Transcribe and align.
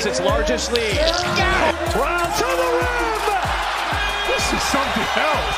has 0.00 0.06
its 0.06 0.20
largest 0.20 0.72
lead. 0.72 0.96
Well, 1.94 2.24
to 2.24 2.48
the 2.56 2.70
rim! 2.80 3.00
This 4.28 4.52
is 4.52 4.62
something 4.72 5.08
else. 5.20 5.56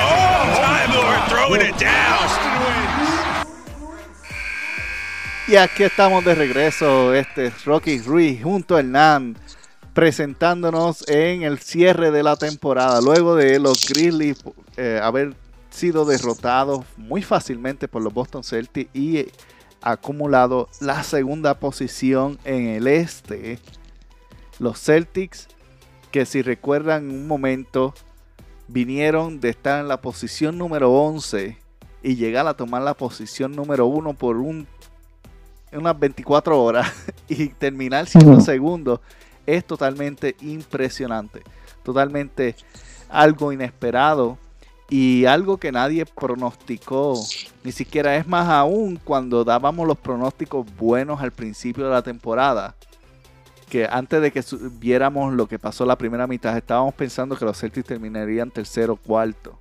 Oh, 0.00 0.56
Time 0.64 0.92
Lord 0.96 1.20
throwing 1.28 1.60
it 1.60 1.76
down. 1.78 2.87
Y 5.48 5.56
aquí 5.56 5.82
estamos 5.82 6.26
de 6.26 6.34
regreso, 6.34 7.14
este 7.14 7.46
es 7.46 7.64
Rocky 7.64 8.00
Ruiz 8.00 8.42
junto 8.42 8.76
a 8.76 8.80
Hernán, 8.80 9.34
presentándonos 9.94 11.08
en 11.08 11.42
el 11.42 11.58
cierre 11.58 12.10
de 12.10 12.22
la 12.22 12.36
temporada, 12.36 13.00
luego 13.00 13.34
de 13.34 13.58
los 13.58 13.88
Grizzlies 13.88 14.44
eh, 14.76 15.00
haber 15.02 15.34
sido 15.70 16.04
derrotados 16.04 16.84
muy 16.98 17.22
fácilmente 17.22 17.88
por 17.88 18.02
los 18.02 18.12
Boston 18.12 18.44
Celtics 18.44 18.94
y 18.94 19.24
acumulado 19.80 20.68
la 20.80 21.02
segunda 21.02 21.58
posición 21.58 22.38
en 22.44 22.66
el 22.66 22.86
este. 22.86 23.58
Los 24.58 24.78
Celtics, 24.78 25.48
que 26.10 26.26
si 26.26 26.42
recuerdan 26.42 27.10
un 27.10 27.26
momento, 27.26 27.94
vinieron 28.66 29.40
de 29.40 29.48
estar 29.48 29.80
en 29.80 29.88
la 29.88 30.02
posición 30.02 30.58
número 30.58 30.92
11 30.92 31.56
y 32.02 32.16
llegar 32.16 32.46
a 32.46 32.54
tomar 32.54 32.82
la 32.82 32.92
posición 32.92 33.52
número 33.52 33.86
1 33.86 34.12
por 34.12 34.36
un, 34.36 34.68
unas 35.72 35.98
24 35.98 36.62
horas 36.62 36.90
y 37.28 37.48
terminar 37.48 38.06
siendo 38.06 38.40
segundo, 38.40 39.00
es 39.46 39.64
totalmente 39.64 40.36
impresionante. 40.40 41.42
Totalmente 41.82 42.54
algo 43.08 43.52
inesperado 43.52 44.38
y 44.90 45.26
algo 45.26 45.58
que 45.58 45.70
nadie 45.70 46.06
pronosticó, 46.06 47.14
ni 47.62 47.72
siquiera 47.72 48.16
es 48.16 48.26
más 48.26 48.48
aún 48.48 48.98
cuando 49.02 49.44
dábamos 49.44 49.86
los 49.86 49.98
pronósticos 49.98 50.66
buenos 50.78 51.20
al 51.20 51.30
principio 51.30 51.84
de 51.84 51.90
la 51.90 52.02
temporada, 52.02 52.74
que 53.68 53.86
antes 53.90 54.22
de 54.22 54.32
que 54.32 54.42
viéramos 54.78 55.34
lo 55.34 55.46
que 55.46 55.58
pasó 55.58 55.84
la 55.84 55.96
primera 55.96 56.26
mitad, 56.26 56.56
estábamos 56.56 56.94
pensando 56.94 57.36
que 57.36 57.44
los 57.44 57.58
Celtics 57.58 57.86
terminarían 57.86 58.50
tercero 58.50 58.94
o 58.94 58.96
cuarto. 58.96 59.58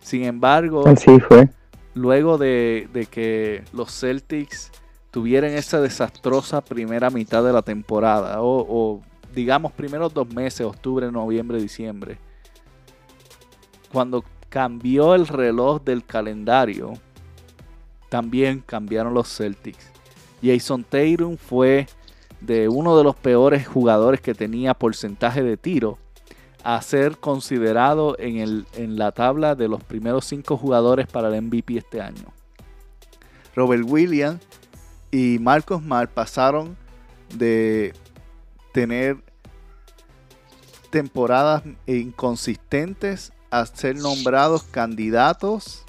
Sin 0.00 0.24
embargo, 0.24 0.86
Así 0.86 1.18
fue. 1.20 1.48
Luego 1.94 2.38
de, 2.38 3.08
que 3.10 3.64
los 3.72 3.98
Celtics 3.98 4.70
tuvieran 5.10 5.52
esa 5.52 5.80
desastrosa 5.80 6.60
primera 6.60 7.10
mitad 7.10 7.44
de 7.44 7.52
la 7.52 7.62
temporada, 7.62 8.42
o, 8.42 8.66
o 8.68 9.02
digamos 9.34 9.72
primeros 9.72 10.12
dos 10.12 10.28
meses, 10.28 10.62
octubre, 10.62 11.10
noviembre, 11.10 11.60
diciembre, 11.60 12.18
cuando 13.92 14.24
cambió 14.48 15.14
el 15.14 15.26
reloj 15.26 15.82
del 15.82 16.04
calendario, 16.04 16.94
también 18.08 18.62
cambiaron 18.64 19.14
los 19.14 19.28
Celtics. 19.28 19.90
Jason 20.42 20.84
Tatum 20.84 21.36
fue 21.36 21.86
de 22.40 22.68
uno 22.68 22.96
de 22.96 23.04
los 23.04 23.16
peores 23.16 23.66
jugadores 23.66 24.20
que 24.20 24.34
tenía 24.34 24.74
porcentaje 24.74 25.42
de 25.42 25.56
tiro 25.56 25.98
a 26.64 26.80
ser 26.80 27.18
considerado 27.18 28.18
en, 28.18 28.38
el, 28.38 28.66
en 28.72 28.96
la 28.96 29.12
tabla 29.12 29.54
de 29.54 29.68
los 29.68 29.84
primeros 29.84 30.24
cinco 30.24 30.56
jugadores 30.56 31.06
para 31.06 31.28
el 31.28 31.42
MVP 31.42 31.76
este 31.76 32.00
año. 32.00 32.32
Robert 33.54 33.84
Williams 33.86 34.40
y 35.10 35.38
Marcos 35.38 35.82
Mar 35.82 36.08
pasaron 36.08 36.76
de 37.34 37.92
tener 38.72 39.18
temporadas 40.88 41.62
inconsistentes 41.86 43.32
a 43.50 43.66
ser 43.66 43.96
nombrados 43.96 44.62
candidatos 44.62 45.84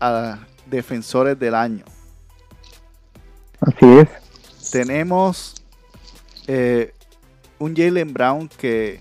a 0.00 0.38
defensores 0.66 1.38
del 1.38 1.54
año. 1.54 1.84
Así 3.60 3.86
es. 3.86 4.70
Tenemos 4.70 5.54
eh, 6.46 6.94
un 7.58 7.74
Jalen 7.74 8.12
Brown 8.12 8.48
que 8.48 9.00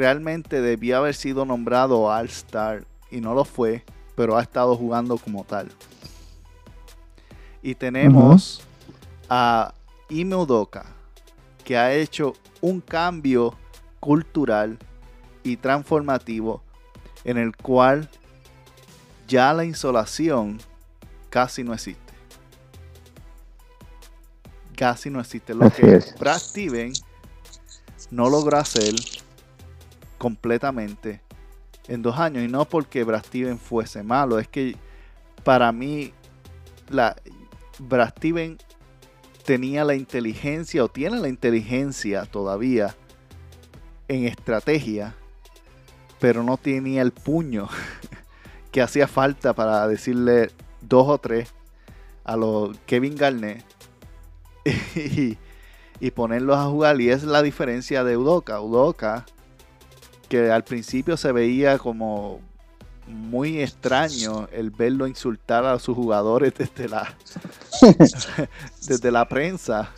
realmente 0.00 0.62
debía 0.62 0.96
haber 0.96 1.14
sido 1.14 1.44
nombrado 1.44 2.04
All-Star 2.04 2.86
y 3.10 3.20
no 3.20 3.34
lo 3.34 3.44
fue, 3.44 3.84
pero 4.14 4.38
ha 4.38 4.40
estado 4.40 4.74
jugando 4.74 5.18
como 5.18 5.44
tal. 5.44 5.68
Y 7.62 7.74
tenemos 7.74 8.62
a 9.28 9.74
Ime 10.08 10.36
Udoka, 10.36 10.86
que 11.64 11.76
ha 11.76 11.92
hecho 11.92 12.32
un 12.62 12.80
cambio 12.80 13.54
cultural 14.00 14.78
y 15.42 15.58
transformativo 15.58 16.62
en 17.24 17.36
el 17.36 17.54
cual 17.54 18.08
ya 19.28 19.52
la 19.52 19.66
insolación 19.66 20.58
casi 21.28 21.62
no 21.62 21.74
existe. 21.74 22.14
Casi 24.74 25.10
no 25.10 25.20
existe. 25.20 25.52
Lo 25.52 25.66
Así 25.66 25.82
que 25.82 25.96
es. 25.96 26.18
Brad 26.18 26.38
Steven 26.38 26.92
no 28.10 28.30
logró 28.30 28.56
hacer 28.56 28.94
completamente 30.20 31.22
en 31.88 32.02
dos 32.02 32.18
años. 32.18 32.44
Y 32.44 32.48
no 32.48 32.64
porque 32.66 33.02
Brad 33.02 33.24
Steven 33.24 33.58
fuese 33.58 34.02
malo. 34.02 34.38
Es 34.38 34.46
que 34.46 34.76
para 35.42 35.72
mí 35.72 36.12
la, 36.88 37.16
Brad 37.78 38.10
Steven 38.10 38.58
tenía 39.44 39.84
la 39.84 39.94
inteligencia 39.94 40.84
o 40.84 40.88
tiene 40.88 41.18
la 41.18 41.28
inteligencia 41.28 42.26
todavía 42.26 42.94
en 44.06 44.26
estrategia 44.26 45.14
pero 46.20 46.44
no 46.44 46.58
tenía 46.58 47.02
el 47.02 47.10
puño 47.10 47.68
que 48.70 48.82
hacía 48.82 49.08
falta 49.08 49.54
para 49.54 49.88
decirle 49.88 50.50
dos 50.82 51.08
o 51.08 51.18
tres 51.18 51.52
a 52.22 52.36
los 52.36 52.78
Kevin 52.86 53.16
Garnett 53.16 53.64
y, 54.94 55.38
y 55.98 56.10
ponerlos 56.12 56.58
a 56.58 56.66
jugar. 56.66 57.00
Y 57.00 57.10
es 57.10 57.24
la 57.24 57.42
diferencia 57.42 58.04
de 58.04 58.16
Udoka. 58.16 58.60
Udoka, 58.60 59.24
que 60.30 60.50
al 60.50 60.64
principio 60.64 61.18
se 61.18 61.32
veía 61.32 61.76
como 61.76 62.40
muy 63.06 63.60
extraño 63.60 64.48
el 64.52 64.70
verlo 64.70 65.06
insultar 65.06 65.66
a 65.66 65.78
sus 65.78 65.94
jugadores 65.94 66.54
desde 66.58 66.88
la, 66.88 67.14
desde 68.86 69.10
la 69.10 69.28
prensa 69.28 69.90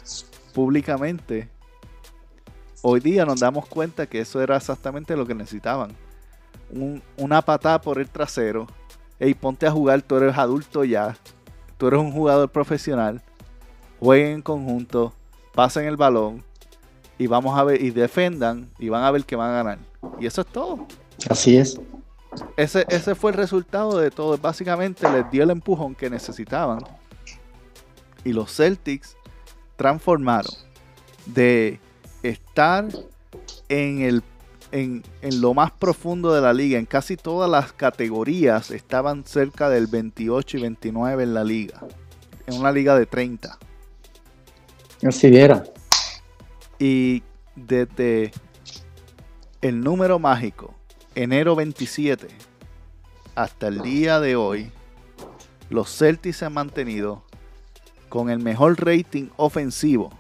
públicamente. 0.53 1.49
Hoy 2.83 2.99
día 2.99 3.25
nos 3.25 3.39
damos 3.39 3.69
cuenta 3.69 4.07
que 4.07 4.19
eso 4.19 4.43
era 4.43 4.57
exactamente 4.57 5.15
lo 5.15 5.25
que 5.25 5.35
necesitaban 5.35 5.95
un, 6.73 7.03
una 7.17 7.43
patada 7.43 7.81
por 7.81 7.99
el 7.99 8.09
trasero. 8.09 8.67
Ey, 9.19 9.35
ponte 9.35 9.67
a 9.67 9.71
jugar, 9.71 10.03
tú 10.03 10.17
eres 10.17 10.37
adulto 10.37 10.85
ya. 10.85 11.17
Tú 11.79 11.87
eres 11.87 12.01
un 12.01 12.13
jugador 12.13 12.51
profesional. 12.51 13.23
Jueguen 14.01 14.33
en 14.33 14.43
conjunto, 14.43 15.13
pasen 15.55 15.87
el 15.87 15.97
balón 15.97 16.43
y 17.19 17.29
vamos 17.29 17.57
a 17.57 17.63
ver 17.63 17.81
y 17.81 17.91
defendan 17.91 18.69
y 18.79 18.89
van 18.89 19.05
a 19.05 19.11
ver 19.13 19.25
que 19.25 19.37
van 19.37 19.51
a 19.51 19.55
ganar. 19.55 19.79
Y 20.19 20.27
eso 20.27 20.41
es 20.43 20.47
todo. 20.49 20.87
Así 21.29 21.57
es. 21.57 21.81
Ese, 22.57 22.87
ese 22.89 23.15
fue 23.15 23.31
el 23.31 23.37
resultado 23.37 23.99
de 23.99 24.11
todo. 24.11 24.39
Básicamente 24.39 25.11
les 25.11 25.31
dio 25.31 25.43
el 25.43 25.51
empujón 25.51 25.95
que 25.95 26.09
necesitaban. 26.09 26.85
Y 28.25 28.33
los 28.33 28.55
Celtics 28.55 29.17
transformaron 29.77 30.55
de 31.27 31.81
estar 32.23 32.87
en 33.69 34.03
el 34.03 34.23
en, 34.71 35.03
en, 35.21 35.43
lo 35.43 35.53
más 35.53 35.71
profundo 35.71 36.33
de 36.33 36.41
la 36.41 36.55
liga, 36.55 36.79
en 36.79 36.87
casi 36.87 37.19
todas 37.19 37.51
las 37.51 37.75
categorías, 37.75 38.71
estaban 38.71 39.27
cerca 39.27 39.69
del 39.69 39.87
28 39.87 40.57
y 40.57 40.61
29 40.63 41.23
en 41.23 41.35
la 41.35 41.45
liga. 41.45 41.83
En 42.47 42.59
una 42.59 42.73
liga 42.73 42.97
de 42.99 43.05
30. 43.05 43.59
Así 45.07 45.37
era. 45.37 45.63
Y 46.79 47.23
desde 47.55 48.33
el 49.63 49.81
número 49.81 50.19
mágico, 50.19 50.75
enero 51.15 51.55
27, 51.55 52.27
hasta 53.37 53.69
el 53.69 53.81
día 53.81 54.19
de 54.19 54.35
hoy, 54.35 54.73
los 55.71 55.97
Celtics 55.97 56.39
se 56.39 56.45
han 56.45 56.53
mantenido 56.53 57.23
con 58.09 58.29
el 58.29 58.41
mejor 58.41 58.85
rating 58.85 59.29
ofensivo, 59.37 60.11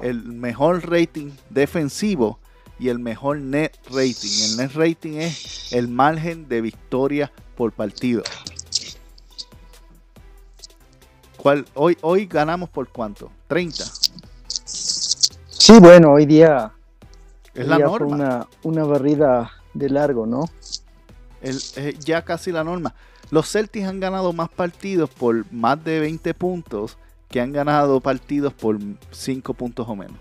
el 0.00 0.24
mejor 0.24 0.90
rating 0.90 1.30
defensivo 1.50 2.40
y 2.80 2.88
el 2.88 2.98
mejor 2.98 3.38
net 3.38 3.72
rating. 3.86 4.50
El 4.50 4.56
net 4.56 4.72
rating 4.74 5.12
es 5.18 5.72
el 5.72 5.86
margen 5.86 6.48
de 6.48 6.60
victoria 6.60 7.32
por 7.56 7.72
partido. 7.72 8.24
¿Cuál, 11.36 11.64
hoy, 11.74 11.96
hoy 12.00 12.26
ganamos 12.26 12.70
por 12.70 12.88
cuánto? 12.88 13.30
30. 13.46 13.84
Sí, 15.46 15.78
bueno, 15.78 16.12
hoy 16.12 16.26
día 16.26 16.72
es 17.54 17.66
la 17.66 17.78
norma. 17.78 17.98
Fue 17.98 18.16
una, 18.16 18.46
una 18.62 18.84
barrida 18.84 19.52
de 19.74 19.90
largo, 19.90 20.26
¿no? 20.26 20.44
El, 21.40 21.58
eh, 21.76 21.96
ya 22.00 22.22
casi 22.22 22.52
la 22.52 22.64
norma. 22.64 22.94
Los 23.30 23.50
Celtics 23.50 23.86
han 23.86 24.00
ganado 24.00 24.32
más 24.32 24.48
partidos 24.48 25.10
por 25.10 25.50
más 25.52 25.82
de 25.82 26.00
20 26.00 26.34
puntos 26.34 26.96
que 27.28 27.40
han 27.40 27.52
ganado 27.52 28.00
partidos 28.00 28.52
por 28.52 28.78
5 29.10 29.54
puntos 29.54 29.88
o 29.88 29.96
menos. 29.96 30.18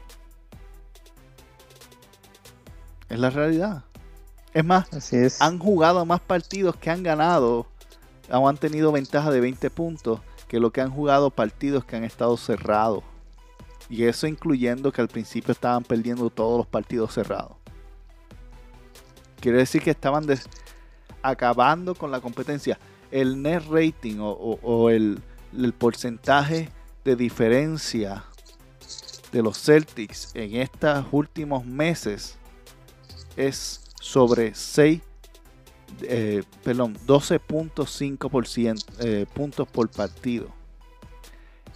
Es 3.09 3.19
la 3.19 3.29
realidad. 3.29 3.83
Es 4.53 4.65
más, 4.65 4.91
Así 4.93 5.17
es. 5.17 5.41
han 5.41 5.59
jugado 5.59 6.05
más 6.05 6.21
partidos 6.21 6.75
que 6.75 6.89
han 6.89 7.03
ganado 7.03 7.67
o 8.31 8.47
han 8.47 8.57
tenido 8.57 8.91
ventaja 8.91 9.31
de 9.31 9.39
20 9.39 9.69
puntos 9.69 10.21
que 10.47 10.59
lo 10.59 10.71
que 10.71 10.81
han 10.81 10.91
jugado 10.91 11.29
partidos 11.29 11.85
que 11.85 11.95
han 11.95 12.03
estado 12.03 12.37
cerrados. 12.37 13.03
Y 13.93 14.05
eso 14.05 14.25
incluyendo 14.25 14.91
que 14.91 15.01
al 15.01 15.07
principio 15.07 15.51
estaban 15.51 15.83
perdiendo 15.83 16.31
todos 16.31 16.57
los 16.57 16.65
partidos 16.65 17.13
cerrados. 17.13 17.57
Quiere 19.39 19.59
decir 19.59 19.83
que 19.83 19.91
estaban 19.91 20.25
acabando 21.21 21.93
con 21.93 22.09
la 22.09 22.19
competencia. 22.19 22.79
El 23.11 23.39
net 23.39 23.61
rating 23.69 24.15
o, 24.19 24.89
el 24.89 25.21
porcentaje 25.77 26.69
de 27.05 27.15
diferencia 27.15 28.23
de 29.31 29.43
los 29.43 29.61
Celtics 29.61 30.31
en 30.33 30.55
estos 30.55 31.05
últimos 31.11 31.63
meses 31.63 32.35
es 33.37 33.79
sobre 34.01 34.55
6, 34.55 35.01
eh, 36.01 36.41
perdón, 36.63 36.97
12.5% 37.05 38.85
eh, 39.01 39.27
puntos 39.35 39.67
por 39.67 39.87
partido. 39.91 40.47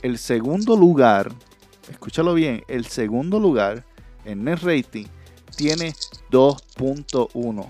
El 0.01 0.17
segundo 0.17 0.75
lugar, 0.75 1.31
escúchalo 1.89 2.33
bien, 2.33 2.63
el 2.67 2.85
segundo 2.85 3.39
lugar 3.39 3.85
en 4.25 4.43
net 4.43 4.59
rating 4.61 5.05
tiene 5.55 5.93
2.1. 6.31 7.65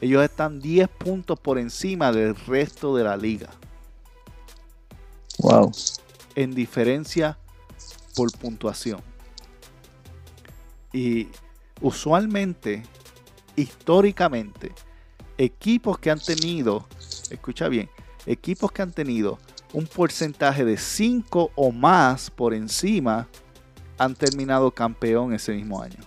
Ellos 0.00 0.22
están 0.22 0.60
10 0.60 0.88
puntos 0.88 1.38
por 1.40 1.58
encima 1.58 2.12
del 2.12 2.34
resto 2.34 2.94
de 2.96 3.04
la 3.04 3.16
liga 3.16 3.50
Wow. 5.38 5.72
en 6.34 6.54
diferencia 6.54 7.38
por 8.14 8.30
puntuación. 8.38 9.00
Y 10.92 11.28
usualmente, 11.80 12.82
históricamente, 13.54 14.72
equipos 15.36 15.98
que 15.98 16.10
han 16.10 16.20
tenido, 16.20 16.86
escucha 17.30 17.68
bien, 17.68 17.90
equipos 18.24 18.72
que 18.72 18.82
han 18.82 18.92
tenido 18.92 19.38
un 19.72 19.86
porcentaje 19.86 20.64
de 20.64 20.76
5 20.76 21.52
o 21.54 21.72
más 21.72 22.30
por 22.30 22.54
encima 22.54 23.28
han 23.98 24.14
terminado 24.14 24.70
campeón 24.70 25.32
ese 25.32 25.52
mismo 25.52 25.82
año. 25.82 25.98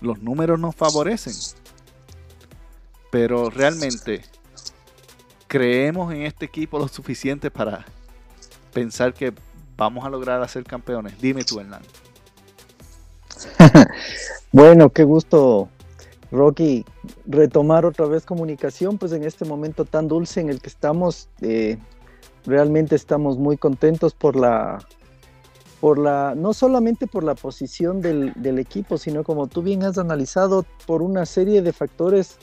Los 0.00 0.20
números 0.20 0.58
nos 0.58 0.74
favorecen. 0.74 1.34
Pero 3.10 3.50
realmente 3.50 4.22
creemos 5.46 6.12
en 6.14 6.22
este 6.22 6.46
equipo 6.46 6.78
lo 6.78 6.88
suficiente 6.88 7.50
para 7.50 7.84
pensar 8.72 9.12
que 9.12 9.32
vamos 9.76 10.04
a 10.04 10.08
lograr 10.08 10.42
hacer 10.42 10.64
campeones. 10.64 11.20
Dime 11.20 11.44
tú, 11.44 11.60
Hernán. 11.60 11.82
Bueno, 14.54 14.90
qué 14.90 15.02
gusto, 15.04 15.70
Rocky, 16.32 16.86
retomar 17.26 17.84
otra 17.84 18.06
vez 18.06 18.24
comunicación, 18.24 18.96
pues 18.96 19.12
en 19.12 19.22
este 19.22 19.44
momento 19.44 19.84
tan 19.84 20.08
dulce 20.08 20.40
en 20.40 20.48
el 20.48 20.60
que 20.60 20.70
estamos, 20.70 21.28
eh, 21.42 21.76
realmente 22.46 22.96
estamos 22.96 23.36
muy 23.36 23.58
contentos 23.58 24.14
por 24.14 24.34
la, 24.34 24.78
por 25.82 25.98
la, 25.98 26.34
no 26.34 26.54
solamente 26.54 27.06
por 27.06 27.22
la 27.22 27.34
posición 27.34 28.00
del, 28.00 28.58
equipo, 28.58 28.96
sino 28.96 29.24
como 29.24 29.46
tú 29.46 29.60
bien 29.62 29.82
has 29.82 29.98
analizado, 29.98 30.64
por 30.86 31.02
una 31.02 31.26
serie 31.26 31.60
de 31.60 31.74
factores 31.74 32.38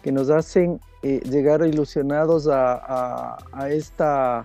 que 0.00 0.12
nos 0.12 0.30
hacen 0.30 0.80
eh, 1.02 1.20
llegar 1.28 1.66
ilusionados 1.66 2.46
a, 2.48 3.36
esta, 3.68 4.44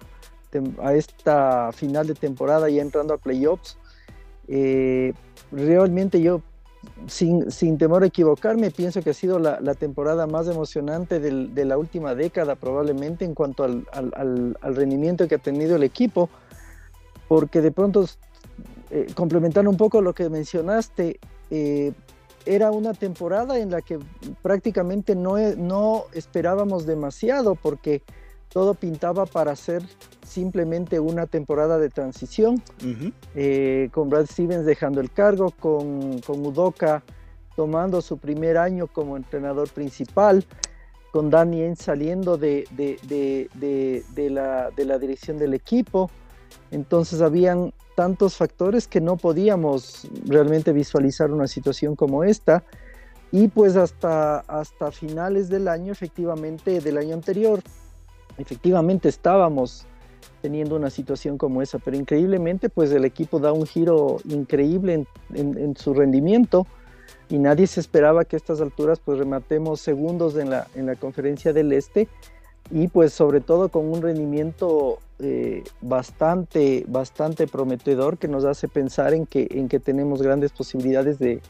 a 0.82 0.94
esta 0.96 1.72
final 1.74 2.08
de 2.08 2.16
temporada 2.16 2.72
y 2.72 2.80
entrando 2.80 3.14
a 3.14 3.18
playoffs. 3.18 3.78
Eh, 4.48 5.14
realmente 5.52 6.22
yo 6.22 6.42
sin, 7.08 7.52
sin 7.52 7.78
temor 7.78 8.04
a 8.04 8.08
equivocarme, 8.08 8.72
pienso 8.72 9.02
que 9.02 9.12
ha 9.12 9.14
sido 9.14 9.40
la, 9.40 9.74
temporada 9.76 10.28
más 10.28 10.48
emocionante 10.48 11.20
de 11.20 11.66
la 11.66 11.78
última 11.78 12.16
década, 12.16 12.56
probablemente 12.56 13.26
en 13.26 13.34
cuanto 13.34 13.64
al, 13.64 13.86
al- 13.92 14.56
rendimiento 14.76 15.28
que 15.28 15.36
ha 15.36 15.40
tenido 15.40 15.76
el 15.76 15.84
equipo, 15.84 16.30
porque 17.28 17.62
de 17.62 17.72
pronto, 17.72 18.06
eh, 18.92 19.08
complementando 19.14 19.70
un 19.70 19.78
poco 19.78 20.02
lo 20.02 20.14
que 20.14 20.30
mencionaste, 20.30 21.20
eh, 21.52 21.94
era 22.46 22.72
una 22.72 22.94
temporada 22.94 23.60
en 23.60 23.72
la 23.72 23.82
que 23.82 24.00
prácticamente 24.42 25.16
no, 25.16 25.38
no 25.58 26.06
esperábamos 26.14 26.86
demasiado, 26.86 27.56
porque 27.56 28.02
todo 28.50 28.74
pintaba 28.74 29.26
para 29.26 29.56
ser 29.56 29.84
simplemente 30.26 31.00
una 31.00 31.26
temporada 31.28 31.78
de 31.78 31.90
transición 31.90 32.62
eh, 33.36 33.90
con 33.94 34.10
Brad 34.10 34.26
Stevens 34.26 34.66
dejando 34.66 35.02
el 35.02 35.12
cargo, 35.12 35.52
con, 35.60 36.20
con 36.22 36.46
Udoka 36.46 37.04
tomando 37.56 38.02
su 38.02 38.18
primer 38.18 38.58
año 38.58 38.88
como 38.88 39.18
entrenador 39.18 39.70
principal, 39.70 40.46
con 41.12 41.30
Danny 41.30 41.76
saliendo 41.76 42.38
de- 42.38 42.68
de- 42.72 44.04
de 44.16 44.30
la, 44.30 44.72
de 44.72 44.86
la 44.86 44.98
dirección 44.98 45.38
del 45.38 45.54
equipo. 45.54 46.10
Entonces 46.72 47.22
habían 47.22 47.74
tantos 47.96 48.36
factores 48.38 48.88
que 48.88 49.02
no 49.02 49.18
podíamos 49.18 50.08
realmente 50.26 50.72
visualizar 50.72 51.32
una 51.32 51.48
situación 51.48 51.96
como 51.96 52.24
esta. 52.24 52.64
Y 53.32 53.48
pues 53.50 53.76
hasta, 53.76 54.40
hasta 54.40 54.92
finales 54.92 55.50
del 55.50 55.68
año, 55.68 55.92
efectivamente, 55.92 56.80
del 56.80 56.98
año 56.98 57.14
anterior, 57.14 57.62
efectivamente 58.40 59.10
estábamos 59.10 59.86
teniendo 60.42 60.76
una 60.76 60.90
situación 60.90 61.38
como 61.38 61.62
esa, 61.62 61.80
pero 61.80 61.98
increíblemente 61.98 62.70
pues 62.70 62.92
el 62.92 63.06
equipo 63.06 63.40
da 63.40 63.52
un 63.52 63.66
giro 63.66 64.18
increíble 64.26 65.06
en, 65.34 65.58
en- 65.60 65.76
su 65.76 65.94
rendimiento 65.94 66.66
y 67.30 67.38
nadie 67.38 67.68
se 67.68 67.80
esperaba 67.80 68.26
que 68.26 68.36
a 68.36 68.38
estas 68.38 68.62
alturas 68.62 69.00
pues 69.04 69.20
rematemos 69.20 69.82
segundos 69.82 70.36
en 70.38 70.50
la, 70.50 70.68
en 70.76 70.86
la 70.86 70.96
conferencia 70.96 71.52
del 71.54 71.74
Este 71.74 72.08
y 72.72 72.88
pues 72.88 73.14
sobre 73.14 73.42
todo 73.42 73.70
con 73.70 73.92
un 73.92 74.02
rendimiento 74.02 75.00
eh, 75.20 75.64
bastante, 75.82 76.86
bastante 76.88 77.46
prometedor 77.48 78.18
que 78.18 78.28
nos 78.28 78.46
hace 78.46 78.68
pensar 78.68 79.14
en 79.14 79.26
que, 79.26 79.48
en 79.52 79.68
que 79.68 79.80
tenemos 79.80 80.22
grandes 80.22 80.52
posibilidades 80.52 81.20
de, 81.20 81.42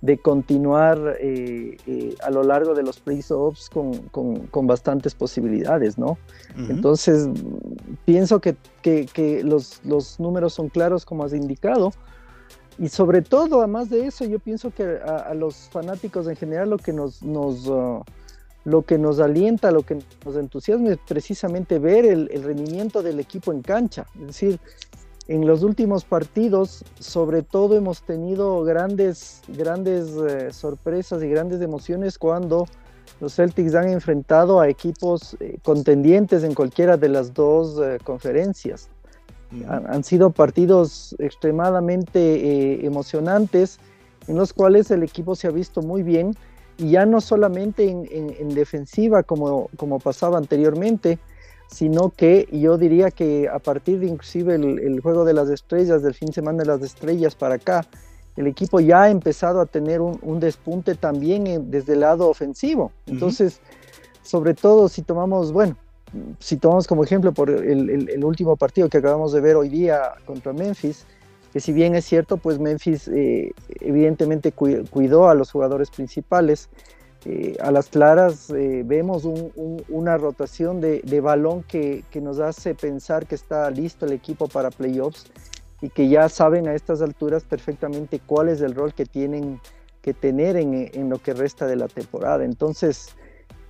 de 0.00 0.16
continuar 0.18 1.16
eh, 1.20 1.76
eh, 1.86 2.14
a 2.22 2.30
lo 2.30 2.44
largo 2.44 2.74
de 2.74 2.82
los 2.84 3.00
playoffs 3.00 3.68
con, 3.68 3.94
con, 4.10 4.46
con 4.46 4.66
bastantes 4.66 5.14
posibilidades, 5.14 5.98
¿no? 5.98 6.18
Entonces, 6.70 7.28
pienso 8.04 8.40
que, 8.40 8.56
que- 8.82 9.06
que 9.06 9.42
los, 9.42 9.80
los 9.84 10.20
números 10.20 10.54
son 10.54 10.68
claros 10.68 11.04
como 11.04 11.24
has 11.24 11.32
indicado. 11.32 11.92
Y 12.78 12.88
sobre 12.90 13.22
todo, 13.22 13.58
además 13.58 13.90
de 13.90 14.06
eso, 14.06 14.24
yo 14.24 14.38
pienso 14.38 14.70
que 14.70 14.84
a, 15.04 15.16
a 15.16 15.34
los 15.34 15.68
fanáticos 15.70 16.28
en 16.28 16.36
general 16.36 16.70
lo 16.70 16.78
que 16.78 16.92
nos, 16.92 17.22
nos, 17.24 17.66
ah, 17.68 18.00
lo 18.64 18.82
que 18.82 18.98
nos 18.98 19.18
alienta, 19.18 19.72
lo 19.72 19.82
que 19.82 19.98
nos 20.24 20.36
entusiasma 20.36 20.90
es 20.90 20.98
precisamente 21.08 21.80
ver 21.80 22.04
el, 22.04 22.30
el 22.32 22.44
rendimiento 22.44 23.02
del 23.02 23.18
equipo 23.18 23.52
en 23.52 23.62
cancha. 23.62 24.06
Es 24.20 24.26
decir, 24.28 24.60
en 25.28 25.46
los 25.46 25.62
últimos 25.62 26.04
partidos, 26.04 26.84
sobre 26.98 27.42
todo 27.42 27.76
hemos 27.76 28.02
tenido 28.02 28.62
grandes, 28.64 29.42
grandes 29.48 30.08
eh, 30.28 30.52
sorpresas 30.52 31.22
y 31.22 31.28
grandes 31.28 31.60
emociones 31.60 32.18
cuando 32.18 32.66
los 33.20 33.34
Celtics 33.34 33.74
han 33.74 33.88
enfrentado 33.88 34.60
a 34.60 34.68
equipos 34.68 35.36
eh, 35.40 35.58
contendientes 35.62 36.44
en 36.44 36.54
cualquiera 36.54 36.96
de 36.96 37.08
las 37.10 37.34
dos 37.34 37.78
eh, 37.82 37.98
conferencias. 38.04 38.88
Han, 39.68 39.86
han 39.86 40.04
sido 40.04 40.30
partidos 40.30 41.14
extremadamente 41.18 42.84
emocionantes 42.84 43.78
en 44.28 44.36
los 44.36 44.52
cuales 44.52 44.90
el 44.90 45.02
equipo 45.02 45.34
se 45.34 45.46
ha 45.46 45.50
visto 45.50 45.80
muy 45.82 46.02
bien 46.02 46.34
y 46.76 46.90
ya 46.90 47.06
no 47.06 47.20
solamente 47.20 47.88
en, 47.88 48.06
en- 48.10 48.34
en 48.38 48.54
defensiva 48.54 49.22
como, 49.22 49.68
como 49.76 49.98
pasaba 50.00 50.38
anteriormente, 50.38 51.18
sino 51.68 52.10
que 52.10 52.48
yo 52.50 52.76
diría 52.78 53.10
que 53.10 53.48
a 53.48 53.58
partir 53.58 54.00
de 54.00 54.06
inclusive 54.06 54.54
el, 54.56 54.78
el 54.78 55.00
juego 55.00 55.24
de 55.24 55.34
las 55.34 55.48
estrellas, 55.50 56.02
del 56.02 56.14
fin 56.14 56.26
de 56.28 56.32
semana 56.34 56.58
de 56.58 56.66
las 56.66 56.82
estrellas 56.82 57.34
para 57.34 57.56
acá, 57.56 57.86
el 58.36 58.46
equipo 58.46 58.80
ya 58.80 59.02
ha 59.02 59.10
empezado 59.10 59.60
a 59.60 59.66
tener 59.66 60.00
un, 60.00 60.18
un 60.22 60.40
despunte 60.40 60.94
también 60.94 61.70
desde 61.70 61.92
el 61.92 62.00
lado 62.00 62.28
ofensivo. 62.28 62.90
Entonces, 63.06 63.60
sobre 64.22 64.54
todo 64.54 64.88
si 64.88 65.02
tomamos, 65.02 65.52
bueno, 65.52 65.76
si 66.38 66.56
tomamos 66.56 66.86
como 66.86 67.04
ejemplo 67.04 67.32
por 67.32 67.50
el, 67.50 67.90
el- 67.90 68.08
el 68.08 68.24
último 68.24 68.56
partido 68.56 68.88
que 68.88 68.98
acabamos 68.98 69.32
de 69.32 69.40
ver 69.40 69.56
hoy 69.56 69.68
día 69.68 70.12
contra 70.24 70.52
Memphis, 70.52 71.04
que 71.52 71.60
si 71.60 71.72
bien 71.72 71.94
es 71.94 72.04
cierto, 72.04 72.36
pues 72.38 72.58
Memphis 72.58 73.08
eh, 73.08 73.52
evidentemente 73.80 74.52
cui- 74.54 74.88
cuidó 74.88 75.28
a 75.28 75.34
los 75.34 75.50
jugadores 75.50 75.90
principales. 75.90 76.68
Eh, 77.28 77.56
a 77.60 77.70
las 77.70 77.88
claras 77.88 78.48
eh, 78.50 78.82
vemos 78.86 79.24
un- 79.24 79.52
un- 79.54 79.84
una 79.90 80.16
rotación 80.16 80.80
de, 80.80 81.02
balón 81.20 81.62
que, 81.62 82.04
que 82.10 82.20
nos 82.20 82.38
hace 82.40 82.74
pensar 82.74 83.26
que 83.26 83.34
está 83.34 83.70
listo 83.70 84.06
el 84.06 84.12
equipo 84.12 84.48
para 84.48 84.70
playoffs 84.70 85.26
y 85.82 85.90
que 85.90 86.08
ya 86.08 86.28
saben 86.28 86.66
a 86.68 86.74
estas 86.74 87.02
alturas 87.02 87.44
perfectamente 87.44 88.18
cuál 88.24 88.48
es 88.48 88.60
el 88.62 88.74
rol 88.74 88.94
que 88.94 89.04
tienen 89.04 89.60
que 90.02 90.14
tener 90.14 90.56
en, 90.56 90.90
en 90.92 91.08
lo 91.10 91.18
que 91.18 91.34
resta 91.34 91.66
de 91.66 91.76
la 91.76 91.86
temporada. 91.88 92.44
Entonces, 92.44 93.10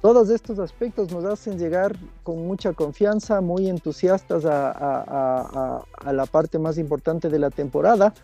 todos 0.01 0.31
estos 0.31 0.61
aspectos 0.61 1.11
nos 1.11 1.25
hacen 1.25 1.59
llegar 1.59 1.97
con 2.23 2.47
mucha 2.47 2.73
confianza, 2.73 3.41
muy 3.41 3.69
entusiastas 3.69 4.45
a, 4.45 4.71
a- 4.71 5.03
a- 5.03 5.49
a- 5.53 5.85
a 6.09 6.13
la 6.13 6.27
parte 6.27 6.59
más 6.61 6.79
importante 6.79 7.29
de 7.29 7.39
la 7.41 7.51
temporada 7.51 8.15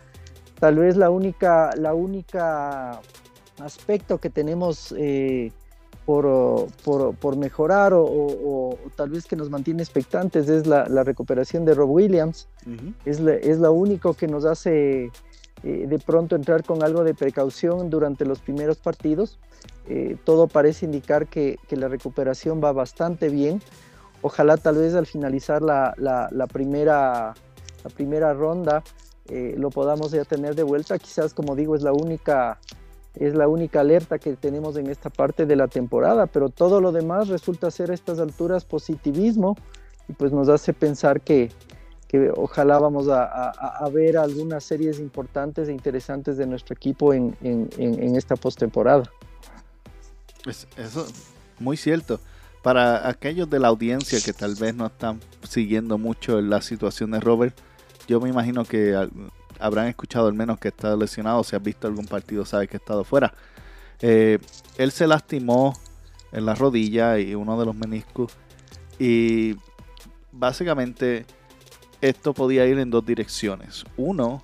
tal 0.59 0.77
vez 0.77 0.95
la 0.95 1.09
única, 1.09 1.71
la 1.75 1.93
única 1.93 3.01
aspecto 3.59 4.19
que 4.19 4.29
tenemos 4.29 4.93
eh, 4.97 5.51
por, 6.05 6.67
por, 6.83 7.35
mejorar 7.35 7.93
o, 7.95 8.77
tal 8.95 9.09
vez 9.09 9.25
que 9.25 9.35
nos 9.35 9.49
mantiene 9.49 9.81
expectantes 9.81 10.47
es 10.49 10.67
la, 10.67 10.85
recuperación 11.03 11.65
de 11.65 11.73
Rob 11.73 11.89
Williams. 11.89 12.47
es, 13.05 13.19
es 13.19 13.57
lo 13.57 13.73
único 13.73 14.13
que 14.13 14.27
nos 14.27 14.45
hace 14.45 15.11
eh, 15.65 15.87
de 15.87 15.97
pronto 15.97 16.35
entrar 16.35 16.63
con 16.63 16.83
algo 16.83 17.03
de 17.03 17.15
precaución 17.15 17.89
durante 17.89 18.23
los 18.23 18.39
primeros 18.39 18.77
partidos. 18.77 19.39
Eh, 19.87 20.15
todo 20.23 20.47
parece 20.47 20.85
indicar 20.85 21.25
que, 21.25 21.57
la 21.71 21.87
recuperación 21.87 22.61
va 22.63 22.71
bastante 22.71 23.29
bien. 23.29 23.61
Ojalá 24.21 24.57
tal 24.57 24.77
vez 24.77 24.93
al 24.93 25.07
finalizar 25.07 25.63
la, 25.63 25.95
primera, 26.53 27.33
la 27.83 27.89
primera 27.89 28.33
ronda 28.33 28.83
eh, 29.27 29.55
lo 29.57 29.71
podamos 29.71 30.11
ya 30.11 30.23
tener 30.23 30.53
de 30.53 30.61
vuelta. 30.61 30.99
Quizás, 30.99 31.33
como 31.33 31.55
digo, 31.55 31.75
es 31.75 31.81
la 31.81 31.93
única 31.93 32.59
es 33.19 33.33
la 33.33 33.47
única 33.47 33.81
alerta 33.81 34.19
que 34.19 34.35
tenemos 34.35 34.77
en 34.77 34.87
esta 34.87 35.09
parte 35.09 35.45
de 35.45 35.55
la 35.55 35.67
temporada, 35.67 36.27
pero 36.27 36.49
todo 36.49 36.81
lo 36.81 36.91
demás 36.91 37.27
resulta 37.27 37.71
ser 37.71 37.91
a 37.91 37.93
estas 37.93 38.19
alturas 38.19 38.65
positivismo 38.65 39.55
y 40.07 40.13
pues 40.13 40.31
nos 40.31 40.49
hace 40.49 40.73
pensar 40.73 41.21
que, 41.21 41.51
ojalá 42.35 42.79
vamos 42.79 43.07
a, 43.09 43.89
ver 43.91 44.17
algunas 44.17 44.63
series 44.63 44.99
importantes 44.99 45.67
e 45.67 45.73
interesantes 45.73 46.37
de 46.37 46.45
nuestro 46.45 46.73
equipo 46.73 47.13
en, 47.13 47.35
esta 48.15 48.35
postemporada. 48.35 49.03
eso, 50.45 51.05
muy 51.59 51.77
cierto. 51.77 52.19
Para 52.63 53.07
aquellos 53.07 53.49
de 53.49 53.59
la 53.59 53.67
audiencia 53.67 54.19
que 54.23 54.33
tal 54.33 54.55
vez 54.55 54.73
no 54.73 54.87
están 54.87 55.19
siguiendo 55.47 55.97
mucho 55.97 56.41
la 56.41 56.61
situación 56.61 57.11
de 57.11 57.19
Robert, 57.19 57.55
yo 58.07 58.19
me 58.19 58.29
imagino 58.29 58.65
que 58.65 58.95
habrán 59.59 59.87
escuchado 59.87 60.27
al 60.27 60.33
menos 60.33 60.59
que 60.59 60.69
está 60.69 60.95
lesionado. 60.95 61.43
Si 61.43 61.55
has 61.55 61.63
visto 61.63 61.87
algún 61.87 62.05
partido, 62.05 62.45
sabe 62.45 62.67
que 62.67 62.77
ha 62.77 62.79
estado 62.79 63.03
fuera. 63.03 63.33
Eh, 64.01 64.39
él 64.77 64.91
se 64.91 65.07
lastimó 65.07 65.77
en 66.31 66.45
la 66.45 66.55
rodilla 66.55 67.17
y 67.19 67.35
uno 67.35 67.59
de 67.59 67.65
los 67.65 67.75
meniscos. 67.75 68.33
Y 68.99 69.55
básicamente 70.31 71.25
esto 72.01 72.33
podía 72.33 72.65
ir 72.65 72.77
en 72.79 72.89
dos 72.89 73.05
direcciones. 73.05 73.85
Uno 73.97 74.43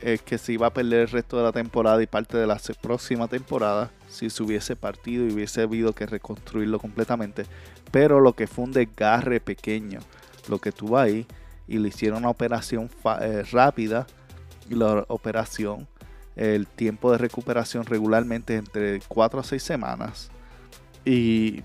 es 0.00 0.22
que 0.22 0.38
se 0.38 0.52
iba 0.52 0.66
a 0.66 0.74
perder 0.74 1.00
el 1.00 1.08
resto 1.08 1.36
de 1.36 1.44
la 1.44 1.52
temporada 1.52 2.02
y 2.02 2.06
parte 2.06 2.36
de 2.36 2.46
la 2.46 2.60
próxima 2.80 3.28
temporada 3.28 3.90
si 4.08 4.30
se 4.30 4.42
hubiese 4.42 4.76
partido 4.76 5.26
y 5.26 5.32
hubiese 5.32 5.62
habido 5.62 5.92
que 5.94 6.06
reconstruirlo 6.06 6.78
completamente. 6.78 7.44
Pero 7.90 8.20
lo 8.20 8.34
que 8.34 8.46
fue 8.46 8.64
un 8.64 8.72
desgarre 8.72 9.40
pequeño, 9.40 10.00
lo 10.48 10.58
que 10.58 10.72
tuvo 10.72 10.98
ahí, 10.98 11.26
y 11.68 11.78
le 11.78 11.88
hicieron 11.88 12.18
una 12.20 12.30
operación 12.30 12.90
eh, 13.20 13.42
rápida, 13.50 14.06
la 14.74 15.04
operación, 15.08 15.86
el 16.34 16.66
tiempo 16.66 17.12
de 17.12 17.18
recuperación 17.18 17.84
regularmente 17.84 18.56
entre 18.56 19.00
4 19.08 19.40
a 19.40 19.44
6 19.44 19.62
semanas. 19.62 20.30
Y 21.04 21.62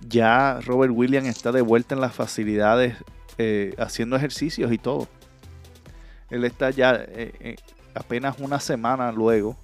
ya 0.00 0.60
Robert 0.64 0.92
Williams 0.94 1.28
está 1.28 1.52
de 1.52 1.60
vuelta 1.60 1.94
en 1.94 2.00
las 2.00 2.14
facilidades 2.14 2.96
eh, 3.36 3.74
haciendo 3.78 4.16
ejercicios 4.16 4.72
y 4.72 4.78
todo. 4.78 5.08
Él 6.30 6.44
está 6.44 6.70
ya 6.70 6.94
eh, 6.94 7.32
eh, 7.40 7.56
apenas 7.94 8.38
una 8.38 8.60
semana 8.60 9.12
luego. 9.12 9.56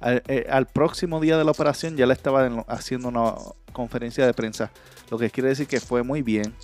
Al, 0.00 0.66
próximo 0.66 1.20
día 1.20 1.38
de 1.38 1.44
la 1.44 1.50
operación 1.50 1.96
ya 1.96 2.06
le 2.06 2.12
estaba 2.12 2.46
haciendo 2.68 3.08
una 3.08 3.34
conferencia 3.72 4.26
de 4.26 4.34
prensa. 4.34 4.70
Lo 5.10 5.18
que 5.18 5.30
quiere 5.30 5.48
decir 5.48 5.66
que 5.66 5.80
fue 5.80 6.02
muy 6.02 6.22
bien. 6.22 6.54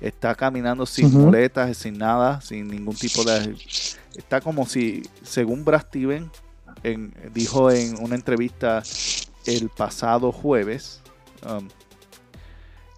Está 0.00 0.34
caminando 0.34 0.84
sin 0.84 1.12
muletas, 1.12 1.76
sin 1.76 1.98
nada, 1.98 2.40
sin 2.40 2.68
ningún 2.68 2.94
tipo 2.94 3.24
de... 3.24 3.56
Está 4.14 4.40
como 4.40 4.66
si, 4.66 5.02
según 5.22 5.64
Brad 5.64 5.82
Steven, 5.82 6.30
dijo 7.34 7.70
en 7.70 8.02
una 8.02 8.14
entrevista 8.14 8.82
el 9.46 9.68
pasado 9.68 10.32
jueves, 10.32 11.02
um, 11.48 11.68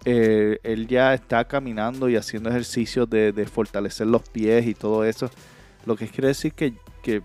eh, 0.05 0.59
él 0.63 0.87
ya 0.87 1.13
está 1.13 1.45
caminando 1.45 2.09
y 2.09 2.15
haciendo 2.15 2.49
ejercicios 2.49 3.09
de, 3.09 3.49
fortalecer 3.51 4.07
los 4.07 4.23
pies 4.23 4.65
y 4.67 4.73
todo 4.73 5.03
eso. 5.03 5.29
Lo 5.85 5.95
que 5.95 6.07
quiere 6.07 6.29
decir 6.29 6.53
que, 6.53 6.73
que 7.03 7.21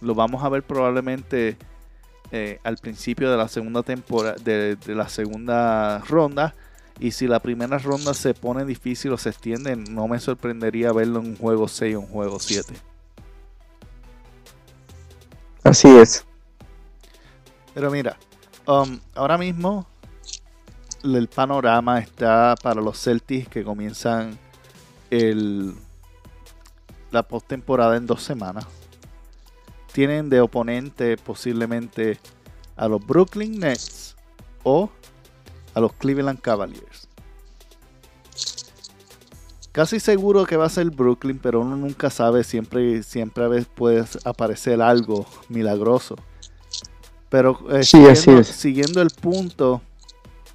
lo 0.00 0.14
vamos 0.14 0.42
a 0.44 0.48
ver 0.48 0.62
probablemente 0.62 1.56
eh, 2.32 2.58
al 2.64 2.78
principio 2.78 3.30
de 3.30 3.36
la 3.36 3.48
segunda 3.48 3.82
temporada, 3.82 4.36
de, 4.42 4.76
la 4.88 5.08
segunda 5.08 6.00
ronda. 6.00 6.54
Y 7.00 7.10
si 7.10 7.26
la 7.26 7.40
primera 7.40 7.78
ronda 7.78 8.14
se 8.14 8.34
pone 8.34 8.64
difícil 8.64 9.12
o 9.12 9.18
se 9.18 9.30
extiende, 9.30 9.76
no 9.76 10.06
me 10.06 10.20
sorprendería 10.20 10.92
verlo 10.92 11.20
en 11.20 11.26
un 11.26 11.36
juego 11.36 11.66
6 11.66 11.96
o 11.96 12.00
un 12.00 12.06
juego 12.06 12.38
7. 12.38 12.74
Así 15.64 15.88
es. 15.88 16.24
Pero 17.74 17.90
mira, 17.90 18.16
um, 18.66 19.00
ahora 19.14 19.36
mismo 19.36 19.86
el 21.02 21.28
panorama 21.28 21.98
está 21.98 22.54
para 22.62 22.80
los 22.80 23.02
Celtics 23.02 23.48
que 23.48 23.64
comienzan 23.64 24.38
el, 25.10 25.74
la 27.10 27.22
postemporada 27.22 27.96
en 27.96 28.06
dos 28.06 28.22
semanas. 28.22 28.66
Tienen 29.92 30.30
de 30.30 30.40
oponente 30.40 31.16
posiblemente 31.16 32.18
a 32.76 32.88
los 32.88 33.04
Brooklyn 33.04 33.58
Nets 33.58 34.16
o 34.62 34.90
a 35.74 35.80
los 35.80 35.92
Cleveland 35.94 36.40
Cavaliers. 36.40 37.08
Casi 39.72 39.98
seguro 39.98 40.46
que 40.46 40.56
va 40.56 40.66
a 40.66 40.68
ser 40.68 40.88
Brooklyn, 40.90 41.40
pero 41.42 41.60
uno 41.60 41.76
nunca 41.76 42.08
sabe, 42.08 42.44
siempre, 42.44 43.02
siempre 43.02 43.44
a 43.44 43.48
veces 43.48 43.66
puede 43.74 44.04
aparecer 44.24 44.80
algo 44.80 45.26
milagroso. 45.48 46.14
Pero 47.28 47.58
eh, 47.70 47.82
siguiendo 47.82 49.02
el 49.02 49.10
punto 49.10 49.82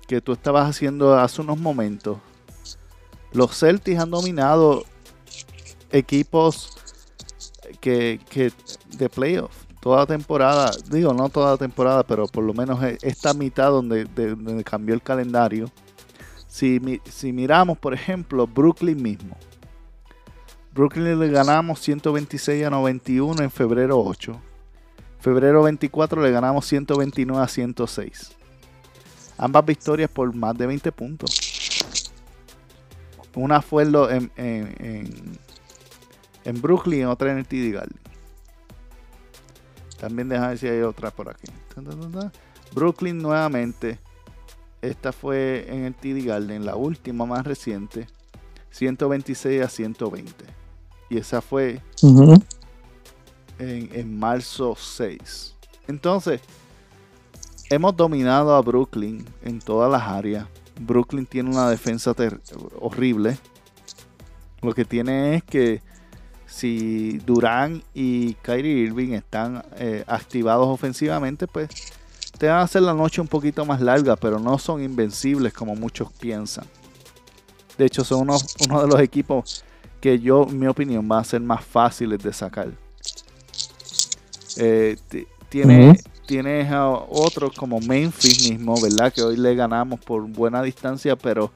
que 0.07 0.21
tú 0.21 0.31
estabas 0.31 0.69
haciendo 0.69 1.19
hace 1.19 1.41
unos 1.41 1.59
momentos, 1.59 2.17
los 3.33 3.59
Celtics 3.59 3.99
han 3.99 4.09
dominado 4.09 4.85
equipos 5.91 6.77
que, 7.81 8.19
de 8.97 9.09
playoff 9.09 9.53
toda 9.79 10.05
temporada, 10.05 10.71
digo 10.89 11.13
no 11.13 11.29
toda 11.29 11.57
temporada, 11.57 12.03
pero 12.03 12.27
por 12.27 12.43
lo 12.43 12.53
menos 12.53 12.83
e, 12.83 12.98
esta 13.01 13.33
mitad 13.33 13.69
donde, 13.69 14.07
cambió 14.63 14.93
el 14.93 15.01
calendario. 15.01 15.71
Si, 16.48 16.79
miramos, 17.31 17.77
por 17.77 17.93
ejemplo, 17.93 18.45
Brooklyn 18.48 19.01
mismo. 19.01 19.38
Brooklyn 20.74 21.19
le 21.19 21.29
ganamos 21.29 21.79
126 21.79 22.65
a 22.65 22.69
91 22.69 23.43
en 23.43 23.51
febrero 23.51 24.00
8. 24.00 24.39
Febrero 25.19 25.63
24 25.63 26.21
le 26.21 26.31
ganamos 26.31 26.65
129 26.65 27.41
a 27.41 27.48
106. 27.48 28.31
Ambas 29.38 29.65
victorias 29.65 30.09
por 30.09 30.33
más 30.33 30.57
de 30.57 30.67
20 30.67 30.91
puntos. 30.91 31.29
Una 33.36 33.62
fue 33.62 33.83
en, 33.83 34.31
en, 34.36 35.39
en, 36.43 36.62
Brooklyn 36.62 37.01
y 37.01 37.05
otra 37.05 37.31
en 37.31 37.38
el 37.38 37.45
TD 37.45 37.74
Garden. 37.74 38.00
También 39.99 40.29
déjame 40.29 40.49
ver 40.49 40.57
si 40.57 40.67
hay 40.67 40.81
otra 40.81 41.11
por 41.11 41.29
aquí. 41.29 41.47
Brooklyn 42.73 43.17
nuevamente. 43.17 43.99
Esta 44.81 45.11
fue 45.11 45.65
en 45.69 45.83
el 45.83 45.93
TD 45.93 46.25
Garden, 46.25 46.65
la 46.65 46.75
última 46.75 47.25
más 47.25 47.45
reciente. 47.45 48.07
126 48.71 49.61
a 49.61 49.67
120. 49.67 50.45
Y 51.09 51.17
esa 51.17 51.41
fue 51.41 51.81
en, 53.57 53.89
en 53.93 54.19
marzo 54.19 54.75
6. 54.77 55.55
Entonces, 55.87 56.39
hemos 57.69 57.97
dominado 57.97 58.55
a 58.55 58.61
Brooklyn 58.61 59.25
en 59.43 59.59
todas 59.59 59.91
las 59.91 60.03
áreas. 60.03 60.47
Brooklyn 60.79 61.25
tiene 61.25 61.49
una 61.49 61.69
defensa 61.69 62.15
horrible. 62.79 63.37
Lo 64.61 64.73
que 64.73 64.85
tiene 64.85 65.35
es 65.35 65.43
que 65.43 65.81
si 66.49 67.19
Durán 67.25 67.83
y 67.93 68.33
Kyrie 68.35 68.85
Irving 68.85 69.13
están 69.13 69.63
eh, 69.77 70.03
activados 70.07 70.67
ofensivamente, 70.67 71.47
pues 71.47 71.69
te 72.37 72.47
van 72.47 72.57
a 72.57 72.61
hacer 72.63 72.81
la 72.81 72.93
noche 72.93 73.21
un 73.21 73.27
poquito 73.27 73.65
más 73.65 73.81
larga, 73.81 74.15
pero 74.15 74.39
no 74.39 74.57
son 74.57 74.83
invencibles 74.83 75.53
como 75.53 75.75
muchos 75.75 76.11
piensan. 76.13 76.65
De 77.77 77.85
hecho, 77.85 78.03
son 78.03 78.21
uno, 78.21 78.81
de 78.81 78.87
los 78.87 78.99
equipos 78.99 79.63
que 80.01 80.19
yo, 80.19 80.47
en 80.49 80.59
mi 80.59 80.67
opinión, 80.67 81.07
va 81.09 81.19
a 81.19 81.23
ser 81.23 81.41
más 81.41 81.63
fáciles 81.63 82.21
de 82.21 82.33
sacar. 82.33 82.69
Eh, 84.57 84.97
tiene, 85.49 85.97
tienes 86.25 86.71
a 86.71 86.87
otros 86.89 87.53
como 87.55 87.79
Memphis 87.79 88.49
mismo, 88.49 88.75
¿verdad? 88.81 89.13
Que 89.13 89.21
hoy 89.21 89.37
le 89.37 89.55
ganamos 89.55 89.99
por 89.99 90.23
buena 90.23 90.61
distancia, 90.61 91.15
pero 91.15 91.51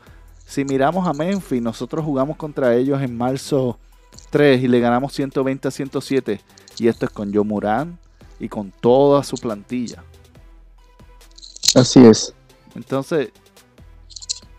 si 0.46 0.64
miramos 0.64 1.08
a 1.08 1.14
Memphis, 1.14 1.62
nosotros 1.62 2.06
jugamos 2.06 2.38
contra 2.38 2.76
ellos 2.76 3.02
en 3.02 3.18
marzo 3.18 3.78
3 4.34 4.64
y 4.64 4.68
le 4.68 4.80
ganamos 4.80 5.14
120 5.14 5.68
a 5.68 5.72
107. 5.72 6.42
Y 6.80 6.88
esto 6.88 7.06
es 7.06 7.12
con 7.12 7.32
Joe 7.32 7.44
Murán 7.44 8.00
y 8.40 8.50
con 8.50 8.72
toda 8.72 9.24
su 9.24 9.38
plantilla. 9.38 10.04
Así 11.76 12.04
es. 12.04 12.34
Entonces, 12.74 13.30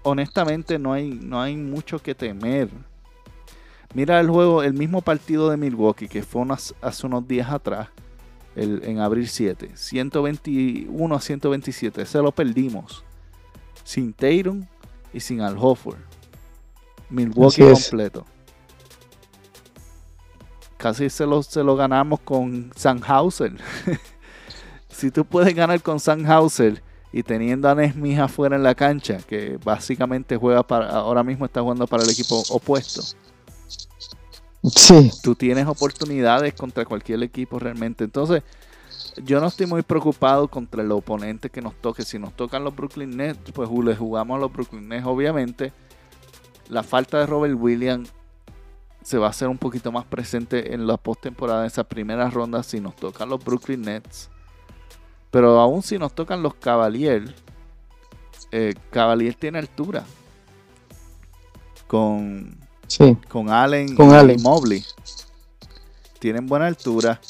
honestamente 0.04 0.78
no 0.78 0.92
hay, 0.92 1.10
no 1.10 1.42
hay 1.42 1.56
mucho 1.56 1.98
que 1.98 2.14
temer. 2.14 2.68
Mira 3.94 4.20
el 4.20 4.30
juego, 4.30 4.62
el 4.62 4.74
mismo 4.74 5.02
partido 5.02 5.50
de 5.50 5.56
Milwaukee 5.56 6.06
que 6.06 6.22
fue 6.22 6.46
hace 6.80 7.06
unos 7.06 7.26
días 7.26 7.50
atrás, 7.50 7.88
en 8.54 9.00
abril 9.00 9.26
7, 9.26 9.72
121 9.74 11.16
a 11.16 11.20
127. 11.20 12.02
Ese 12.02 12.18
lo 12.22 12.30
perdimos. 12.30 13.02
Sin 13.82 14.12
Tatum 14.12 14.66
y 15.12 15.18
sin 15.18 15.40
Al 15.40 15.56
Hofford. 15.58 15.98
Milwaukee 17.10 17.64
completo. 17.64 18.24
Casi 20.84 21.08
se 21.08 21.24
lo, 21.24 21.42
se 21.42 21.64
lo 21.64 21.76
ganamos 21.76 22.20
con 22.20 22.70
Sanhauser. 22.76 23.54
si 24.90 25.10
tú 25.10 25.24
puedes 25.24 25.54
ganar 25.54 25.80
con 25.80 25.98
Sanhauser 25.98 26.82
y 27.10 27.22
teniendo 27.22 27.70
a 27.70 27.74
Nesmith 27.74 28.18
afuera 28.18 28.56
en 28.56 28.62
la 28.62 28.74
cancha, 28.74 29.16
que 29.26 29.58
básicamente 29.64 30.36
juega 30.36 30.62
para, 30.62 30.90
ahora 30.90 31.22
mismo 31.22 31.46
está 31.46 31.62
jugando 31.62 31.86
para 31.86 32.02
el 32.02 32.10
equipo 32.10 32.42
opuesto. 32.50 33.00
Sí. 34.76 35.10
Tú 35.22 35.34
tienes 35.34 35.66
oportunidades 35.66 36.52
contra 36.52 36.84
cualquier 36.84 37.22
equipo 37.22 37.58
realmente. 37.58 38.04
Entonces, 38.04 38.42
yo 39.24 39.40
no 39.40 39.46
estoy 39.46 39.64
muy 39.64 39.80
preocupado 39.80 40.48
contra 40.48 40.82
el 40.82 40.92
oponente 40.92 41.48
que 41.48 41.62
nos 41.62 41.74
toque. 41.76 42.02
Si 42.02 42.18
nos 42.18 42.36
tocan 42.36 42.62
los 42.62 42.76
Brooklyn 42.76 43.16
Nets, 43.16 43.52
pues 43.54 43.70
le 43.70 43.96
jugamos 43.96 44.36
a 44.36 44.40
los 44.40 44.52
Brooklyn 44.52 44.86
Nets. 44.86 45.06
Obviamente, 45.06 45.72
la 46.68 46.82
falta 46.82 47.20
de 47.20 47.24
Robert 47.24 47.54
Williams 47.58 48.12
se 49.04 49.18
va 49.18 49.26
a 49.26 49.30
hacer 49.30 49.48
un 49.48 49.58
poquito 49.58 49.92
más 49.92 50.06
presente 50.06 50.72
en 50.72 50.86
la 50.86 50.96
postemporada, 50.96 51.60
en 51.60 51.66
esas 51.66 51.84
primeras 51.84 52.32
rondas, 52.32 52.66
si 52.66 52.80
nos 52.80 52.96
tocan 52.96 53.28
los 53.28 53.44
Brooklyn 53.44 53.82
Nets. 53.82 54.30
Pero 55.30 55.60
aún 55.60 55.82
si 55.82 55.98
nos 55.98 56.14
tocan 56.14 56.42
los 56.42 56.54
Cavaliers, 56.54 57.30
eh, 58.50 58.74
Cavaliers 58.90 59.36
tiene 59.36 59.58
altura. 59.58 60.04
Con, 61.86 62.56
con 63.28 63.50
Allen 63.50 63.90
y 63.90 64.42
Mobley. 64.42 64.82
Tienen 66.18 66.46
buena 66.46 66.66
altura. 66.66 67.20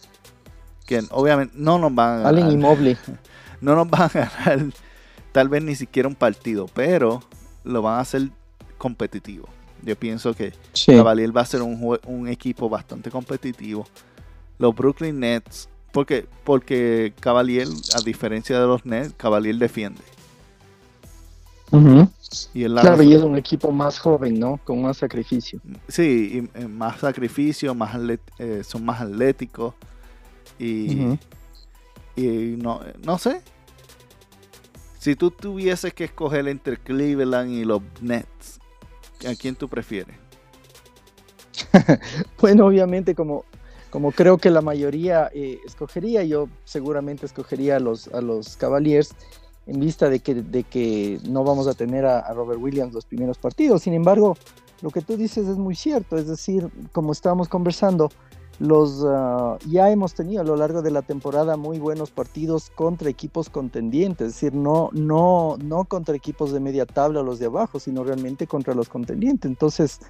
Que 0.86 1.02
obviamente 1.10 1.54
no 1.58 1.78
nos 1.78 1.92
van 1.92 2.08
a 2.08 2.16
ganar. 2.18 2.28
Allen 2.28 2.50
y 2.52 2.56
Mobley. 2.56 2.96
No 3.60 3.74
nos 3.74 3.88
van 3.88 4.02
a 4.02 4.08
ganar 4.08 4.74
tal 5.32 5.48
vez 5.48 5.62
ni 5.62 5.74
siquiera 5.74 6.06
un 6.06 6.14
partido, 6.14 6.68
pero 6.74 7.22
lo 7.64 7.80
van 7.80 7.94
a 7.94 8.00
hacer 8.00 8.28
competitivo. 8.76 9.48
Yo 9.84 9.96
pienso 9.96 10.34
que 10.34 10.52
Cavalier 10.86 11.36
va 11.36 11.42
a 11.42 11.46
ser 11.46 11.62
un, 11.62 11.98
un 12.06 12.28
equipo 12.28 12.68
bastante 12.68 13.10
competitivo. 13.10 13.86
Los 14.58 14.74
Brooklyn 14.74 15.20
Nets 15.20 15.68
porque, 15.94 16.26
porque 16.42 17.14
Cavalier, 17.20 17.68
a 17.94 18.00
diferencia 18.00 18.60
de 18.60 18.66
los 18.66 18.84
Nets, 18.84 19.14
Cavalier 19.16 19.54
defiende. 19.54 20.02
y 22.52 22.64
claro, 22.64 23.02
y 23.04 23.14
es 23.14 23.22
un 23.22 23.36
equipo 23.36 23.70
más 23.70 24.00
joven, 24.00 24.40
¿no? 24.40 24.58
Con 24.64 24.82
más 24.82 24.96
sacrificio. 24.96 25.60
Sí, 25.86 26.48
y, 26.58 26.66
más 26.66 26.98
sacrificio, 26.98 27.76
más 27.76 27.96
eh, 28.40 28.62
son 28.64 28.84
más 28.84 29.02
atléticos. 29.02 29.74
Y, 30.58 31.16
y 32.16 32.56
no, 32.58 32.80
no 33.04 33.16
sé. 33.16 33.40
Si 34.98 35.14
tú 35.14 35.30
tuvieses 35.30 35.94
que 35.94 36.04
escoger 36.04 36.48
entre 36.48 36.76
Cleveland 36.76 37.52
y 37.52 37.64
los 37.64 37.82
Nets, 38.00 38.58
¿a 39.26 39.34
quién 39.34 39.54
tú 39.56 39.68
prefieres? 39.68 40.16
bueno, 42.40 42.66
obviamente 42.66 43.14
como 43.14 43.44
como 43.94 44.10
creo 44.10 44.38
que 44.38 44.50
la 44.50 44.60
mayoría 44.60 45.30
eh, 45.32 45.60
escogería, 45.64 46.24
yo 46.24 46.48
seguramente 46.64 47.26
escogería 47.26 47.76
a 47.76 47.78
los, 47.78 48.08
a 48.08 48.20
los 48.20 48.56
Cavaliers 48.56 49.14
en 49.68 49.78
vista 49.78 50.08
de 50.08 50.18
que, 50.18 50.34
de 50.34 50.64
que 50.64 51.20
no 51.28 51.44
vamos 51.44 51.68
a 51.68 51.74
tener 51.74 52.04
a, 52.04 52.32
Robert 52.34 52.60
Williams 52.60 52.92
los 52.92 53.04
primeros 53.04 53.38
partidos. 53.38 53.82
Sin 53.82 53.94
embargo, 53.94 54.36
lo 54.82 54.90
que 54.90 55.00
tú 55.00 55.16
dices 55.16 55.46
es 55.46 55.56
muy 55.56 55.76
cierto, 55.76 56.16
es 56.16 56.26
decir, 56.26 56.68
como 56.90 57.12
estábamos 57.12 57.48
conversando, 57.48 58.10
los 58.58 59.04
ah, 59.06 59.58
ya 59.68 59.90
hemos 59.90 60.14
tenido 60.14 60.40
a 60.40 60.44
lo 60.44 60.56
largo 60.56 60.82
de 60.82 60.90
la 60.90 61.02
temporada 61.02 61.56
muy 61.56 61.78
buenos 61.78 62.10
partidos 62.10 62.70
contra 62.70 63.10
equipos 63.10 63.50
contendientes, 63.50 64.28
es 64.28 64.34
decir, 64.34 64.54
no, 64.54 64.90
no, 64.92 65.56
no 65.62 65.84
contra 65.84 66.14
equipos 66.14 66.52
de 66.52 66.60
media 66.60 66.86
tabla 66.86 67.20
o 67.20 67.24
los 67.24 67.38
de 67.38 67.46
abajo, 67.46 67.80
sino 67.80 68.04
realmente 68.04 68.46
contra 68.46 68.74
los 68.74 68.88
contendientes. 68.88 69.48
Entonces, 69.48 70.00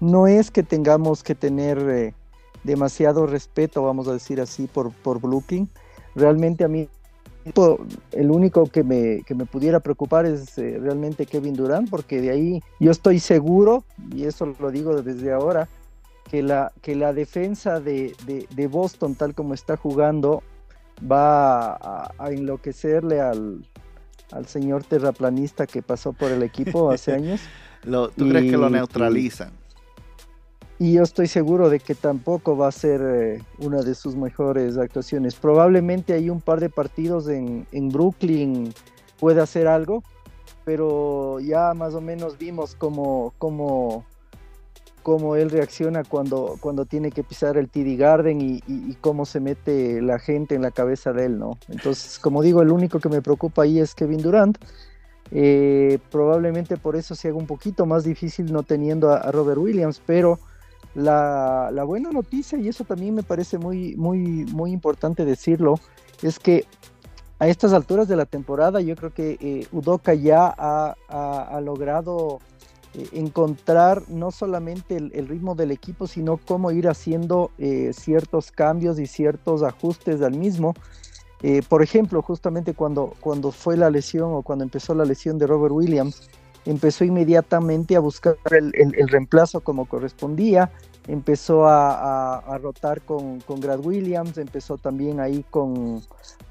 no 0.00 0.26
es 0.26 0.50
que 0.50 0.62
tengamos 0.62 1.22
que 1.22 1.34
tener 1.34 1.78
eh, 1.88 2.14
demasiado 2.64 3.26
respeto, 3.26 3.82
vamos 3.82 4.08
a 4.08 4.12
decir 4.12 4.40
así, 4.40 4.66
por, 4.66 4.92
por 4.92 5.20
Brooklyn. 5.20 5.68
Realmente 6.14 6.64
a 6.64 6.68
mí 6.68 6.88
el 8.12 8.30
único 8.30 8.66
que 8.66 8.82
me, 8.82 9.22
que 9.22 9.34
me 9.34 9.46
pudiera 9.46 9.80
preocupar 9.80 10.26
es 10.26 10.58
eh, 10.58 10.78
realmente 10.80 11.26
Kevin 11.26 11.54
Durant, 11.54 11.88
porque 11.88 12.20
de 12.20 12.30
ahí 12.30 12.62
yo 12.78 12.90
estoy 12.90 13.20
seguro, 13.20 13.84
y 14.14 14.24
eso 14.24 14.54
lo 14.58 14.70
digo 14.70 15.00
desde 15.02 15.32
ahora, 15.32 15.68
que 16.30 16.42
la, 16.42 16.72
que 16.82 16.94
la 16.94 17.12
defensa 17.12 17.80
de, 17.80 18.14
de, 18.54 18.66
Boston, 18.66 19.14
tal 19.14 19.34
como 19.34 19.54
está 19.54 19.76
jugando, 19.76 20.42
va 21.00 21.74
a, 21.74 22.30
enloquecerle 22.30 23.20
al, 23.20 23.64
al, 24.32 24.46
señor 24.46 24.84
terraplanista 24.84 25.66
que 25.66 25.82
pasó 25.82 26.12
por 26.12 26.30
el 26.30 26.42
equipo 26.42 26.90
hace 26.90 27.12
años. 27.14 27.40
¿Tú 27.82 28.28
crees 28.28 28.50
que 28.50 28.56
lo 28.56 28.70
neutralizan? 28.70 29.52
y 30.80 30.92
yo 30.92 31.02
estoy 31.02 31.26
seguro 31.26 31.70
de 31.70 31.80
que 31.80 31.94
tampoco 31.96 32.56
va 32.56 32.68
a 32.68 32.72
ser 32.72 33.00
eh, 33.02 33.42
una 33.58 33.82
de 33.82 33.96
sus 33.96 34.14
mejores 34.14 34.78
actuaciones. 34.78 35.34
Probablemente 35.34 36.12
hay 36.12 36.30
un 36.30 36.40
par 36.40 36.60
de 36.60 36.70
partidos 36.70 37.28
en, 37.28 37.66
en 37.72 37.88
Brooklyn 37.88 38.72
puede 39.18 39.40
hacer 39.40 39.66
algo, 39.66 40.04
pero 40.64 41.40
ya 41.40 41.74
más 41.74 41.94
o 41.94 42.00
menos 42.00 42.38
vimos 42.38 42.76
cómo, 42.76 43.34
cómo, 43.38 44.04
cómo 45.08 45.36
él 45.36 45.48
reacciona 45.48 46.04
cuando, 46.04 46.58
cuando 46.60 46.84
tiene 46.84 47.10
que 47.10 47.24
pisar 47.24 47.56
el 47.56 47.70
TD 47.70 47.96
Garden 47.96 48.42
y, 48.42 48.94
cómo 49.00 49.24
se 49.24 49.40
mete 49.40 50.02
la 50.02 50.18
gente 50.18 50.54
en 50.54 50.60
la 50.60 50.70
cabeza 50.70 51.14
de 51.14 51.24
él, 51.24 51.38
¿no? 51.38 51.56
Entonces, 51.68 52.18
como 52.18 52.42
digo, 52.42 52.60
el 52.60 52.70
único 52.70 53.00
que 53.00 53.08
me 53.08 53.22
preocupa 53.22 53.62
ahí 53.62 53.78
es 53.78 53.94
Kevin 53.94 54.20
Durant. 54.20 54.58
Eh, 55.30 55.98
probablemente 56.10 56.76
por 56.76 56.94
eso 56.94 57.14
se 57.14 57.28
haga 57.28 57.38
un 57.38 57.46
poquito 57.46 57.86
más 57.86 58.04
difícil 58.04 58.52
no 58.52 58.64
teniendo 58.64 59.10
a 59.10 59.32
Robert 59.32 59.56
Williams, 59.56 60.02
pero 60.04 60.40
la, 60.94 61.70
buena 61.86 62.10
noticia, 62.10 62.58
y 62.58 62.68
eso 62.68 62.84
también 62.84 63.14
me 63.14 63.22
parece 63.22 63.56
muy, 63.56 63.96
muy, 63.96 64.44
muy 64.52 64.72
importante 64.72 65.24
decirlo, 65.24 65.80
es 66.22 66.38
que 66.38 66.66
a 67.38 67.48
estas 67.48 67.72
alturas 67.72 68.08
de 68.08 68.16
la 68.16 68.26
temporada 68.26 68.82
yo 68.82 68.94
creo 68.94 69.14
que 69.14 69.38
eh, 69.40 69.66
Udoka 69.72 70.12
ya 70.12 70.54
ha, 70.54 71.60
logrado 71.62 72.40
eh, 72.94 73.08
encontrar 73.12 74.02
no 74.08 74.30
solamente 74.30 74.96
el, 74.96 75.28
ritmo 75.28 75.54
del 75.54 75.70
equipo, 75.70 76.06
sino 76.06 76.36
cómo 76.38 76.70
ir 76.70 76.88
haciendo 76.88 77.50
eh, 77.58 77.92
ciertos 77.92 78.50
cambios 78.50 78.98
y 78.98 79.06
ciertos 79.06 79.62
ajustes 79.62 80.22
al 80.22 80.36
mismo. 80.36 80.74
por 81.68 81.82
ejemplo, 81.82 82.20
justamente 82.20 82.74
cuando, 82.74 83.14
cuando 83.20 83.52
fue 83.52 83.76
la 83.76 83.90
lesión 83.90 84.32
o 84.32 84.42
cuando 84.42 84.64
empezó 84.64 84.92
la 84.94 85.04
lesión 85.04 85.38
de 85.38 85.46
Robert 85.46 85.72
Williams, 85.72 86.28
empezó 86.68 87.04
inmediatamente 87.04 87.96
a 87.96 88.00
buscar 88.00 88.36
el, 88.50 89.08
reemplazo 89.08 89.60
como 89.60 89.86
correspondía, 89.86 90.70
empezó 91.06 91.66
a, 91.66 92.58
rotar 92.60 93.00
con, 93.02 93.40
con, 93.40 93.60
Grad 93.60 93.80
Williams, 93.80 94.36
empezó 94.36 94.76
también 94.76 95.18
ahí 95.18 95.44
con, 95.50 96.02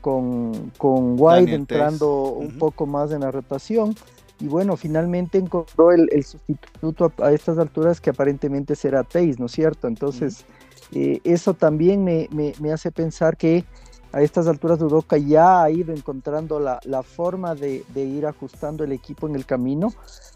con, 0.02 0.72
White 1.18 1.54
entrando 1.54 2.32
un 2.32 2.58
poco 2.58 2.86
más 2.86 3.12
en 3.12 3.22
la 3.22 3.32
rotación. 3.32 3.96
Y 4.40 4.48
bueno, 4.48 4.78
finalmente 4.78 5.38
encontró 5.38 5.92
el, 5.92 6.24
sustituto 6.24 7.12
a, 7.18 7.32
estas 7.32 7.58
alturas 7.58 8.00
que 8.00 8.12
aparentemente 8.12 8.76
será 8.76 9.04
Tays, 9.04 9.40
¿no 9.40 9.48
es 9.48 9.52
cierto? 9.52 9.88
Entonces, 9.88 10.46
eh, 10.94 11.20
eso 11.24 11.54
también 11.54 12.04
me, 12.04 12.30
me, 12.32 12.72
hace 12.72 12.92
pensar 12.92 13.36
que 13.36 13.66
a 14.12 14.22
estas 14.22 14.48
alturas 14.48 14.82
Udoka 14.82 15.18
ya 15.18 15.64
ha 15.64 15.70
ido 15.70 15.94
encontrando 15.94 16.60
la, 16.60 17.04
forma 17.04 17.56
de, 17.56 17.84
ir 17.96 18.26
ajustando 18.26 18.84
el 18.84 18.92
equipo 18.92 19.28
en 19.28 19.36
el 19.36 19.46
camino. 19.46 19.94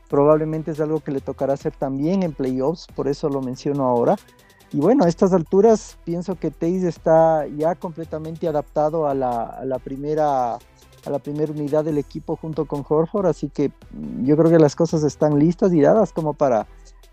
Probablemente 0.09 0.71
es 0.71 0.79
algo 0.81 0.99
que 0.99 1.11
le 1.11 1.21
tocará 1.21 1.53
hacer 1.53 1.73
también 1.73 2.23
en 2.23 2.33
playoffs, 2.33 2.87
por 2.95 3.07
eso 3.07 3.29
lo 3.29 3.41
menciono 3.41 3.85
ahora. 3.85 4.17
Y 4.73 4.79
bueno, 4.79 5.05
a 5.05 5.07
estas 5.07 5.33
alturas 5.33 5.97
pienso 6.05 6.35
que 6.35 6.49
Teis 6.49 6.83
está 6.83 7.45
ya 7.47 7.75
completamente 7.75 8.47
adaptado 8.47 9.07
a 9.07 9.13
la, 9.13 9.79
primera 9.83 10.59
a 11.05 11.09
la 11.09 11.19
primera 11.19 11.51
unidad 11.51 11.83
del 11.83 11.97
equipo 11.97 12.35
junto 12.35 12.65
con 12.65 12.85
Horford, 12.87 13.27
así 13.27 13.49
que 13.49 13.71
yo 14.23 14.37
creo 14.37 14.51
que 14.51 14.59
las 14.59 14.75
cosas 14.75 15.03
están 15.03 15.39
listas 15.39 15.73
y 15.73 15.81
dadas 15.81 16.13
como 16.13 16.33
para, 16.33 16.67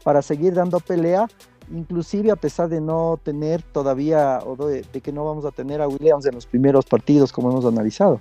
para 0.05 0.23
seguir 0.23 0.55
dando 0.55 0.81
pelea 0.81 1.27
inclusive 1.73 2.31
a 2.31 2.37
pesar 2.37 2.69
de 2.69 2.81
no 2.81 3.19
tener 3.23 3.63
todavía 3.63 4.41
o 4.45 4.57
de, 4.57 4.83
que 4.83 5.13
no 5.13 5.25
vamos 5.25 5.45
a 5.45 5.51
tener 5.51 5.81
a 5.81 5.89
Williams 5.89 6.27
en 6.27 6.35
los 6.35 6.47
primeros 6.47 6.85
partidos 6.85 7.33
como 7.33 7.51
hemos 7.51 7.65
analizado. 7.65 8.21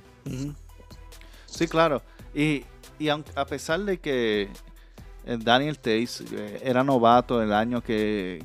Sí, 1.46 1.68
claro. 1.68 2.02
Y, 2.34 2.66
a 3.10 3.46
pesar 3.46 3.82
de 3.82 4.00
que 4.00 4.50
eh, 5.26 5.38
Daniel 5.40 5.78
Tays 5.78 6.22
eh, 6.32 6.62
era 6.64 6.84
novato 6.84 7.42
el 7.42 7.54
año 7.54 7.82
que, 7.82 8.44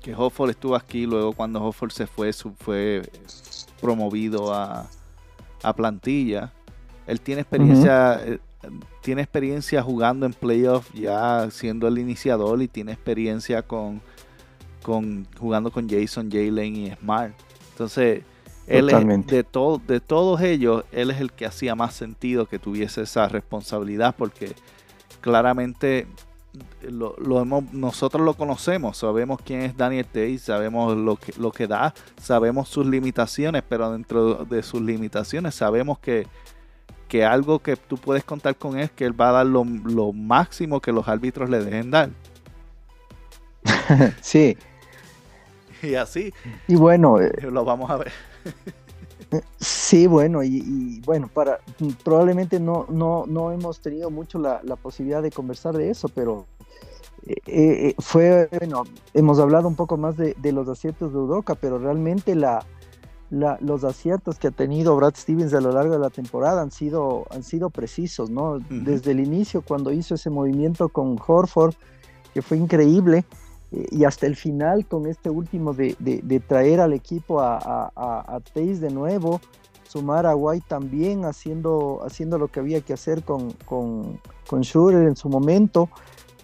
que 0.00 0.16
estuvo 0.48 0.76
aquí, 0.76 1.06
luego 1.06 1.32
cuando 1.32 1.62
Hofford 1.62 1.90
se 1.90 2.06
fue, 2.06 2.32
fue 2.32 3.02
promovido 3.80 4.54
a, 4.54 4.88
plantilla. 5.72 6.52
Él 7.06 7.20
tiene 7.20 7.42
experiencia, 7.42 8.20
eh, 8.24 8.38
tiene 9.02 9.22
experiencia 9.22 9.82
jugando 9.82 10.26
en 10.26 10.32
playoffs 10.32 10.92
ya 10.92 11.50
siendo 11.50 11.86
el 11.88 11.98
iniciador 11.98 12.60
y 12.62 12.68
tiene 12.68 12.92
experiencia 12.92 13.62
con 13.62 14.00
con 14.82 15.26
jugando 15.38 15.72
con 15.72 15.88
Jason, 15.88 16.30
Jalen 16.30 16.76
y 16.76 16.90
Smart. 16.90 17.32
Entonces, 17.70 18.22
él 18.66 18.90
es, 18.90 19.26
de, 19.26 19.42
todo, 19.42 19.80
de 19.86 20.00
todos 20.00 20.40
ellos, 20.40 20.84
él 20.92 21.10
es 21.10 21.20
el 21.20 21.32
que 21.32 21.46
hacía 21.46 21.74
más 21.74 21.94
sentido 21.94 22.46
que 22.46 22.58
tuviese 22.58 23.02
esa 23.02 23.28
responsabilidad 23.28 24.14
porque 24.16 24.52
claramente 25.20 26.06
lo, 26.82 27.40
hemos, 27.40 27.72
nosotros 27.72 28.24
lo 28.24 28.34
conocemos, 28.34 28.98
sabemos 28.98 29.40
quién 29.44 29.62
es 29.62 29.76
Daniel 29.76 30.06
Tate, 30.06 30.38
sabemos 30.38 30.96
lo 30.96 31.16
que, 31.16 31.32
lo 31.38 31.50
que 31.50 31.66
da, 31.66 31.94
sabemos 32.20 32.68
sus 32.68 32.86
limitaciones, 32.86 33.62
pero 33.68 33.90
dentro 33.92 34.44
de 34.44 34.62
sus 34.62 34.80
limitaciones 34.80 35.54
sabemos 35.54 35.98
que, 35.98 36.26
que 37.08 37.24
algo 37.24 37.58
que 37.58 37.76
tú 37.76 37.96
puedes 37.96 38.24
contar 38.24 38.56
con 38.56 38.78
él 38.78 38.84
es 38.84 38.90
que 38.90 39.04
él 39.04 39.18
va 39.18 39.30
a 39.30 39.32
dar 39.32 39.46
lo, 39.46 39.64
lo 39.64 40.12
máximo 40.12 40.80
que 40.80 40.92
los 40.92 41.08
árbitros 41.08 41.50
le 41.50 41.64
dejen 41.64 41.90
dar. 41.90 42.10
sí. 44.20 44.56
Y 45.82 45.94
así. 45.94 46.32
Y 46.66 46.76
bueno, 46.76 47.20
eh, 47.20 47.32
lo 47.50 47.64
vamos 47.64 47.90
a 47.90 47.96
ver. 47.96 48.12
Sí, 49.58 50.06
bueno, 50.06 50.42
y, 50.42 51.00
bueno, 51.04 51.28
para 51.32 51.60
probablemente 52.02 52.60
no, 52.60 52.86
no, 52.88 53.24
no 53.26 53.52
hemos 53.52 53.80
tenido 53.80 54.10
mucho 54.10 54.38
la, 54.38 54.60
posibilidad 54.76 55.22
de 55.22 55.30
conversar 55.30 55.76
de 55.76 55.90
eso, 55.90 56.08
pero 56.08 56.46
eh, 57.26 57.36
eh, 57.46 57.94
fue, 57.98 58.48
bueno, 58.58 58.84
hemos 59.12 59.38
hablado 59.38 59.68
un 59.68 59.76
poco 59.76 59.96
más 59.96 60.16
de, 60.16 60.34
los 60.52 60.68
aciertos 60.68 61.12
de 61.12 61.18
Udoca, 61.18 61.54
pero 61.54 61.78
realmente 61.78 62.34
la, 62.34 62.64
los 63.30 63.84
aciertos 63.84 64.38
que 64.38 64.48
ha 64.48 64.52
tenido 64.52 64.96
Brad 64.96 65.14
Stevens 65.16 65.54
a 65.54 65.60
lo 65.60 65.72
largo 65.72 65.94
de 65.94 66.00
la 66.00 66.10
temporada 66.10 66.62
han 66.62 66.70
sido, 66.70 67.26
han 67.30 67.42
sido 67.42 67.70
precisos, 67.70 68.30
¿no? 68.30 68.58
Desde 68.68 69.12
el 69.12 69.20
inicio, 69.20 69.62
cuando 69.62 69.92
hizo 69.92 70.14
ese 70.14 70.30
movimiento 70.30 70.88
con 70.88 71.18
Horford, 71.26 71.74
que 72.32 72.42
fue 72.42 72.58
increíble, 72.58 73.24
y 73.90 74.04
hasta 74.04 74.26
el 74.26 74.36
final 74.36 74.86
con 74.86 75.06
este 75.06 75.30
último 75.30 75.72
de, 75.72 76.42
traer 76.46 76.80
al 76.80 76.92
equipo 76.92 77.40
a, 77.40 77.90
a, 77.94 78.40
de 78.54 78.90
nuevo, 78.90 79.40
sumar 79.88 80.26
a 80.26 80.36
White 80.36 80.66
también 80.68 81.24
haciendo, 81.24 82.00
haciendo 82.04 82.38
lo 82.38 82.48
que 82.48 82.60
había 82.60 82.80
que 82.80 82.92
hacer 82.92 83.22
con, 83.22 83.52
con, 83.64 84.20
con 84.48 84.62
en 84.62 85.16
su 85.16 85.28
momento, 85.28 85.88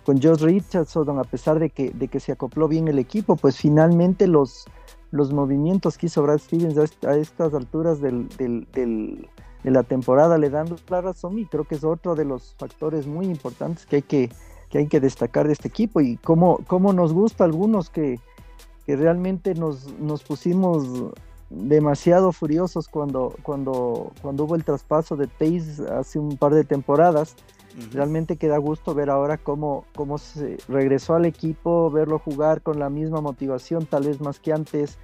con 0.04 0.20
Josh 0.20 0.42
Richardson, 0.42 1.18
a 1.18 1.24
pesar 1.24 1.58
de 1.58 1.70
que, 1.70 1.90
de 1.90 2.08
que 2.08 2.20
se 2.20 2.32
acopló 2.32 2.68
bien 2.68 2.88
el 2.88 2.98
equipo, 2.98 3.36
pues 3.36 3.56
finalmente 3.56 4.26
los, 4.26 4.66
los 5.10 5.32
movimientos 5.32 5.98
que 5.98 6.06
hizo 6.06 6.22
Brad 6.22 6.38
Stevens 6.38 6.78
a, 7.04 7.16
estas 7.16 7.54
alturas 7.54 8.00
del, 8.00 8.28
de 9.62 9.70
la 9.70 9.82
temporada 9.82 10.38
le 10.38 10.50
dan 10.50 10.74
la 10.88 11.00
razón 11.00 11.38
y 11.38 11.46
creo 11.46 11.64
que 11.64 11.74
es 11.74 11.84
otro 11.84 12.14
de 12.14 12.24
los 12.24 12.54
factores 12.58 13.06
muy 13.06 13.26
importantes 13.26 13.86
que 13.86 13.96
hay 13.96 14.02
que 14.02 14.30
que 14.70 14.78
hay 14.78 14.86
que 14.86 15.00
destacar 15.00 15.46
de 15.46 15.52
este 15.52 15.68
equipo 15.68 16.00
y 16.00 16.16
cómo, 16.16 16.60
cómo 16.66 16.92
nos 16.92 17.12
gusta 17.12 17.44
a 17.44 17.46
algunos 17.46 17.90
que, 17.90 18.20
que 18.86 18.96
realmente 18.96 19.54
nos, 19.54 19.92
nos, 19.98 20.22
pusimos 20.22 21.12
demasiado 21.50 22.32
furiosos 22.32 22.88
cuando, 22.88 23.34
cuando, 23.42 24.12
cuando 24.22 24.44
hubo 24.44 24.54
el 24.54 24.64
traspaso 24.64 25.16
de 25.16 25.26
Taze 25.26 25.82
hace 25.92 26.18
un 26.18 26.36
par 26.36 26.54
de 26.54 26.64
temporadas. 26.64 27.34
Realmente 27.92 28.36
queda 28.36 28.58
gusto 28.58 28.94
ver 28.94 29.10
ahora 29.10 29.38
cómo, 29.38 29.84
cómo 29.94 30.18
se 30.18 30.58
regresó 30.68 31.14
al 31.14 31.24
equipo, 31.24 31.90
verlo 31.90 32.18
jugar 32.18 32.62
con 32.62 32.78
la 32.78 32.90
misma 32.90 33.20
motivación, 33.20 33.86
tal 33.86 34.06
vez 34.06 34.20
más 34.20 34.38
que 34.40 34.52
antes, 34.52 34.98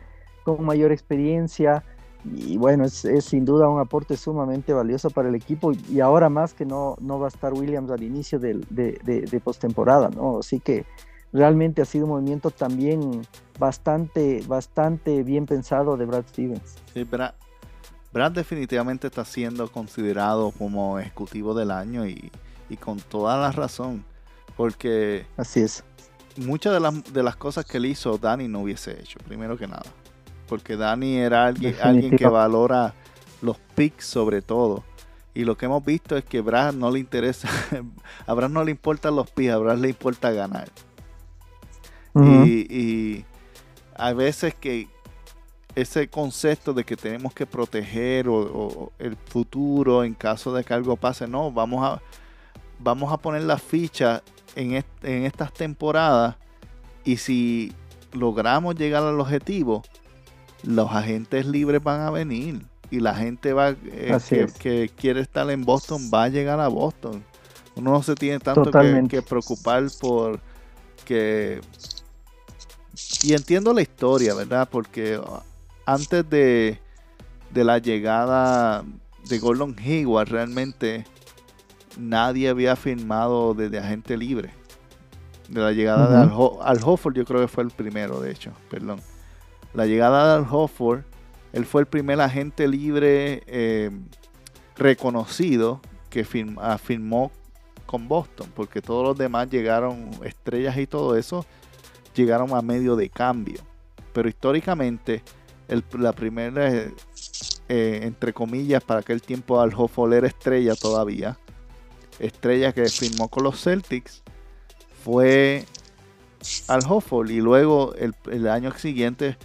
con 0.44 0.64
mayor 0.64 0.92
experiencia, 0.92 1.84
y 2.34 2.56
bueno, 2.56 2.84
es, 2.84 3.06
sin 3.20 3.44
duda 3.44 3.68
un 3.68 3.80
aporte 3.80 4.16
sumamente 4.16 4.72
valioso 4.72 5.10
para 5.10 5.28
el 5.28 5.34
equipo 5.34 5.72
y 5.90 6.00
ahora 6.00 6.28
más 6.28 6.54
que 6.54 6.64
no, 6.64 6.96
no 7.00 7.18
va 7.18 7.26
a 7.26 7.28
estar 7.28 7.52
Williams 7.52 7.90
al 7.90 8.02
inicio 8.02 8.38
de, 8.38 8.54
de, 8.70 9.40
postemporada, 9.40 10.08
¿no? 10.08 10.38
Así 10.38 10.60
que 10.60 10.84
realmente 11.32 11.82
ha 11.82 11.84
sido 11.84 12.06
un 12.06 12.12
movimiento 12.12 12.50
también 12.50 13.22
bastante, 13.58 14.42
bastante 14.46 15.22
bien 15.22 15.46
pensado 15.46 15.96
de 15.96 16.06
Brad 16.06 16.24
Stevens. 16.28 16.76
Sí, 16.92 17.04
Brad, 17.04 17.34
Brad 18.12 18.32
definitivamente 18.32 19.06
está 19.06 19.24
siendo 19.24 19.70
considerado 19.70 20.50
como 20.52 20.98
ejecutivo 20.98 21.54
del 21.54 21.70
año 21.70 22.06
y, 22.06 22.30
con 22.80 22.98
toda 22.98 23.36
la 23.36 23.52
razón, 23.52 24.04
porque... 24.56 25.26
Así 25.36 25.60
es. 25.60 25.84
Muchas 26.36 26.74
de 26.74 26.80
las, 26.80 27.12
de 27.12 27.22
las 27.22 27.36
cosas 27.36 27.64
que 27.64 27.78
él 27.78 27.86
hizo, 27.86 28.18
Dani 28.18 28.48
no 28.48 28.60
hubiese 28.60 29.00
hecho, 29.00 29.18
primero 29.26 29.56
que 29.56 29.66
nada 29.66 29.84
porque 30.46 30.76
Dani 30.76 31.16
era 31.16 31.46
alguien, 31.46 31.76
alguien 31.82 32.16
que 32.16 32.26
valora 32.26 32.94
los 33.42 33.58
picks 33.74 34.06
sobre 34.06 34.42
todo. 34.42 34.84
Y 35.34 35.44
lo 35.44 35.56
que 35.56 35.66
hemos 35.66 35.84
visto 35.84 36.16
es 36.16 36.24
que 36.24 36.40
Brad 36.40 36.72
no 36.72 36.90
le 36.90 36.98
interesa, 36.98 37.48
a 38.26 38.34
Brad 38.34 38.48
no 38.48 38.64
le 38.64 38.70
importan 38.70 39.14
los 39.16 39.30
picks, 39.30 39.52
a 39.52 39.58
Brad 39.58 39.78
le 39.78 39.88
importa 39.90 40.30
ganar. 40.30 40.68
y, 42.14 42.74
y 42.74 43.24
hay 43.94 44.14
veces 44.14 44.54
que 44.54 44.88
ese 45.76 46.08
concepto 46.08 46.72
de 46.72 46.84
que 46.84 46.96
tenemos 46.96 47.34
que 47.34 47.44
proteger 47.44 48.28
o, 48.28 48.92
el 48.98 49.14
futuro 49.14 50.02
en 50.02 50.14
caso 50.14 50.52
de 50.54 50.64
que 50.64 50.72
algo 50.72 50.96
pase, 50.96 51.28
no, 51.28 51.52
vamos 51.52 51.86
a, 51.86 52.00
vamos 52.78 53.12
a 53.12 53.18
poner 53.18 53.42
la 53.42 53.58
ficha 53.58 54.22
en, 54.54 54.82
en 55.02 55.24
estas 55.24 55.52
temporadas 55.52 56.36
y 57.04 57.18
si 57.18 57.74
logramos 58.12 58.74
llegar 58.74 59.02
al 59.02 59.20
objetivo, 59.20 59.82
los 60.62 60.90
agentes 60.90 61.46
libres 61.46 61.82
van 61.82 62.00
a 62.00 62.10
venir 62.10 62.66
y 62.90 63.00
la 63.00 63.14
gente 63.14 63.52
va 63.52 63.70
eh, 63.70 64.46
que, 64.58 64.90
quiere 64.94 65.20
estar 65.20 65.50
en 65.50 65.64
Boston 65.64 66.10
va 66.12 66.24
a 66.24 66.28
llegar 66.28 66.60
a 66.60 66.68
Boston. 66.68 67.24
Uno 67.74 67.92
no 67.92 68.02
se 68.02 68.14
tiene 68.14 68.38
tanto 68.38 68.70
que, 68.70 69.22
preocupar 69.22 69.84
por 70.00 70.40
que... 71.04 71.60
Y 73.22 73.34
entiendo 73.34 73.74
la 73.74 73.82
historia, 73.82 74.34
¿verdad? 74.34 74.68
Porque 74.70 75.20
antes 75.84 76.28
de, 76.30 76.80
de 77.52 77.64
la 77.64 77.78
llegada 77.78 78.82
de 79.28 79.38
Gordon 79.38 79.76
Hayward, 79.78 80.30
realmente 80.30 81.04
nadie 81.98 82.48
había 82.48 82.74
firmado 82.76 83.52
desde 83.52 83.78
agente 83.78 84.16
libre. 84.16 84.54
De 85.48 85.60
la 85.60 85.72
llegada 85.72 86.08
de 86.08 86.16
Al, 86.16 86.32
Al 86.62 86.80
Hofford, 86.82 87.14
yo 87.14 87.26
creo 87.26 87.42
que 87.42 87.48
fue 87.48 87.64
el 87.64 87.70
primero, 87.70 88.20
de 88.20 88.32
hecho, 88.32 88.52
perdón 88.70 89.00
la 89.76 89.84
llegada 89.84 90.40
de 90.40 90.46
Hofford, 90.50 91.04
él 91.52 91.66
fue 91.66 91.82
el 91.82 91.86
primer 91.86 92.18
agente 92.22 92.66
libre 92.66 93.42
eh, 93.46 93.90
reconocido 94.74 95.82
que 96.08 96.24
firmó 96.24 97.30
con 97.84 98.08
Boston, 98.08 98.50
porque 98.54 98.80
todos 98.80 99.04
los 99.04 99.18
demás 99.18 99.50
llegaron, 99.50 100.10
estrellas 100.24 100.78
y 100.78 100.86
todo 100.86 101.14
eso, 101.14 101.44
llegaron 102.14 102.54
a 102.54 102.62
medio 102.62 102.96
de 102.96 103.10
cambio. 103.10 103.60
Pero 104.14 104.30
históricamente, 104.30 105.22
la 105.92 106.14
primera, 106.14 106.72
eh, 106.72 108.00
entre 108.02 108.32
comillas, 108.32 108.82
para 108.82 109.00
aquel 109.00 109.20
tiempo 109.20 109.60
Al 109.60 109.74
Hofford 109.76 110.14
era 110.14 110.26
estrella 110.26 110.74
todavía, 110.74 111.38
estrella 112.18 112.72
que 112.72 112.86
firmó 112.86 113.28
con 113.28 113.44
los 113.44 113.62
Celtics, 113.62 114.22
fue 115.04 115.66
Al 116.66 116.80
Hofford 116.88 117.28
y 117.28 117.42
luego 117.42 117.94
el 117.94 118.48
año 118.48 118.72
siguiente 118.72 119.36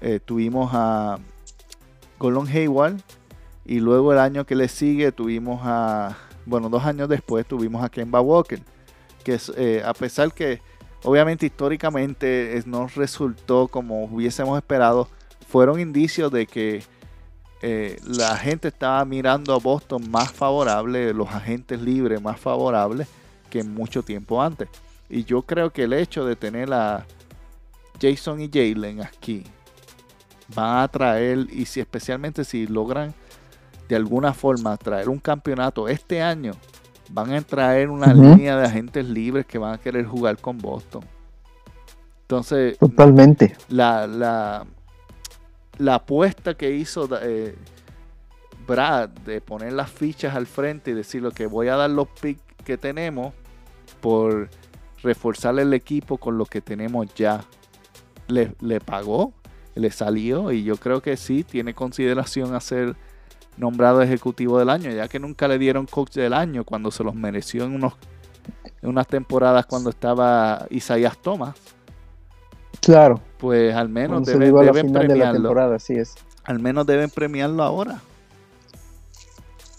eh, 0.00 0.20
tuvimos 0.24 0.70
a 0.72 1.18
Golon 2.18 2.46
Hayward 2.48 3.00
y 3.64 3.80
luego 3.80 4.12
el 4.12 4.18
año 4.18 4.44
que 4.46 4.54
le 4.54 4.68
sigue 4.68 5.12
tuvimos 5.12 5.60
a, 5.64 6.16
bueno, 6.46 6.68
dos 6.68 6.84
años 6.84 7.08
después 7.08 7.46
tuvimos 7.46 7.84
a 7.84 7.88
Kemba 7.88 8.20
Walker, 8.20 8.60
que 9.24 9.38
eh, 9.56 9.82
a 9.84 9.92
pesar 9.94 10.32
que 10.32 10.60
obviamente 11.04 11.46
históricamente 11.46 12.62
no 12.66 12.88
resultó 12.88 13.68
como 13.68 14.04
hubiésemos 14.04 14.56
esperado, 14.58 15.08
fueron 15.46 15.80
indicios 15.80 16.32
de 16.32 16.46
que 16.46 16.82
eh, 17.62 17.98
la 18.04 18.36
gente 18.36 18.68
estaba 18.68 19.04
mirando 19.04 19.54
a 19.54 19.58
Boston 19.58 20.10
más 20.10 20.32
favorable, 20.32 21.12
los 21.12 21.28
agentes 21.28 21.80
libres 21.80 22.22
más 22.22 22.40
favorables 22.40 23.06
que 23.50 23.62
mucho 23.62 24.02
tiempo 24.02 24.40
antes. 24.40 24.68
Y 25.10 25.24
yo 25.24 25.42
creo 25.42 25.70
que 25.70 25.84
el 25.84 25.92
hecho 25.92 26.24
de 26.24 26.36
tener 26.36 26.72
a 26.72 27.04
Jason 28.00 28.40
y 28.40 28.48
Jalen 28.48 29.02
aquí 29.02 29.44
van 30.54 30.78
a 30.78 30.88
traer, 30.88 31.46
y 31.50 31.64
si 31.66 31.80
especialmente 31.80 32.44
si 32.44 32.66
logran 32.66 33.14
de 33.88 33.96
alguna 33.96 34.32
forma 34.32 34.76
traer 34.76 35.08
un 35.08 35.18
campeonato 35.18 35.88
este 35.88 36.22
año, 36.22 36.52
van 37.10 37.32
a 37.32 37.40
traer 37.40 37.90
una 37.90 38.14
línea 38.14 38.56
de 38.56 38.66
agentes 38.66 39.04
libres 39.08 39.46
que 39.46 39.58
van 39.58 39.74
a 39.74 39.78
querer 39.78 40.06
jugar 40.06 40.38
con 40.38 40.58
Boston. 40.58 41.04
Entonces, 42.22 42.78
totalmente. 42.78 43.56
La, 43.68 44.06
la, 44.06 44.64
la 45.78 45.94
apuesta 45.96 46.54
que 46.54 46.70
hizo 46.70 47.08
eh, 47.20 47.56
Brad 48.66 49.08
de 49.08 49.40
poner 49.40 49.72
las 49.72 49.90
fichas 49.90 50.36
al 50.36 50.46
frente 50.46 50.92
y 50.92 50.94
decir 50.94 51.22
lo 51.22 51.32
que 51.32 51.46
voy 51.46 51.66
a 51.66 51.74
dar 51.74 51.90
los 51.90 52.06
picks 52.20 52.42
que 52.64 52.78
tenemos 52.78 53.34
por 54.00 54.48
reforzar 55.02 55.58
el 55.58 55.74
equipo 55.74 56.18
con 56.18 56.38
lo 56.38 56.44
que 56.44 56.60
tenemos 56.60 57.12
ya. 57.14 57.42
Le, 58.28 58.54
le 58.60 58.78
pagó 58.80 59.32
le 59.80 59.90
salió 59.90 60.52
y 60.52 60.62
yo 60.64 60.76
creo 60.76 61.00
que 61.02 61.16
sí 61.16 61.42
tiene 61.44 61.74
consideración 61.74 62.54
a 62.54 62.60
ser 62.60 62.94
nombrado 63.56 64.00
ejecutivo 64.02 64.58
del 64.58 64.70
año, 64.70 64.90
ya 64.90 65.08
que 65.08 65.18
nunca 65.18 65.48
le 65.48 65.58
dieron 65.58 65.86
coach 65.86 66.12
del 66.14 66.32
año 66.32 66.64
cuando 66.64 66.90
se 66.90 67.02
los 67.04 67.14
mereció 67.14 67.64
en 67.64 67.74
unos 67.74 67.94
en 68.82 68.88
unas 68.88 69.06
temporadas 69.06 69.66
cuando 69.66 69.90
estaba 69.90 70.66
Isaías 70.70 71.18
Thomas. 71.18 71.54
Claro. 72.80 73.20
Pues 73.38 73.74
al 73.74 73.88
menos 73.90 74.26
se 74.26 74.38
deben, 74.38 74.92
de 74.92 74.98
premiarlo. 74.98 75.74
así 75.74 75.94
es. 75.94 76.14
Al 76.44 76.58
menos 76.60 76.86
deben 76.86 77.10
premiarlo 77.10 77.62
ahora. 77.62 78.00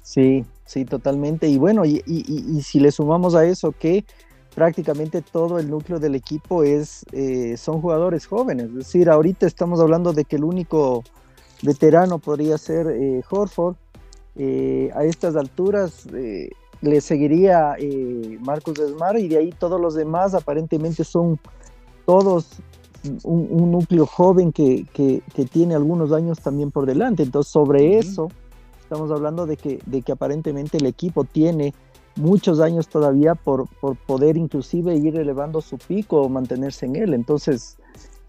Sí, 0.04 0.46
sí, 0.66 0.86
totalmente. 0.86 1.48
Y 1.48 1.58
bueno, 1.58 1.86
y, 1.86 2.04
y- 2.06 2.24
y- 2.28 2.58
y 2.58 2.62
si 2.62 2.80
le 2.80 2.92
sumamos 2.92 3.34
a 3.34 3.46
eso 3.46 3.72
que 3.72 4.06
prácticamente 4.56 5.22
todo 5.22 5.60
el 5.60 5.70
núcleo 5.70 6.00
del 6.00 6.16
equipo 6.16 6.64
es 6.64 7.06
eh, 7.12 7.56
son 7.58 7.82
jugadores 7.82 8.26
jóvenes. 8.26 8.68
Es 8.68 8.76
decir, 8.76 9.10
ahorita 9.10 9.46
estamos 9.48 9.80
hablando 9.80 10.14
de 10.14 10.26
que 10.26 10.36
el 10.36 10.44
único 10.44 11.04
veterano 11.62 12.20
podría 12.20 12.58
ser 12.58 12.88
eh, 12.88 13.22
Horford. 13.30 13.76
Eh, 14.36 14.90
a 14.96 15.04
estas 15.04 15.36
alturas 15.36 16.08
le 16.82 17.02
seguiría 17.02 17.76
Marcus 18.40 18.76
Desmar 18.76 19.18
y 19.20 19.28
de 19.28 19.38
ahí 19.38 19.52
todos 19.52 19.80
los 19.80 19.94
demás 19.94 20.34
aparentemente 20.34 21.04
son 21.04 21.38
todos 22.06 22.48
un, 23.24 23.48
un 23.52 23.72
núcleo 23.72 24.06
joven 24.06 24.52
que, 24.52 24.86
que- 24.94 25.22
que 25.34 25.46
tiene 25.46 25.76
algunos 25.76 26.12
años 26.12 26.40
también 26.40 26.72
por 26.72 26.86
delante. 26.86 27.24
Entonces, 27.24 27.52
sobre 27.52 27.98
eso, 27.98 28.30
estamos 28.82 29.12
hablando 29.12 29.46
de 29.46 29.58
que, 29.58 29.80
de 29.86 30.02
que 30.02 30.12
aparentemente 30.12 30.78
el 30.78 30.86
equipo 30.86 31.24
tiene 31.24 31.74
muchos 32.16 32.60
años 32.60 32.88
todavía 32.88 33.36
por, 33.36 33.68
por 33.80 33.96
poder 33.96 34.38
inclusive 34.38 34.96
ir 34.96 35.18
elevando 35.18 35.62
su 35.62 35.78
pico 35.78 36.22
o 36.22 36.30
mantenerse 36.30 36.86
en 36.86 36.96
él. 36.96 37.14
Entonces, 37.14 37.78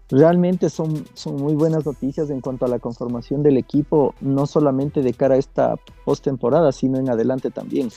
realmente 0.09 0.69
son, 0.69 1.05
son 1.13 1.37
muy 1.37 1.53
buenas 1.53 1.85
noticias 1.85 2.29
en 2.29 2.41
cuanto 2.41 2.65
a 2.65 2.67
la 2.67 2.79
conformación 2.79 3.43
del 3.43 3.57
equipo, 3.57 4.13
no 4.21 4.45
solamente 4.45 5.01
de 5.01 5.13
cara 5.13 5.35
a 5.35 5.37
esta 5.37 5.75
postemporada, 6.05 6.71
sino 6.71 6.97
en 6.97 7.09
adelante 7.09 7.51
también. 7.51 7.89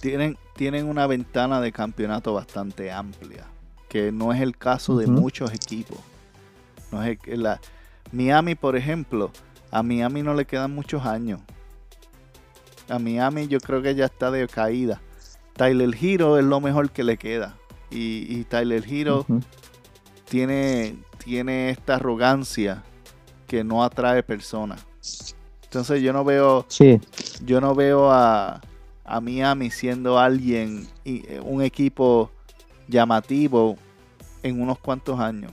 Tienen, 0.00 0.36
tienen 0.54 0.88
una 0.88 1.06
ventana 1.06 1.60
de 1.60 1.72
campeonato 1.72 2.32
bastante 2.32 2.90
amplia, 2.90 3.46
que 3.88 4.12
no 4.12 4.32
es 4.32 4.40
el 4.40 4.56
caso 4.56 4.96
de 4.96 5.06
muchos 5.06 5.52
equipos. 5.52 5.98
No 6.92 7.02
es 7.02 7.18
la, 7.26 7.60
Miami, 8.12 8.54
por 8.54 8.76
ejemplo, 8.76 9.30
a 9.70 9.82
Miami 9.82 10.22
no 10.22 10.34
le 10.34 10.46
quedan 10.46 10.74
muchos 10.74 11.04
años. 11.04 11.40
A 12.88 12.98
Miami 12.98 13.48
yo 13.48 13.60
creo 13.60 13.82
que 13.82 13.94
ya 13.94 14.06
está 14.06 14.30
de 14.30 14.46
caída. 14.48 15.00
Tyler 15.54 15.94
Hero 16.00 16.38
es 16.38 16.44
lo 16.44 16.60
mejor 16.60 16.90
que 16.90 17.04
le 17.04 17.16
queda. 17.16 17.56
Y, 17.90 18.26
y 18.28 18.44
Tyler 18.44 18.84
Hero 18.88 19.24
tiene, 20.28 20.96
tiene 21.24 21.70
esta 21.70 21.96
arrogancia 21.96 22.82
que 23.46 23.64
no 23.64 23.82
atrae 23.82 24.22
personas. 24.22 24.86
Entonces 25.64 26.02
yo 26.02 26.12
no 26.12 26.24
veo, 26.24 26.64
Sí, 26.68 27.00
yo 27.44 27.60
no 27.60 27.74
veo 27.74 28.10
a, 28.10 28.60
a 29.04 29.20
Miami 29.20 29.70
siendo 29.70 30.18
alguien, 30.18 30.88
y- 31.04 31.26
eh, 31.26 31.40
un 31.42 31.62
equipo 31.62 32.30
llamativo 32.88 33.76
en 34.42 34.60
unos 34.62 34.78
cuantos 34.78 35.18
años. 35.20 35.52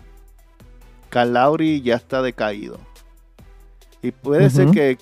Carl 1.09 1.33
Lowry 1.33 1.81
ya 1.81 1.95
está 1.95 2.21
decaído. 2.21 2.77
Y 4.01 4.11
puede 4.11 4.49
ser 4.49 4.67
que, 4.71 4.97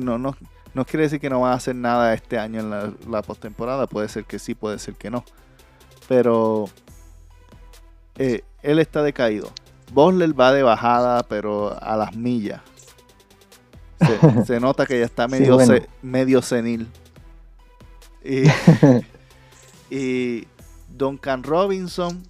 no, 0.00 0.36
no 0.74 0.84
quiere 0.84 1.04
decir 1.04 1.20
que 1.20 1.30
no 1.30 1.40
van 1.40 1.52
a 1.52 1.56
hacer 1.56 1.74
nada 1.76 2.12
este 2.14 2.38
año 2.38 2.60
en 2.60 2.70
la, 2.70 2.92
la 3.08 3.22
postemporada. 3.22 3.86
Puede 3.86 4.08
ser 4.08 4.24
que 4.24 4.38
sí, 4.38 4.54
puede 4.54 4.78
ser 4.78 4.94
que 4.94 5.10
no. 5.10 5.24
Pero 6.08 6.66
eh, 8.16 8.42
él 8.62 8.78
está 8.78 9.02
decaído. 9.02 9.50
Bosler 9.92 10.38
va 10.38 10.52
de 10.52 10.62
bajada, 10.62 11.22
pero 11.24 11.76
a 11.82 11.96
las 11.96 12.16
millas. 12.16 12.60
Se, 14.00 14.44
se 14.46 14.60
nota 14.60 14.86
que 14.86 14.98
ya 14.98 15.04
está 15.04 15.24
Sí, 15.26 15.32
medio, 15.32 15.54
bueno. 15.54 15.74
se- 15.74 15.88
medio 16.02 16.42
senil. 16.42 16.88
Y, 18.24 18.44
y 19.94 20.46
Duncan 20.88 21.42
Robinson 21.42 22.22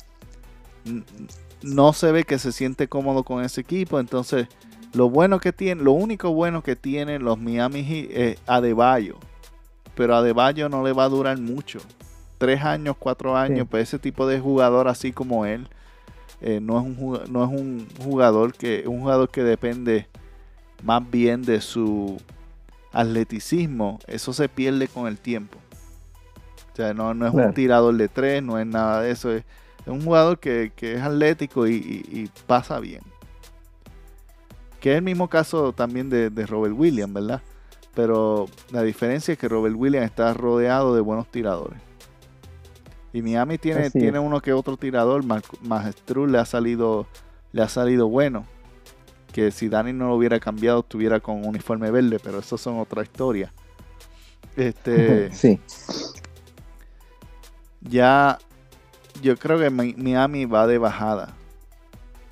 no 1.62 1.92
se 1.92 2.12
ve 2.12 2.24
que 2.24 2.38
se 2.38 2.52
siente 2.52 2.88
cómodo 2.88 3.22
con 3.24 3.42
ese 3.42 3.62
equipo. 3.62 3.98
Entonces, 3.98 4.48
lo 4.94 5.10
bueno 5.10 5.38
que 5.40 5.52
tiene, 5.52 5.82
lo 5.82 5.92
único 5.92 6.32
bueno 6.32 6.62
que 6.62 6.76
tienen 6.76 7.24
los 7.24 7.38
Miami 7.38 7.82
Heat 7.84 8.10
es 8.10 8.38
Adebayo. 8.46 9.16
Pero 9.94 10.16
Adebayo 10.16 10.68
no 10.68 10.82
le 10.84 10.92
va 10.92 11.04
a 11.04 11.08
durar 11.08 11.38
mucho. 11.38 11.80
Tres 12.38 12.62
años, 12.62 12.96
cuatro 12.98 13.36
años, 13.36 13.60
Sí. 13.60 13.64
pues 13.70 13.88
ese 13.88 13.98
tipo 13.98 14.26
de 14.26 14.40
jugador 14.40 14.88
así 14.88 15.12
como 15.12 15.46
él. 15.46 15.68
eh, 16.40 16.60
no, 16.60 16.78
es 16.78 16.84
un, 16.84 17.20
no 17.32 17.44
es 17.44 17.50
un 17.60 17.86
jugador 18.02 18.52
que 18.52 18.84
un 18.86 19.00
jugador 19.00 19.30
que 19.30 19.42
depende 19.42 20.08
más 20.82 21.08
bien 21.10 21.42
de 21.42 21.60
su 21.62 22.18
atleticismo 22.92 23.98
eso 24.06 24.32
se 24.32 24.48
pierde 24.48 24.88
con 24.88 25.06
el 25.06 25.18
tiempo 25.18 25.58
o 26.72 26.76
sea 26.76 26.92
no, 26.94 27.14
no 27.14 27.26
es 27.26 27.32
Claro. 27.32 27.48
un 27.48 27.54
tirador 27.54 27.94
de 27.96 28.08
tres 28.08 28.42
no 28.42 28.58
es 28.58 28.66
nada 28.66 29.00
de 29.02 29.10
eso 29.10 29.32
es, 29.32 29.44
es 29.82 29.86
un 29.88 30.02
jugador 30.02 30.38
que, 30.38 30.72
que 30.76 30.94
es 30.94 31.00
atlético 31.02 31.66
y, 31.66 31.74
y- 31.76 32.18
y 32.20 32.30
pasa 32.46 32.78
bien 32.80 33.00
que 34.84 34.92
es 34.92 34.98
el 34.98 35.02
mismo 35.02 35.28
caso 35.28 35.72
también 35.72 36.10
de, 36.10 36.28
de 36.30 36.46
Robert 36.46 36.74
Williams 36.76 37.12
verdad 37.14 37.42
pero 37.94 38.46
la 38.70 38.82
diferencia 38.82 39.32
es 39.32 39.38
que 39.38 39.48
Robert 39.48 39.74
Williams 39.76 40.06
está 40.06 40.34
rodeado 40.34 40.94
de 40.94 41.00
buenos 41.00 41.26
tiradores 41.28 41.80
y 43.14 43.22
Miami 43.22 43.58
tiene, 43.58 43.86
Así 43.86 44.00
tiene 44.00 44.18
uno 44.18 44.40
que 44.40 44.52
otro 44.52 44.76
tirador. 44.76 45.22
Majestruz 45.62 46.28
le 46.28 46.38
ha 46.38 46.44
salido, 46.44 47.06
le 47.52 47.62
ha 47.62 47.68
salido 47.68 48.08
bueno. 48.08 48.44
Que 49.32 49.52
si 49.52 49.68
Dani 49.68 49.92
no 49.92 50.08
lo 50.08 50.16
hubiera 50.16 50.40
cambiado, 50.40 50.80
estuviera 50.80 51.20
con 51.20 51.46
uniforme 51.46 51.92
verde, 51.92 52.18
pero 52.20 52.40
eso 52.40 52.58
son 52.58 52.80
otra 52.80 53.04
historia. 53.04 53.52
Este, 54.56 55.32
sí. 55.32 55.60
ya, 57.82 58.38
yo 59.22 59.36
creo 59.36 59.60
que 59.60 59.70
Mi- 59.70 59.94
Miami 59.94 60.44
va 60.46 60.66
de 60.66 60.78
bajada. 60.78 61.36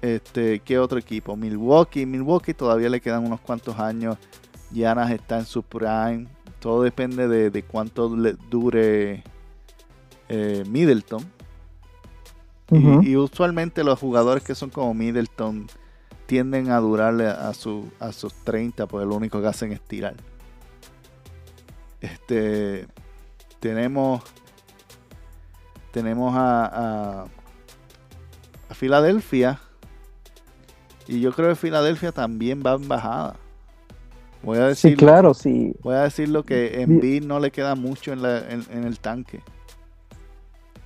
Este, 0.03 0.59
¿qué 0.61 0.79
otro 0.79 0.99
equipo? 0.99 1.37
Milwaukee. 1.37 2.05
Milwaukee 2.07 2.53
todavía 2.55 2.89
le 2.89 3.01
quedan 3.01 3.25
unos 3.25 3.41
cuantos 3.41 3.79
años. 3.79 4.19
Giannis 4.73 5.11
está 5.11 5.39
en 5.39 5.47
su 5.47 5.63
prime. 5.63 6.27
Todo 6.61 6.83
depende 6.83 7.29
de, 7.29 7.51
de 7.51 7.63
cuánto 7.63 8.15
le 8.17 8.35
dure 8.51 9.23
eh, 10.29 10.65
Middleton. 10.69 11.25
Y- 13.03 13.17
usualmente 13.17 13.85
los 13.85 13.99
jugadores 13.99 14.43
que 14.43 14.55
son 14.55 14.71
como 14.71 14.93
Middleton 14.95 15.67
tienden 16.27 16.71
a 16.71 16.79
durarle 16.79 17.27
a, 17.29 17.53
su, 17.55 17.93
a 18.01 18.13
sus 18.13 18.33
30, 18.33 18.87
porque 18.87 19.07
lo 19.07 19.15
único 19.15 19.41
que 19.41 19.47
hacen 19.49 19.73
es 19.73 19.81
tirar. 19.83 20.15
Este 22.01 22.87
tenemos 23.61 24.23
tenemos 25.93 26.35
a, 26.35 26.65
a, 27.23 27.27
a 28.69 28.75
Filadelfia 28.75 29.61
y 31.17 31.21
yo 31.21 31.33
creo 31.33 31.49
que 31.51 31.57
Filadelfia 31.57 32.13
también 32.13 32.63
va 32.65 32.75
en 32.75 32.89
bajada. 32.89 33.37
Voy 34.43 34.59
a 34.59 34.67
decir 34.69 34.93
Sí, 34.93 34.97
claro, 34.97 35.35
sí. 35.35 35.75
voy 35.83 35.95
a 35.95 36.03
decir 36.03 36.29
lo 36.29 36.43
que 36.43 36.83
en 36.83 37.29
no 37.29 37.39
le 37.39 37.51
queda 37.51 37.75
mucho 37.77 38.13
en, 38.13 38.23
la- 38.23 38.51
en- 38.51 38.67
en 38.73 38.85
el 38.85 38.99
tanque. 38.99 39.41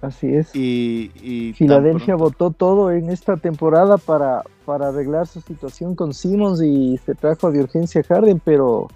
Así 0.02 0.34
es. 0.34 0.54
Y, 0.54 1.10
y 1.22 1.52
Filadelfia 1.54 2.16
votó 2.16 2.50
todo 2.50 2.90
en 2.92 3.08
esta 3.08 3.36
temporada 3.38 3.96
para, 3.96 4.42
para 4.66 4.88
arreglar 4.88 5.26
su 5.26 5.40
situación 5.40 5.94
con 5.94 6.12
Simmons 6.12 6.60
y 6.62 6.98
se 6.98 7.14
trajo 7.14 7.50
de 7.50 7.60
urgencia 7.60 8.02
a 8.02 8.04
Harden, 8.04 8.40
pero, 8.44 8.88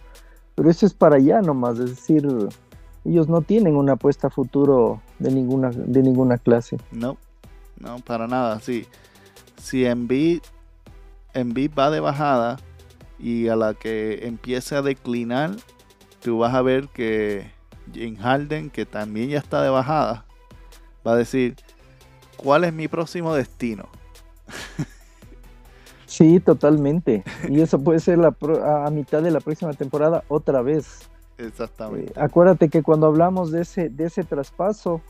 pero 0.55 0.71
eso 0.71 0.85
es 0.85 0.93
para 0.93 1.17
allá 1.17 1.41
nomás, 1.41 1.79
es 1.79 1.91
decir, 1.91 2.29
ellos 3.07 3.29
no 3.29 3.41
tienen 3.41 3.77
una 3.77 3.93
apuesta 3.95 4.27
a 4.27 4.31
futuro 4.31 5.01
de 5.19 5.31
ninguna, 5.33 5.71
de 5.71 6.03
ninguna 6.03 6.37
clase. 6.37 6.77
No, 6.93 7.17
no, 7.79 7.99
para 8.01 8.27
nada. 8.27 8.61
Sí. 8.61 8.87
Si 9.57 9.87
Embiid, 9.87 10.43
Embiid 11.35 11.73
va 11.79 11.91
de 11.91 12.01
bajada 12.01 12.59
y 13.19 13.49
a 13.49 13.57
la 13.57 13.75
que 13.75 14.27
empiece 14.27 14.77
a 14.77 14.83
declinar, 14.83 15.51
tú 16.23 16.39
vas 16.39 16.55
a 16.55 16.63
ver 16.63 16.89
que 16.89 17.51
Jim 17.93 18.17
Harden, 18.17 18.71
que 18.71 18.87
también 18.87 19.31
ya 19.31 19.39
está 19.39 19.63
de 19.63 19.71
bajada, 19.71 20.25
va 21.07 21.13
a 21.13 21.17
decir, 21.17 21.57
¿cuál 22.37 22.65
es 22.65 22.73
mi 22.73 22.89
próximo 22.89 23.35
destino? 23.35 23.89
Sí, 26.11 26.41
totalmente. 26.41 27.23
Y 27.49 27.61
eso 27.61 27.79
puede 27.79 28.01
ser 28.01 28.19
la 28.19 28.33
pro- 28.33 28.65
a, 28.65 28.91
mitad 28.91 29.23
de 29.23 29.31
la 29.31 29.39
próxima 29.39 29.73
temporada 29.75 30.25
otra 30.27 30.61
vez. 30.61 31.09
Exactamente. 31.39 32.11
Eh, 32.11 32.15
acuérdate 32.21 32.69
que 32.69 32.83
cuando 32.83 33.07
hablamos 33.07 33.53
de 33.53 33.61
ese, 33.63 33.91
de 33.91 34.07
ese 34.07 34.25
traspaso, 34.25 35.01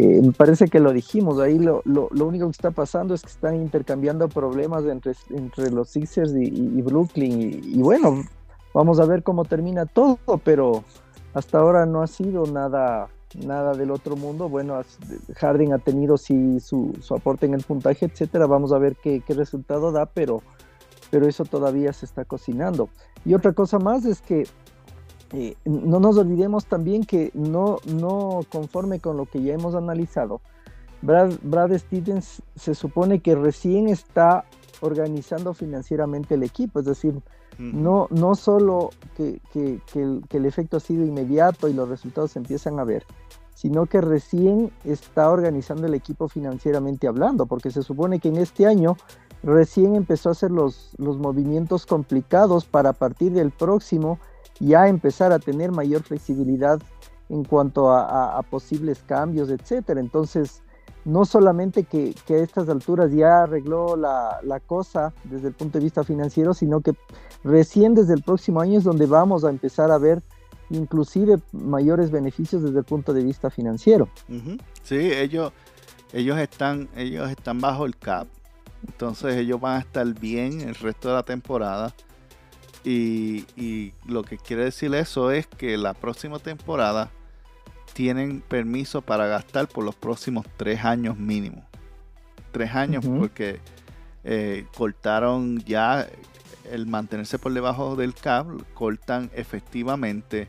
eh, 0.00 0.32
parece 0.36 0.68
que 0.68 0.80
lo 0.80 0.92
dijimos, 0.92 1.38
ahí 1.40 1.58
lo, 1.58 1.82
lo, 1.84 2.08
lo 2.12 2.26
único 2.26 2.46
que 2.46 2.52
está 2.52 2.70
pasando 2.70 3.14
es 3.14 3.22
que 3.22 3.28
están 3.28 3.56
intercambiando 3.56 4.28
problemas 4.28 4.84
entre, 4.86 5.12
entre 5.30 5.70
los 5.70 5.90
Sixers 5.90 6.32
y, 6.34 6.44
y- 6.48 6.78
y 6.78 6.82
Brooklyn. 6.82 7.40
Y, 7.40 7.78
y 7.78 7.82
bueno, 7.82 8.22
vamos 8.74 8.98
a 9.00 9.04
ver 9.04 9.22
cómo 9.22 9.44
termina 9.44 9.86
todo, 9.86 10.18
pero 10.44 10.84
hasta 11.34 11.58
ahora 11.58 11.86
no 11.86 12.02
ha 12.02 12.06
sido 12.06 12.46
nada, 12.46 13.08
nada 13.46 13.74
del 13.74 13.90
otro 13.90 14.16
mundo. 14.16 14.48
Bueno, 14.48 14.80
Harden 15.36 15.72
ha 15.72 15.78
tenido 15.78 16.16
sí 16.16 16.60
su, 16.60 16.96
su 17.00 17.14
aporte 17.14 17.46
en 17.46 17.54
el 17.54 17.62
puntaje, 17.62 18.06
etcétera. 18.06 18.46
Vamos 18.46 18.72
a 18.72 18.78
ver 18.78 18.96
qué, 19.02 19.22
qué 19.26 19.34
resultado 19.34 19.92
da, 19.92 20.06
pero, 20.06 20.42
pero 21.10 21.28
eso 21.28 21.44
todavía 21.44 21.92
se 21.92 22.06
está 22.06 22.24
cocinando. 22.24 22.88
Y 23.24 23.34
otra 23.34 23.52
cosa 23.52 23.78
más 23.78 24.04
es 24.06 24.20
que 24.22 24.46
eh, 25.32 25.56
no 25.64 26.00
nos 26.00 26.16
olvidemos 26.16 26.66
también 26.66 27.04
que 27.04 27.30
no, 27.34 27.78
no 27.86 28.40
conforme 28.50 29.00
con 29.00 29.16
lo 29.16 29.26
que 29.26 29.42
ya 29.42 29.54
hemos 29.54 29.74
analizado, 29.74 30.40
Brad, 31.02 31.32
Brad 31.42 31.76
Stevens 31.78 32.42
se 32.56 32.74
supone 32.74 33.20
que 33.20 33.34
recién 33.34 33.88
está 33.88 34.44
organizando 34.80 35.54
financieramente 35.54 36.34
el 36.34 36.42
equipo, 36.42 36.80
es 36.80 36.86
decir, 36.86 37.14
no, 37.58 38.06
no 38.10 38.34
solo 38.36 38.88
que, 39.16 39.40
el, 39.94 40.46
efecto 40.46 40.78
ha 40.78 40.80
sido 40.80 41.04
inmediato 41.04 41.68
y 41.68 41.74
los 41.74 41.90
resultados 41.90 42.30
se 42.30 42.38
empiezan 42.38 42.78
a 42.78 42.84
ver, 42.84 43.04
sino 43.54 43.84
que 43.84 44.00
recién 44.00 44.72
está 44.84 45.30
organizando 45.30 45.86
el 45.86 45.92
equipo 45.92 46.28
financieramente 46.28 47.06
hablando, 47.06 47.44
porque 47.44 47.70
se 47.70 47.82
supone 47.82 48.18
que 48.18 48.28
en 48.28 48.38
este 48.38 48.66
año 48.66 48.96
recién 49.42 49.94
empezó 49.94 50.30
a 50.30 50.32
hacer 50.32 50.50
los, 50.50 50.92
los 50.96 51.18
movimientos 51.18 51.84
complicados 51.84 52.64
para 52.64 52.90
a 52.90 52.94
partir 52.94 53.32
del 53.32 53.50
próximo 53.50 54.18
ya 54.60 54.88
empezar 54.88 55.32
a 55.32 55.38
tener 55.38 55.72
mayor 55.72 56.02
flexibilidad 56.02 56.80
en 57.30 57.44
cuanto 57.44 57.92
a, 57.92 58.42
posibles 58.42 59.02
cambios, 59.06 59.50
etcétera. 59.50 60.00
Entonces, 60.00 60.62
no 61.04 61.24
solamente 61.24 61.84
que, 61.84 62.14
a 62.28 62.32
estas 62.34 62.68
alturas 62.68 63.12
ya 63.12 63.44
arregló 63.44 63.96
la, 63.96 64.60
cosa 64.66 65.12
desde 65.24 65.48
el 65.48 65.54
punto 65.54 65.78
de 65.78 65.84
vista 65.84 66.04
financiero, 66.04 66.54
sino 66.54 66.80
que 66.80 66.92
recién 67.44 67.94
desde 67.94 68.14
el 68.14 68.22
próximo 68.22 68.60
año 68.60 68.78
es 68.78 68.84
donde 68.84 69.06
vamos 69.06 69.44
a 69.44 69.50
empezar 69.50 69.90
a 69.90 69.98
ver 69.98 70.22
inclusive 70.70 71.38
mayores 71.52 72.10
beneficios 72.10 72.62
desde 72.62 72.78
el 72.78 72.84
punto 72.84 73.12
de 73.12 73.24
vista 73.24 73.48
financiero. 73.48 74.08
Sí, 74.82 75.12
ellos, 75.12 75.52
ellos, 76.12 76.38
están, 76.38 76.88
ellos 76.96 77.30
están 77.30 77.60
bajo 77.60 77.86
el 77.86 77.96
cap, 77.96 78.26
entonces 78.86 79.36
ellos 79.36 79.60
van 79.60 79.76
a 79.76 79.80
estar 79.80 80.06
bien 80.18 80.60
el 80.60 80.74
resto 80.74 81.08
de 81.08 81.14
la 81.14 81.22
temporada. 81.22 81.94
Y, 82.84 83.44
y 83.56 83.92
lo 84.06 84.22
que 84.22 84.38
quiere 84.38 84.64
decir 84.64 84.94
eso 84.94 85.30
es 85.30 85.46
que 85.46 85.76
la 85.76 85.92
próxima 85.94 86.38
temporada 86.38 87.10
tienen 87.92 88.40
permiso 88.40 89.02
para 89.02 89.26
gastar 89.26 89.68
por 89.68 89.84
los 89.84 89.94
próximos 89.94 90.46
tres 90.56 90.84
años 90.84 91.18
mínimo. 91.18 91.64
Tres 92.52 92.74
años 92.74 93.04
porque 93.06 93.60
eh, 94.24 94.66
cortaron 94.76 95.58
ya 95.60 96.06
el 96.70 96.86
mantenerse 96.86 97.38
por 97.38 97.52
debajo 97.52 97.96
del 97.96 98.14
cap, 98.14 98.46
cortan 98.74 99.30
efectivamente 99.34 100.48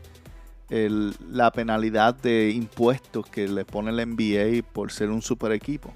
la 0.70 1.50
penalidad 1.50 2.14
de 2.14 2.50
impuestos 2.50 3.26
que 3.26 3.46
le 3.46 3.66
pone 3.66 3.90
el 3.90 4.08
NBA 4.08 4.66
por 4.72 4.90
ser 4.90 5.10
un 5.10 5.20
super 5.20 5.52
equipo. 5.52 5.92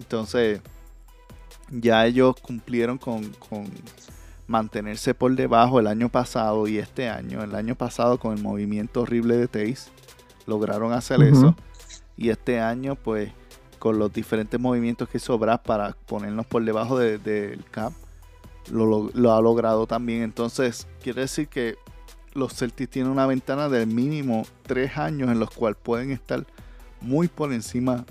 Entonces, 0.00 0.60
ya 1.70 2.04
ellos 2.06 2.34
cumplieron 2.40 2.98
con, 2.98 3.30
con, 3.34 3.70
mantenerse 4.46 5.14
por 5.14 5.34
debajo 5.34 5.80
el 5.80 5.86
año 5.86 6.08
pasado 6.08 6.68
y 6.68 6.78
este 6.78 7.08
año. 7.08 7.42
El 7.42 7.54
año 7.54 7.74
pasado 7.74 8.18
con 8.18 8.36
el 8.36 8.42
movimiento 8.42 9.02
horrible 9.02 9.36
de 9.36 9.48
Taze 9.48 9.90
lograron 10.46 10.92
hacer 10.92 11.22
eso. 11.22 11.56
Y 12.16 12.30
este 12.30 12.60
año, 12.60 12.94
pues, 12.94 13.32
con 13.78 13.98
los 13.98 14.12
diferentes 14.12 14.58
movimientos 14.58 15.08
que 15.08 15.18
hizo 15.18 15.38
para 15.38 15.96
ponernos 16.06 16.46
por 16.46 16.64
debajo 16.64 16.98
del 16.98 17.64
cap, 17.70 17.92
lo, 18.70 19.10
ha 19.34 19.40
logrado 19.40 19.86
también. 19.86 20.22
Entonces, 20.22 20.86
quiere 21.02 21.22
decir 21.22 21.48
que 21.48 21.76
los 22.34 22.54
Celtics 22.54 22.90
tienen 22.90 23.10
una 23.10 23.26
ventana 23.26 23.68
de 23.68 23.86
mínimo 23.86 24.46
tres 24.62 24.96
años 24.98 25.30
en 25.30 25.38
los 25.38 25.50
cuales 25.50 25.78
pueden 25.82 26.10
estar 26.10 26.46
muy 27.00 27.28
por 27.28 27.52
encima 27.52 28.04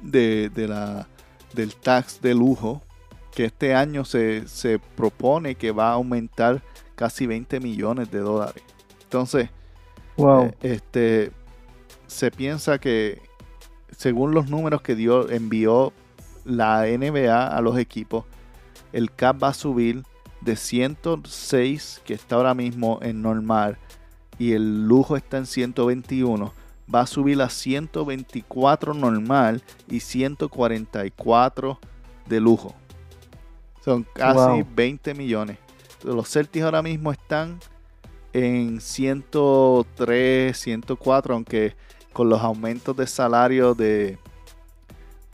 de, 0.00 0.50
la, 0.54 1.08
del 1.54 1.74
tax 1.74 2.20
de 2.20 2.34
lujo 2.34 2.82
que 3.34 3.46
este 3.46 3.74
año 3.74 4.04
se, 4.04 4.46
se, 4.46 4.78
propone 4.78 5.54
que 5.54 5.72
va 5.72 5.90
a 5.90 5.94
aumentar 5.94 6.62
casi 6.94 7.26
20 7.26 7.60
millones 7.60 8.10
de 8.10 8.18
dólares. 8.18 8.62
Entonces, 9.04 9.48
Wow. 10.16 10.44
Eh, 10.44 10.54
este, 10.62 11.32
se 12.06 12.30
piensa 12.30 12.78
que 12.78 13.20
según 13.96 14.32
los 14.32 14.48
números 14.48 14.82
que 14.82 14.94
dio, 14.94 15.30
envió 15.30 15.92
la 16.44 16.84
NBA 16.86 17.46
a 17.46 17.60
los 17.60 17.78
equipos, 17.78 18.24
el 18.92 19.12
cap 19.12 19.42
va 19.42 19.48
a 19.48 19.54
subir 19.54 20.02
de 20.40 20.56
106, 20.56 22.02
que 22.04 22.14
está 22.14 22.36
ahora 22.36 22.54
mismo 22.54 22.98
en 23.02 23.22
normal, 23.22 23.78
y 24.38 24.52
el 24.52 24.86
lujo 24.88 25.16
está 25.16 25.38
en 25.38 25.46
121, 25.46 26.52
va 26.92 27.00
a 27.00 27.06
subir 27.06 27.40
a 27.40 27.48
124 27.48 28.92
normal 28.92 29.62
y 29.88 30.00
144 30.00 31.78
de 32.28 32.40
lujo. 32.40 32.74
Son 33.84 34.06
casi 34.12 34.64
20 34.74 35.14
millones. 35.14 35.58
Los 36.04 36.30
Celtics 36.30 36.64
ahora 36.64 36.82
mismo 36.82 37.12
están 37.12 37.58
en 38.32 38.80
103, 38.80 40.56
104, 40.56 41.34
aunque 41.34 41.74
con 42.12 42.28
los 42.28 42.40
aumentos 42.40 42.96
de 42.96 43.06
salario 43.06 43.74
de, 43.74 44.18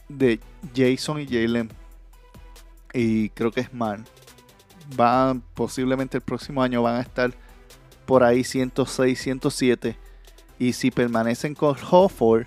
de 0.08 0.40
Jason 0.74 1.20
y 1.20 1.26
Jalen 1.26 1.70
y 2.92 3.28
creo 3.30 3.50
que 3.50 3.61
es 3.61 3.68
Smart 3.68 4.06
van 4.96 5.42
posiblemente 5.54 6.16
el 6.16 6.22
próximo 6.22 6.62
año 6.62 6.82
van 6.82 6.96
a 6.96 7.00
estar 7.00 7.32
por 8.06 8.24
ahí 8.24 8.44
106, 8.44 9.20
107 9.20 9.96
y 10.58 10.72
si 10.72 10.90
permanecen 10.90 11.54
con 11.54 11.76
Hofford 11.90 12.46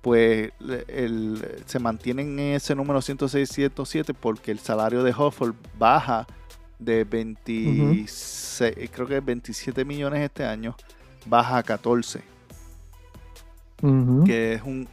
pues 0.00 0.52
se 1.66 1.78
mantienen 1.78 2.38
en 2.38 2.54
ese 2.54 2.74
número 2.74 3.02
106, 3.02 3.48
107 3.48 4.14
porque 4.14 4.50
el 4.50 4.58
salario 4.58 5.02
de 5.02 5.12
Hofford 5.16 5.54
baja 5.78 6.26
de 6.78 7.04
26, 7.04 8.90
creo 8.92 9.06
que 9.06 9.20
27 9.20 9.84
millones 9.84 10.22
este 10.22 10.44
año, 10.44 10.76
baja 11.26 11.58
a 11.58 11.62
14. 11.62 12.22
Que 14.24 14.54
es 14.54 14.62
un, 14.62 14.88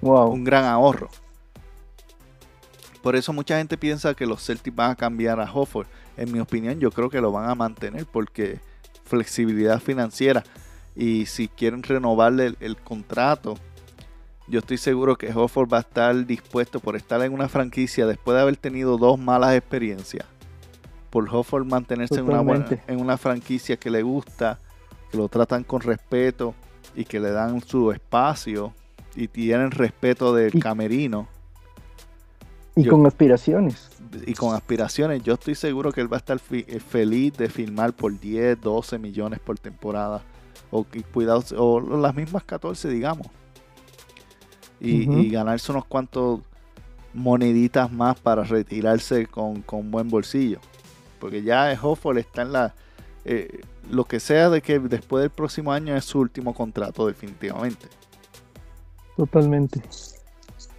un 0.00 0.44
gran 0.44 0.64
ahorro. 0.64 1.08
Por 3.02 3.16
eso 3.16 3.32
mucha 3.32 3.58
gente 3.58 3.76
piensa 3.76 4.14
que 4.14 4.26
los 4.26 4.44
Celtics 4.44 4.76
van 4.76 4.92
a 4.92 4.96
cambiar 4.96 5.40
a 5.40 5.52
Hofford. 5.52 5.88
En 6.16 6.30
mi 6.30 6.38
opinión, 6.38 6.78
yo 6.78 6.90
creo 6.90 7.10
que 7.10 7.20
lo 7.20 7.32
van 7.32 7.48
a 7.48 7.54
mantener 7.54 8.06
porque 8.06 8.60
flexibilidad 9.04 9.80
financiera. 9.80 10.44
Y 10.94 11.26
si 11.26 11.48
quieren 11.48 11.82
renovarle 11.82 12.54
el, 12.60 12.76
contrato, 12.76 13.56
yo 14.52 14.58
estoy 14.58 14.76
seguro 14.76 15.16
que 15.16 15.32
Hofford 15.32 15.72
va 15.72 15.78
a 15.78 15.80
estar 15.80 16.26
dispuesto 16.26 16.78
por 16.78 16.94
estar 16.94 17.22
en 17.22 17.32
una 17.32 17.48
franquicia 17.48 18.06
después 18.06 18.34
de 18.34 18.42
haber 18.42 18.58
tenido 18.58 18.98
dos 18.98 19.18
malas 19.18 19.54
experiencias 19.56 20.26
por 21.08 21.26
Hofford 21.34 21.64
mantenerse 21.64 22.16
en 22.16 22.28
una, 22.28 22.66
en 22.86 23.00
una 23.00 23.16
franquicia 23.16 23.78
que 23.78 23.88
le 23.88 24.02
gusta, 24.02 24.58
que 25.10 25.16
lo 25.16 25.28
tratan 25.28 25.64
con 25.64 25.80
respeto 25.80 26.54
y 26.94 27.06
que 27.06 27.18
le 27.18 27.30
dan 27.30 27.62
su 27.62 27.92
espacio 27.92 28.74
y 29.16 29.28
tienen 29.28 29.70
respeto 29.70 30.34
del 30.34 30.52
camerino. 30.60 31.28
Y 32.76 32.86
con 32.86 33.06
aspiraciones. 33.06 33.88
Y 34.26 34.34
con 34.34 34.54
aspiraciones. 34.54 35.22
Yo 35.22 35.32
estoy 35.32 35.54
seguro 35.54 35.92
que 35.92 36.02
él 36.02 36.12
va 36.12 36.18
a 36.18 36.20
estar 36.20 36.38
eh, 36.50 36.78
feliz 36.78 37.34
de 37.38 37.48
filmar 37.48 37.94
por 37.94 38.20
10, 38.20 38.60
12 38.60 38.98
millones 38.98 39.40
por 39.40 39.58
temporada. 39.58 40.22
O, 40.70 40.84
cuidado, 41.12 41.42
o 41.56 41.80
las 41.80 42.14
mismas 42.14 42.44
14, 42.44 42.88
digamos. 42.90 43.26
Y, 44.84 45.08
y 45.08 45.30
ganarse 45.30 45.70
unos 45.70 45.84
cuantos 45.84 46.40
moneditas 47.14 47.92
más 47.92 48.18
para 48.18 48.42
retirarse 48.42 49.26
con, 49.26 49.62
con 49.62 49.90
buen 49.90 50.08
bolsillo 50.08 50.58
porque 51.22 51.44
ya 51.44 51.78
Hofford 51.80 52.18
está 52.18 52.42
en 52.42 52.52
la... 52.52 52.74
Eh, 53.24 53.60
lo 53.88 54.04
que 54.04 54.18
sea 54.18 54.50
de 54.50 54.60
que 54.60 54.80
después 54.80 55.22
del 55.22 55.30
próximo 55.30 55.72
año 55.72 55.94
es 55.96 56.04
su 56.04 56.18
último 56.18 56.52
contrato 56.52 57.06
definitivamente. 57.06 57.86
Totalmente. 59.16 59.80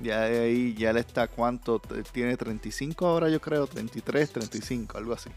Ya 0.01 0.23
de 0.23 0.39
ahí, 0.41 0.73
ya 0.73 0.91
le 0.91 0.99
está 0.99 1.29
cuánto, 1.29 1.81
tiene 2.11 2.35
35 2.35 3.07
ahora 3.07 3.29
yo 3.29 3.39
creo, 3.39 3.67
33, 3.67 4.33
35, 4.33 4.97
algo 4.97 5.13
así. 5.13 5.29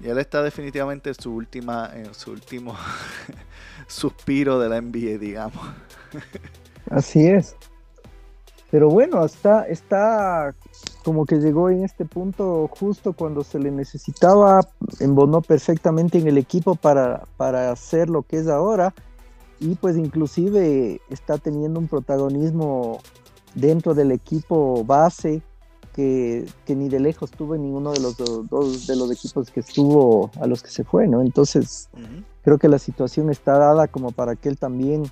Ya 0.00 0.12
él 0.12 0.18
está 0.18 0.42
definitivamente 0.42 1.10
en 1.10 1.14
su 1.14 1.34
última, 1.34 1.90
su 2.12 2.30
último 2.30 2.74
suspiro 3.86 4.58
de 4.60 4.68
la 4.68 4.80
NBA, 4.80 5.18
digamos. 5.18 5.60
Así 6.90 7.26
es. 7.26 7.56
Pero 8.70 8.90
bueno, 8.90 9.24
está, 9.24 9.62
está 9.66 10.54
como 11.02 11.24
que 11.24 11.36
llegó 11.36 11.70
en 11.70 11.84
este 11.84 12.04
punto 12.04 12.68
justo 12.68 13.14
cuando 13.14 13.42
se 13.42 13.58
le 13.58 13.70
necesitaba, 13.70 14.60
embonó 15.00 15.40
perfectamente 15.40 16.18
en 16.18 16.28
el 16.28 16.36
equipo 16.36 16.74
para, 16.74 17.24
para 17.38 17.72
hacer 17.72 18.10
lo 18.10 18.22
que 18.22 18.36
es 18.36 18.46
ahora 18.46 18.94
y 19.58 19.74
pues 19.74 19.96
inclusive 19.96 21.00
está 21.08 21.38
teniendo 21.38 21.80
un 21.80 21.88
protagonismo 21.88 23.00
dentro 23.54 23.94
del 23.94 24.12
equipo 24.12 24.84
base 24.84 25.42
que, 25.98 26.76
ni 26.76 26.88
de 26.88 27.00
lejos 27.00 27.32
tuvo 27.32 27.56
en 27.56 27.62
ninguno 27.62 27.92
de 27.92 27.98
los 27.98 28.16
dos 28.16 28.86
de 28.86 28.94
los 28.94 29.10
equipos 29.10 29.50
que 29.50 29.58
estuvo 29.58 30.30
a 30.40 30.46
los 30.46 30.62
que 30.62 30.70
se 30.70 30.84
fue, 30.84 31.08
¿no? 31.08 31.22
Entonces 31.22 31.88
creo 32.42 32.56
que 32.56 32.68
la 32.68 32.78
situación 32.78 33.30
está 33.30 33.58
dada 33.58 33.88
como 33.88 34.12
para 34.12 34.36
que 34.36 34.48
él 34.48 34.56
también 34.56 35.10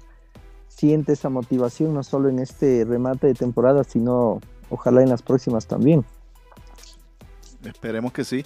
siente 0.68 1.14
esa 1.14 1.28
motivación, 1.28 1.92
no 1.92 2.04
solo 2.04 2.28
en 2.28 2.38
este 2.38 2.84
remate 2.84 3.26
de 3.26 3.34
temporada, 3.34 3.82
sino 3.82 4.40
ojalá 4.70 5.02
en 5.02 5.08
las 5.08 5.22
próximas 5.22 5.66
también. 5.66 6.04
Esperemos 7.64 8.12
que 8.12 8.22
sí. 8.22 8.44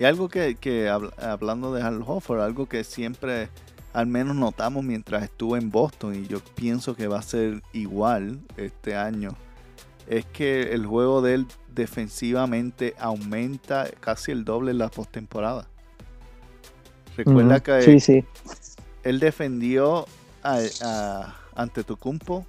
Y 0.00 0.04
algo 0.06 0.28
que, 0.28 0.90
hablando 1.20 1.72
de 1.72 1.82
Al 1.82 2.02
Hofford, 2.04 2.40
algo 2.40 2.66
que 2.66 2.82
siempre 2.82 3.48
al 3.92 4.08
menos 4.08 4.34
notamos 4.34 4.82
mientras 4.82 5.22
estuvo 5.22 5.56
en 5.56 5.70
Boston 5.70 6.16
y 6.16 6.26
yo 6.26 6.40
pienso 6.56 6.96
que 6.96 7.06
va 7.06 7.20
a 7.20 7.22
ser 7.22 7.62
igual 7.72 8.40
este 8.56 8.96
año, 8.96 9.30
es 10.06 10.24
que 10.26 10.72
el 10.72 10.86
juego 10.86 11.22
de 11.22 11.34
él 11.34 11.46
defensivamente 11.74 12.94
aumenta 12.98 13.88
casi 14.00 14.32
el 14.32 14.44
doble 14.44 14.70
en 14.70 14.78
la 14.78 14.88
postemporada. 14.88 15.66
Recuerda 17.16 17.60
que 17.60 17.82
sí, 17.82 18.00
sí. 18.00 18.24
él 19.02 19.20
defendió 19.20 20.06
a, 20.42 20.58
a, 20.82 21.34
ante 21.54 21.82
Tucumpo 21.82 22.46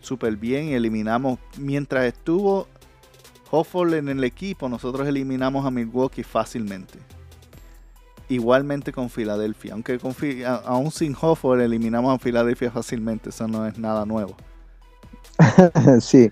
súper 0.00 0.36
bien 0.36 0.68
y 0.68 0.74
eliminamos. 0.74 1.38
Mientras 1.56 2.04
estuvo 2.04 2.66
Hofford 3.50 3.94
en 3.94 4.08
el 4.08 4.24
equipo, 4.24 4.68
nosotros 4.68 5.06
eliminamos 5.08 5.64
a 5.64 5.70
Milwaukee 5.70 6.22
fácilmente. 6.22 6.98
Igualmente 8.28 8.92
con 8.92 9.08
Filadelfia. 9.08 9.72
Aunque 9.72 9.98
con, 9.98 10.14
aún 10.64 10.90
sin 10.90 11.16
Hofford 11.18 11.62
eliminamos 11.62 12.14
a 12.14 12.18
Filadelfia 12.18 12.70
fácilmente. 12.70 13.30
Eso 13.30 13.48
no 13.48 13.66
es 13.66 13.78
nada 13.78 14.04
nuevo. 14.04 14.36
sí. 16.00 16.30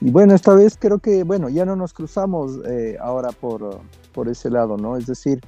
Y 0.00 0.10
bueno, 0.10 0.34
esta 0.34 0.54
vez 0.54 0.76
creo 0.78 0.98
que, 0.98 1.24
bueno, 1.24 1.48
ya 1.48 1.64
no 1.64 1.74
nos 1.74 1.92
cruzamos 1.92 2.60
eh, 2.66 2.96
ahora 3.00 3.30
por, 3.32 3.80
por 4.12 4.28
ese 4.28 4.48
lado, 4.50 4.76
¿no? 4.76 4.96
Es 4.96 5.06
decir, 5.06 5.40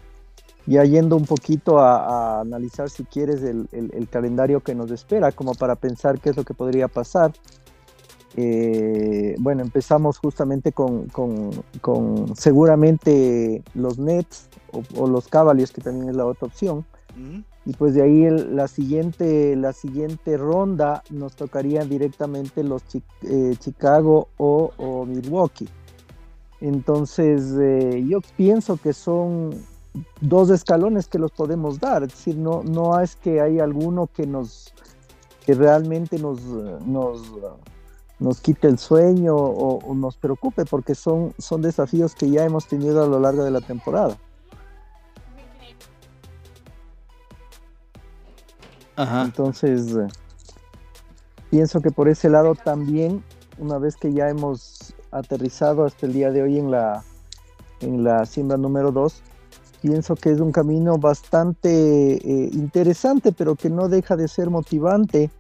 ya 0.67 0.85
yendo 0.85 1.17
un 1.17 1.25
poquito 1.25 1.79
a, 1.79 2.39
a 2.39 2.41
analizar, 2.41 2.91
si 2.91 3.05
quieres, 3.05 3.43
el, 3.43 3.69
el, 3.73 3.91
el, 3.95 4.09
calendario 4.09 4.61
que 4.61 4.75
nos 4.75 4.91
espera, 4.91 5.31
como 5.33 5.55
para 5.55 5.77
pensar 5.77 6.21
qué 6.21 6.31
es 6.31 6.37
lo 6.37 6.45
que 6.45 6.55
podría 6.55 6.89
pasar. 6.89 7.33
Eh, 8.37 9.35
bueno, 9.39 9.63
empezamos 9.63 10.19
justamente 10.19 10.73
con, 10.73 11.07
con, 11.09 11.51
con, 11.81 12.37
seguramente 12.37 13.63
los 13.75 13.99
Nets 13.99 14.49
o, 14.73 14.83
o, 15.01 15.09
los 15.09 15.29
Cavaliers, 15.29 15.73
que 15.73 15.81
también 15.81 16.09
es 16.09 16.17
la 16.17 16.27
otra 16.27 16.47
opción. 16.47 16.85
Y 17.71 17.73
pues 17.75 17.95
de 17.95 18.03
ahí 18.03 18.25
el, 18.25 18.57
la, 18.57 18.67
siguiente, 18.67 19.55
la 19.55 19.73
siguiente 19.73 20.37
ronda 20.37 21.05
nos 21.09 21.37
tocaría 21.37 21.85
directamente 21.85 22.65
los 22.65 22.85
chi 22.89 23.01
eh, 23.23 23.55
Chicago 23.61 24.27
o, 24.39 24.73
o, 24.77 25.07
Milwaukee. 25.07 25.69
Entonces 26.61 27.55
eh, 27.61 28.05
yo 28.09 28.23
pienso 28.37 28.77
que 28.77 28.93
son 28.93 29.51
dos 30.21 30.51
escalones 30.51 31.07
que 31.07 31.21
los 31.21 31.31
podemos 31.31 31.79
dar, 31.79 32.03
es 32.03 32.09
decir, 32.09 32.37
no, 32.37 32.65
no 32.65 32.99
es 32.99 33.15
que 33.15 33.41
hay 33.41 33.61
alguno 33.61 34.09
que 34.09 34.27
nos 34.27 34.75
que 35.47 35.55
realmente 35.55 36.19
nos, 36.19 36.43
nos, 36.43 37.23
nos 38.19 38.41
quite 38.41 38.67
el 38.67 38.79
sueño 38.79 39.37
o, 39.37 39.79
o, 39.79 39.95
nos 39.95 40.17
preocupe, 40.17 40.65
porque 40.65 40.97
son, 40.97 41.35
son 41.39 41.63
desafíos 41.63 42.17
que 42.17 42.29
ya 42.29 42.45
hemos 42.45 42.67
tenido 42.67 43.05
a 43.05 43.07
lo 43.07 43.21
largo 43.21 43.45
de 43.45 43.53
la 43.53 43.61
temporada. 43.61 44.19
Ajá. 49.01 49.23
Entonces, 49.23 49.97
eh, 49.97 50.09
pienso 51.49 51.81
que 51.81 51.91
por 51.91 52.07
ese 52.09 52.29
lado 52.29 52.55
también, 52.55 53.25
una 53.57 53.79
vez 53.79 53.97
que 53.97 54.13
ya 54.13 54.29
hemos 54.29 54.95
aterrizado 55.11 55.87
hasta 55.87 56.05
el 56.05 56.13
día 56.13 56.31
de 56.31 56.43
hoy 56.43 56.59
en 56.59 56.71
la, 56.71 57.03
en 57.81 58.05
la 58.05 58.27
siembra 58.27 58.59
número 58.59 58.93
2, 58.93 59.23
pienso 59.81 60.17
que 60.17 60.31
es 60.31 60.41
un 60.41 60.53
camino 60.53 60.99
bastante 60.99 62.17
eh, 62.17 62.51
interesante, 62.53 63.33
pero 63.33 63.55
que 63.55 63.71
no 63.71 63.89
deja 63.89 64.17
de 64.17 64.29
ser 64.29 64.51
motivante 64.51 65.31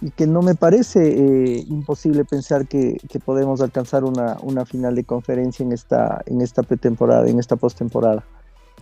y 0.00 0.10
que 0.10 0.26
no 0.26 0.40
me 0.40 0.54
parece 0.54 1.06
eh, 1.06 1.64
imposible 1.68 2.24
pensar 2.24 2.66
que, 2.66 2.96
que 3.10 3.20
podemos 3.20 3.60
alcanzar 3.60 4.04
una, 4.04 4.38
una, 4.40 4.64
final 4.64 4.94
de 4.94 5.04
conferencia 5.04 5.62
en 5.62 5.72
esta, 5.72 6.22
en 6.24 6.40
esta 6.40 6.62
pretemporada, 6.62 7.28
en 7.28 7.38
esta 7.38 7.56
postemporada. 7.56 8.24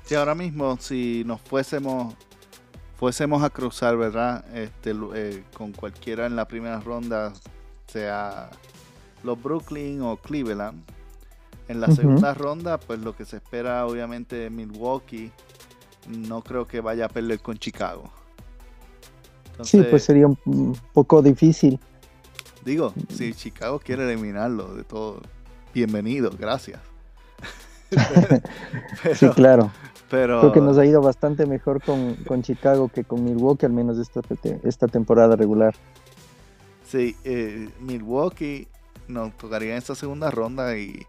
Sí, 0.04 0.14
ahora 0.14 0.36
mismo, 0.36 0.76
si 0.78 1.24
nos 1.26 1.40
fuésemos, 1.40 2.14
fuésemos 3.02 3.42
a 3.42 3.50
cruzar, 3.50 3.96
¿verdad? 3.96 4.44
Este, 4.56 4.94
eh, 5.16 5.42
con 5.56 5.72
cualquiera 5.72 6.24
en 6.24 6.36
la 6.36 6.46
primera 6.46 6.78
ronda, 6.78 7.32
sea 7.88 8.48
los 9.24 9.42
Brooklyn 9.42 10.00
o 10.02 10.18
Cleveland, 10.18 10.84
en 11.66 11.80
la 11.80 11.88
uh 11.88 11.90
-huh. 11.90 11.96
segunda 11.96 12.32
ronda, 12.32 12.78
pues 12.78 13.00
lo 13.00 13.16
que 13.16 13.24
se 13.24 13.38
espera 13.38 13.84
obviamente 13.86 14.36
de 14.36 14.50
Milwaukee, 14.50 15.32
no 16.06 16.42
creo 16.42 16.68
que 16.68 16.80
vaya 16.80 17.06
a 17.06 17.08
perder 17.08 17.40
con 17.40 17.58
Chicago. 17.58 18.08
Entonces, 19.50 19.80
sí, 19.82 19.86
pues 19.90 20.04
sería 20.04 20.28
un 20.28 20.78
poco 20.92 21.22
difícil. 21.22 21.80
Digo, 22.64 22.94
si 23.08 23.34
Chicago 23.34 23.80
quiere 23.80 24.04
eliminarlo 24.04 24.76
de 24.76 24.84
todo, 24.84 25.22
bienvenido, 25.74 26.30
gracias. 26.38 26.91
pero, 29.02 29.14
sí, 29.14 29.28
claro. 29.30 29.70
Pero... 30.10 30.40
Creo 30.40 30.52
que 30.52 30.60
nos 30.60 30.78
ha 30.78 30.84
ido 30.84 31.00
bastante 31.00 31.46
mejor 31.46 31.82
con, 31.82 32.16
con 32.26 32.42
Chicago 32.42 32.88
que 32.88 33.04
con 33.04 33.24
Milwaukee, 33.24 33.66
al 33.66 33.72
menos 33.72 33.98
esta, 33.98 34.20
esta 34.62 34.88
temporada 34.88 35.36
regular. 35.36 35.74
Sí, 36.86 37.16
eh, 37.24 37.70
Milwaukee 37.80 38.68
nos 39.08 39.36
tocaría 39.38 39.72
en 39.72 39.78
esta 39.78 39.94
segunda 39.94 40.30
ronda 40.30 40.76
y, 40.76 41.06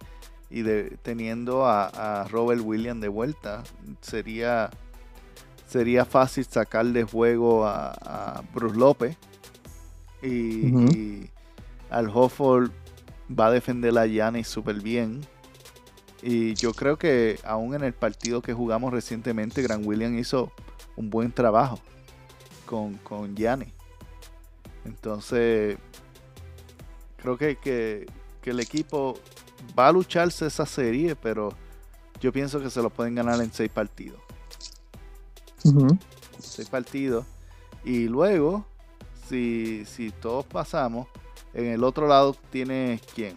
y 0.50 0.62
de, 0.62 0.98
teniendo 1.02 1.66
a, 1.66 1.88
a, 2.22 2.28
Robert 2.30 2.62
Williams 2.64 3.02
de 3.02 3.10
vuelta, 3.10 3.64
sería, 4.00 4.70
sería 5.68 6.06
fácil 6.06 6.46
sacar 6.46 6.86
de 6.86 7.04
juego 7.04 7.66
a, 7.66 7.92
a 7.92 8.44
Bruce 8.54 8.78
López 8.78 9.18
y, 10.22 10.72
uh 10.72 10.80
-huh. 10.80 10.96
y, 10.96 11.30
al 11.90 12.10
Hofford 12.14 12.72
va 13.30 13.48
a 13.48 13.52
defender 13.52 13.98
a 13.98 14.06
Giannis 14.08 14.48
súper 14.48 14.82
bien. 14.82 15.22
Y 16.26 16.54
yo 16.56 16.74
creo 16.74 16.98
que 16.98 17.38
aún 17.44 17.76
en 17.76 17.84
el 17.84 17.92
partido 17.92 18.42
que 18.42 18.54
jugamos 18.54 18.94
recientemente, 18.94 19.62
Grant 19.62 19.86
Williams 19.86 20.18
hizo 20.18 20.54
un 20.96 21.10
buen 21.10 21.34
trabajo 21.34 21.80
con, 22.66 22.94
con 23.00 23.36
Giannis. 23.36 23.74
Entonces, 24.86 25.78
creo 27.18 27.38
que, 27.38 27.58
que, 27.58 28.06
que 28.42 28.52
el 28.52 28.62
equipo 28.62 29.20
va 29.78 29.90
a 29.90 29.92
lucharse 29.92 30.46
esa 30.46 30.66
serie, 30.66 31.16
pero 31.18 31.54
yo 32.22 32.32
pienso 32.32 32.62
que 32.62 32.70
se 32.70 32.82
lo 32.82 32.90
pueden 32.90 33.16
ganar 33.16 33.42
en 33.42 33.52
seis 33.52 33.70
partidos. 33.70 34.22
Uh 35.66 35.72
-huh. 35.72 36.00
Seis 36.40 36.70
partidos. 36.70 37.26
Y 37.84 38.08
luego, 38.08 38.66
si, 39.28 39.84
si 39.86 40.12
todos 40.12 40.46
pasamos, 40.46 41.08
en 41.54 41.66
el 41.66 41.84
otro 41.84 42.08
lado 42.08 42.34
tiene 42.50 43.02
quién? 43.14 43.36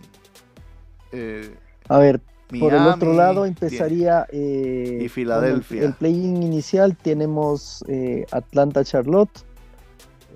Eh, 1.10 1.52
a 1.88 1.98
ver, 1.98 2.20
Miami, 2.50 2.60
por 2.60 2.74
el 2.74 2.86
otro 2.86 3.12
lado 3.12 3.44
empezaría 3.44 4.26
eh, 4.30 5.00
y 5.02 5.08
Filadelfia. 5.08 5.80
El, 5.80 5.86
el 5.88 5.94
play-in 5.94 6.42
inicial 6.42 6.96
tenemos 6.96 7.84
eh, 7.88 8.24
Atlanta 8.30 8.84
Charlotte. 8.84 9.44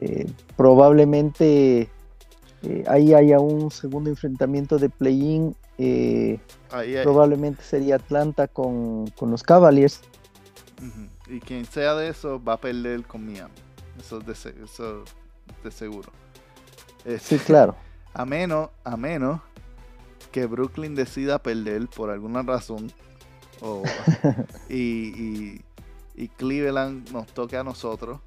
Eh, 0.00 0.26
probablemente 0.56 1.88
eh, 2.62 2.84
ahí 2.88 3.14
haya 3.14 3.38
un 3.38 3.70
segundo 3.70 4.10
enfrentamiento 4.10 4.78
de 4.78 4.88
play-in. 4.88 5.54
Probablemente 7.02 7.62
sería 7.62 7.96
Atlanta 7.96 8.48
con, 8.48 9.08
con 9.10 9.30
los 9.30 9.42
Cavaliers. 9.42 10.00
Uh 10.80 10.84
-huh. 10.84 11.36
Y 11.36 11.40
quien 11.40 11.64
sea 11.64 11.94
de 11.94 12.08
eso 12.08 12.42
va 12.42 12.54
a 12.54 12.60
perder 12.60 13.04
con 13.04 13.24
Miami. 13.24 13.54
Eso 13.98 14.18
es 14.18 14.26
de, 14.26 14.64
eso 14.64 15.04
de 15.62 15.70
seguro. 15.70 16.10
Sí, 17.20 17.38
claro. 17.46 17.76
A 18.12 18.24
menos, 18.24 18.70
a 18.82 18.96
menos 18.96 19.40
que 20.30 20.46
Brooklyn 20.46 20.94
decida 20.94 21.38
perder 21.38 21.88
por 21.88 22.10
alguna 22.10 22.42
razón. 22.42 22.90
O, 23.60 23.82
y, 24.68 24.74
y, 24.74 25.60
y, 26.14 26.28
Cleveland 26.28 27.10
nos 27.10 27.26
toque 27.28 27.56
a 27.56 27.64
nosotros. 27.64 28.20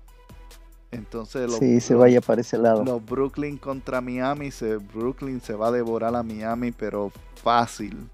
Entonces 0.91 1.49
los, 1.49 1.57
sí, 1.57 1.81
se 1.81 1.95
vaya 1.95 2.21
para 2.21 2.41
ese 2.41 2.57
lado. 2.57 2.83
Los 2.83 3.03
Brooklyn 3.03 3.57
contra 3.57 3.99
Miami, 3.99 4.51
se, 4.51 4.77
Brooklyn 4.77 5.41
se 5.41 5.55
va 5.55 5.69
a 5.69 5.71
devorar 5.71 6.15
a 6.15 6.21
Miami, 6.21 6.71
pero 6.71 7.11
fácil, 7.35 8.07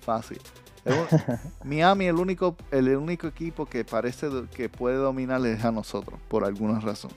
fácil. 0.00 0.38
Miami 1.64 2.06
el 2.06 2.16
único, 2.16 2.56
el 2.70 2.96
único 2.96 3.26
equipo 3.26 3.66
que 3.66 3.84
parece 3.84 4.28
que 4.54 4.68
puede 4.68 4.96
dominar 4.96 5.44
es 5.44 5.64
a 5.64 5.72
nosotros, 5.72 6.20
por 6.28 6.44
alguna 6.44 6.78
razón. 6.78 7.10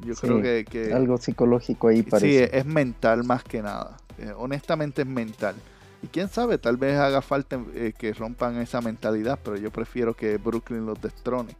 Yo 0.00 0.14
sí, 0.14 0.22
creo 0.22 0.42
que, 0.42 0.64
que, 0.64 0.92
Algo 0.92 1.16
psicológico 1.18 1.88
ahí 1.88 2.02
parece. 2.02 2.46
Sí, 2.46 2.50
es 2.52 2.66
mental 2.66 3.22
más 3.24 3.44
que 3.44 3.62
nada. 3.62 3.98
Eh, 4.22 4.32
honestamente 4.36 5.02
es 5.02 5.08
mental. 5.08 5.56
Y 6.02 6.06
quién 6.08 6.28
sabe, 6.28 6.58
tal 6.58 6.76
vez 6.76 6.98
haga 6.98 7.22
falta 7.22 7.60
eh, 7.74 7.92
que 7.96 8.12
rompan 8.12 8.56
esa 8.60 8.80
mentalidad, 8.80 9.38
pero 9.42 9.56
yo 9.56 9.70
prefiero 9.70 10.14
que 10.14 10.36
Brooklyn 10.36 10.86
los 10.86 11.00
destrone. 11.00 11.56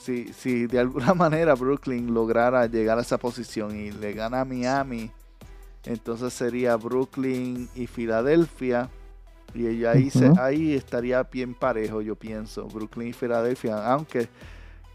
Si, 0.00 0.32
si 0.32 0.66
de 0.66 0.78
alguna 0.78 1.14
manera 1.14 1.54
Brooklyn 1.54 2.12
lograra 2.12 2.66
llegar 2.66 2.98
a 2.98 3.02
esa 3.02 3.18
posición 3.18 3.76
y 3.76 3.90
le 3.90 4.12
gana 4.12 4.40
a 4.40 4.44
Miami, 4.44 5.10
entonces 5.84 6.32
sería 6.32 6.76
Brooklyn 6.76 7.68
y 7.74 7.86
Filadelfia. 7.86 8.88
Y 9.54 9.84
ahí, 9.84 10.04
uh 10.04 10.08
-huh. 10.08 10.34
se, 10.34 10.40
ahí 10.40 10.74
estaría 10.74 11.22
bien 11.24 11.54
parejo, 11.54 12.00
yo 12.00 12.16
pienso, 12.16 12.66
Brooklyn 12.68 13.08
y 13.08 13.12
Filadelfia. 13.12 13.86
Aunque 13.92 14.28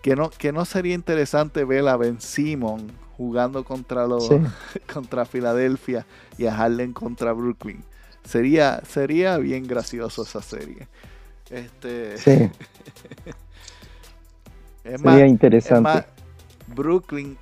que 0.01 0.15
no, 0.15 0.29
que 0.29 0.51
no 0.51 0.65
sería 0.65 0.95
interesante 0.95 1.63
ver 1.65 1.87
a 1.87 1.97
Ben 1.97 2.21
Simon 2.21 2.87
jugando 3.17 3.63
contra 3.63 4.07
los 4.07 4.27
sí. 4.27 4.35
contra 4.93 5.25
Filadelfia 5.25 6.05
y 6.37 6.45
a 6.45 6.57
Harlem 6.57 6.93
contra 6.93 7.33
Brooklyn. 7.33 7.83
Sería, 8.23 8.81
sería 8.87 9.37
bien 9.37 9.65
gracioso 9.67 10.23
esa 10.23 10.41
serie. 10.41 10.87
Este 11.49 12.17
sí. 12.17 12.31
es 14.83 15.01
sería 15.01 15.03
más, 15.03 15.27
interesante. 15.27 15.89
Es 15.89 15.95
más, 15.95 16.05
Brooklyn 16.67 17.37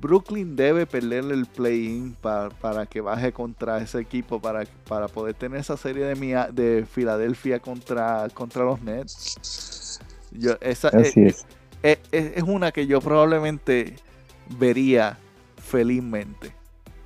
Brooklyn 0.00 0.56
debe 0.56 0.86
perderle 0.86 1.34
el 1.34 1.46
play-in 1.46 2.14
para, 2.14 2.86
que 2.86 3.00
baje 3.00 3.32
contra 3.32 3.78
ese 3.78 4.00
equipo, 4.00 4.40
para, 4.40 4.64
para 4.86 5.08
poder 5.08 5.34
tener 5.34 5.60
esa 5.60 5.76
serie 5.76 6.04
de, 6.04 6.48
de 6.52 6.86
Filadelfia 6.86 7.58
contra, 7.58 8.28
contra 8.32 8.64
los 8.64 8.80
Nets. 8.82 10.00
Yo, 10.32 10.56
esa, 10.60 10.88
es, 10.90 11.44
es. 11.82 12.42
una 12.42 12.70
que 12.72 12.86
yo 12.86 13.00
probablemente 13.00 13.96
vería 14.58 15.18
felizmente. 15.56 16.52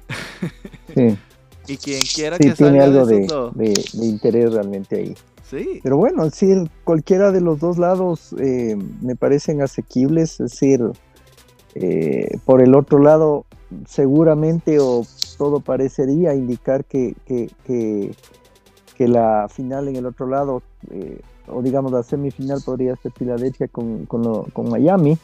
y 1.66 1.76
quien 1.76 2.02
quiera 2.14 2.38
que 2.38 2.52
tiene 2.52 2.80
algo 2.80 3.06
de, 3.06 3.26
de, 3.54 4.06
interés 4.06 4.52
realmente 4.52 4.96
ahí. 4.96 5.14
Sí. 5.42 5.80
Pero 5.82 5.96
bueno, 5.96 6.24
decir, 6.24 6.70
cualquiera 6.84 7.30
de 7.30 7.40
los 7.40 7.60
dos 7.60 7.78
lados 7.78 8.34
eh, 8.38 8.76
me 9.02 9.14
parecen 9.14 9.62
asequibles, 9.62 10.40
es 10.40 10.50
decir, 10.50 10.80
eh, 11.74 12.38
por 12.44 12.62
el 12.62 12.74
otro 12.74 12.98
lado, 12.98 13.44
seguramente 13.86 14.78
o 14.80 15.04
todo 15.36 15.60
parecería 15.60 16.34
indicar 16.34 16.84
que, 16.84 17.14
que, 17.26 17.50
que, 17.66 19.08
la 19.08 19.48
final 19.50 19.88
en 19.88 19.96
el 19.96 20.06
otro 20.06 20.26
lado, 20.26 20.62
eh, 20.90 21.20
o 21.48 21.60
digamos 21.60 21.92
la 21.92 22.02
semifinal 22.02 22.62
podría 22.64 22.96
ser 22.96 23.12
Filadelfia 23.12 23.68
con, 23.68 24.06
con, 24.06 24.44
con, 24.44 24.70
Miami. 24.70 25.18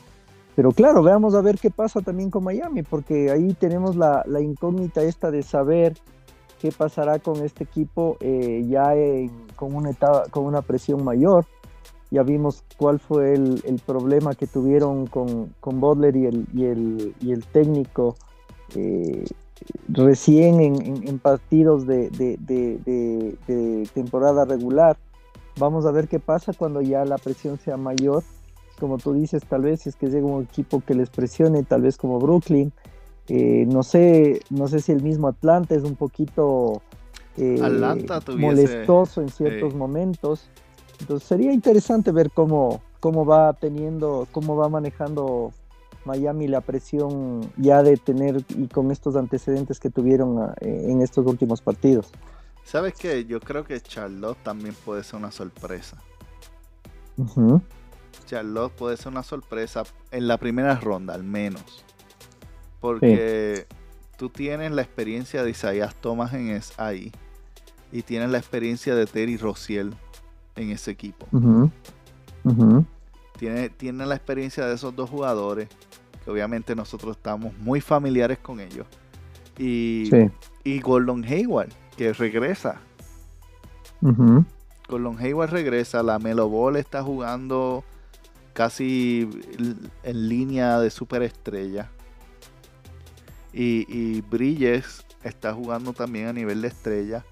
Pero 0.57 0.73
claro, 0.73 1.03
veamos 1.03 1.35
a 1.35 1.41
ver 1.41 1.59
qué 1.59 1.71
pasa 1.71 2.01
también 2.01 2.31
con 2.31 2.45
Miami, 2.45 2.83
porque 2.83 3.31
ahí 3.31 3.55
tenemos 3.55 3.97
la, 3.97 4.23
la 4.27 4.41
incógnita 4.41 5.03
esta 5.03 5.31
de 5.31 5.43
saber 5.43 5.97
qué 6.61 6.73
pasará 6.73 7.19
con 7.19 7.43
este 7.43 7.65
equipo 7.65 8.17
eh, 8.21 8.65
ya 8.69 8.93
con, 9.57 9.75
una 9.75 9.91
etapa, 9.91 10.25
con 10.31 10.45
una 10.45 10.61
presión 10.61 11.03
mayor 11.03 11.47
ya 12.11 12.23
vimos 12.23 12.65
cuál 12.77 12.99
fue 12.99 13.35
el, 13.35 13.81
problema 13.87 14.35
que 14.35 14.47
tuvieron 14.47 15.07
con, 15.07 15.55
con 15.61 15.81
Butler 15.81 16.17
y 16.17 16.27
el, 16.27 16.47
y 16.53 16.65
el, 16.65 17.15
y 17.21 17.33
el 17.33 17.45
técnico 17.45 18.17
eh, 18.75 19.25
recién 19.89 20.61
en, 20.61 21.19
partidos 21.21 21.87
de, 21.87 22.11
de, 22.11 23.89
temporada 23.95 24.45
regular. 24.45 24.97
Vamos 25.59 25.87
a 25.87 25.93
ver 25.93 26.09
qué 26.09 26.19
pasa 26.19 26.53
cuando 26.53 26.81
ya 26.81 27.05
la 27.05 27.19
presión 27.19 27.59
sea 27.59 27.77
mayor. 27.77 28.25
Como 28.81 28.99
tú 28.99 29.13
dices, 29.13 29.45
tal 29.49 29.63
vez 29.63 29.87
es 29.87 29.95
que 29.95 30.09
llega 30.09 30.27
un 30.27 30.43
equipo 30.43 30.83
que 30.85 30.95
les 30.95 31.11
presione, 31.11 31.63
tal 31.63 31.83
vez 31.83 31.97
como 31.97 32.19
Brooklyn. 32.19 32.73
Eh, 33.29 33.65
no 33.69 33.85
sé, 33.85 34.41
no 34.51 34.67
sé 34.67 34.81
si 34.81 34.91
el 34.91 35.03
mismo 35.03 35.29
Atlanta 35.29 35.77
es 35.77 35.85
un 35.85 35.95
poquito 35.95 36.83
eh, 37.37 37.61
molestoso 38.37 39.21
en 39.21 39.29
ciertos 39.29 39.75
momentos. 39.75 40.49
Entonces 40.99 41.29
sería 41.29 41.53
interesante 41.53 42.11
ver 42.11 42.31
cómo, 42.33 42.83
cómo 42.99 43.25
va 43.25 43.53
teniendo, 43.53 44.27
cómo 44.33 44.57
va 44.57 44.69
manejando 44.69 45.53
Miami 46.05 46.49
la 46.49 46.61
presión 46.61 47.41
ya 47.57 47.83
de 47.83 47.97
tener 47.97 48.43
y 48.49 48.67
con 48.69 48.91
estos 48.91 49.17
antecedentes 49.17 49.79
que 49.79 49.91
tuvieron 49.91 50.39
ah, 50.39 50.55
eh, 50.61 50.87
en 50.89 51.03
estos 51.03 51.27
últimos 51.27 51.61
partidos. 51.61 52.11
¿Sabes 52.65 52.95
qué? 52.95 53.25
Yo 53.25 53.41
creo 53.41 53.65
que 53.65 53.81
Charlotte 53.81 54.39
también 54.43 54.75
puede 54.85 55.03
ser 55.03 55.19
una 55.19 55.31
sorpresa. 55.31 55.99
Charlotte 58.31 58.73
puede 58.73 58.97
ser 58.97 59.09
una 59.09 59.25
sorpresa 59.25 59.83
en 60.13 60.29
la 60.29 60.39
primera 60.39 60.77
ronda, 60.77 61.15
al 61.15 61.25
menos. 61.25 61.85
Porque 62.81 63.67
tú 64.17 64.29
tienes 64.29 64.71
la 64.71 64.83
experiencia 64.83 65.43
de 65.43 65.51
Isaías 65.51 65.97
Thomas 65.97 66.33
en 66.33 66.51
es 66.51 66.79
ahí. 66.79 67.11
Y 67.91 68.03
tienes 68.03 68.31
la 68.31 68.39
experiencia 68.39 68.95
de 68.95 69.07
Terry 69.07 69.37
Rociel 69.37 69.93
en 70.55 70.71
ese 70.71 70.93
equipo. 70.93 71.27
Tiene, 73.37 73.69
tiene 73.71 74.07
la 74.07 74.15
experiencia 74.15 74.65
de 74.65 74.77
esos 74.77 74.95
dos 74.95 75.11
jugadores, 75.11 75.69
que 76.25 76.31
obviamente 76.31 76.77
nosotros 76.77 77.17
estamos 77.17 77.53
muy 77.59 77.81
familiares 77.81 78.39
con 78.39 78.61
ellos. 78.61 78.87
Y, 79.59 80.09
y 80.63 80.79
Gordon 80.81 81.25
Hayward, 81.25 81.73
que 81.97 82.13
regresa. 82.13 82.81
Gordon 84.89 85.19
Hayward 85.19 85.51
regresa, 85.51 86.05
la 86.05 86.21
Melo 86.21 86.49
Ball 86.49 86.77
está 86.77 87.03
jugando 87.03 87.83
casi 88.53 89.29
en 90.03 90.29
línea 90.29 90.79
de 90.81 90.91
superestrella. 90.91 91.91
Y, 93.53 93.87
y 93.89 94.21
Bridges 94.21 95.05
está 95.25 95.53
jugando 95.53 95.93
también 95.93 96.29
a 96.29 96.33
nivel 96.33 96.63
de 96.63 96.69
estrella 96.69 97.25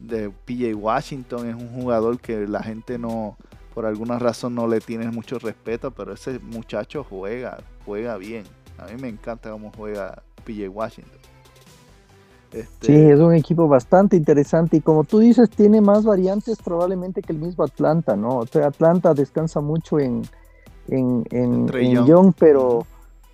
de 0.00 0.30
PJ 0.30 0.74
Washington 0.74 1.48
es 1.48 1.54
un 1.54 1.68
jugador 1.68 2.18
que 2.18 2.46
la 2.46 2.62
gente 2.62 2.98
no, 2.98 3.36
por 3.74 3.86
alguna 3.86 4.18
razón 4.18 4.54
no 4.54 4.66
le 4.66 4.80
tiene 4.80 5.10
mucho 5.10 5.38
respeto, 5.38 5.90
pero 5.90 6.12
ese 6.12 6.38
muchacho 6.38 7.04
juega, 7.08 7.58
juega 7.84 8.16
bien. 8.16 8.44
A 8.78 8.86
mí 8.86 9.00
me 9.00 9.08
encanta 9.08 9.50
cómo 9.50 9.70
juega 9.76 10.22
PJ 10.44 10.68
Washington. 10.68 11.18
Este... 12.52 12.86
Sí, 12.86 12.94
es 12.94 13.20
un 13.20 13.34
equipo 13.34 13.68
bastante 13.68 14.16
interesante 14.16 14.78
y 14.78 14.80
como 14.80 15.04
tú 15.04 15.20
dices, 15.20 15.50
tiene 15.50 15.80
más 15.80 16.04
variantes 16.04 16.58
probablemente 16.60 17.22
que 17.22 17.32
el 17.32 17.38
mismo 17.38 17.62
Atlanta, 17.62 18.16
¿no? 18.16 18.40
Atlanta 18.40 19.14
descansa 19.14 19.60
mucho 19.60 20.00
en, 20.00 20.22
en, 20.90 21.24
en, 21.30 21.70
en 21.74 22.06
Young, 22.06 22.34
pero 22.38 22.86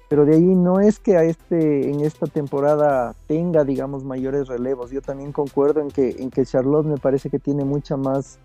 pero 0.09 0.25
de 0.25 0.37
ahí 0.37 0.55
no 0.55 0.79
es 0.79 1.01
que 1.01 1.17
a 1.17 1.25
este 1.25 1.91
en 1.91 2.01
esta 2.01 2.27
temporada 2.27 3.15
tenga 3.27 3.65
digamos 3.65 4.05
mayores 4.05 4.47
relevos. 4.47 4.91
Yo 4.91 5.03
también 5.03 5.33
concuerdo 5.33 5.81
en 5.81 5.91
que 5.91 6.11
en 6.19 6.31
que 6.31 6.47
Charlotte 6.47 6.87
me 6.87 6.99
parece 6.99 7.29
que 7.29 7.39
tiene 7.39 7.65
mucha 7.65 7.97
más 7.97 8.39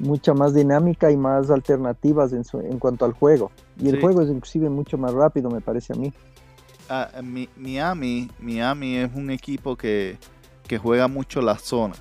mucha 0.00 0.34
más 0.34 0.54
dinámica 0.54 1.10
y 1.10 1.16
más 1.16 1.50
alternativas 1.50 2.32
en, 2.32 2.44
en 2.70 2.78
cuanto 2.78 3.04
al 3.04 3.12
juego. 3.12 3.50
Y 3.76 3.88
el 3.88 4.00
juego 4.00 4.22
es 4.22 4.28
inclusive 4.28 4.70
mucho 4.70 4.98
más 4.98 5.12
rápido 5.12 5.50
me 5.50 5.60
parece 5.60 5.94
a 5.94 5.96
mí. 5.96 6.12
Ah, 6.88 7.08
Miami 7.56 8.30
Miami 8.38 8.96
es 8.96 9.10
un 9.14 9.30
equipo 9.30 9.76
que, 9.76 10.16
que 10.68 10.78
juega 10.78 11.08
mucho 11.08 11.40
la 11.40 11.58
zona. 11.58 11.94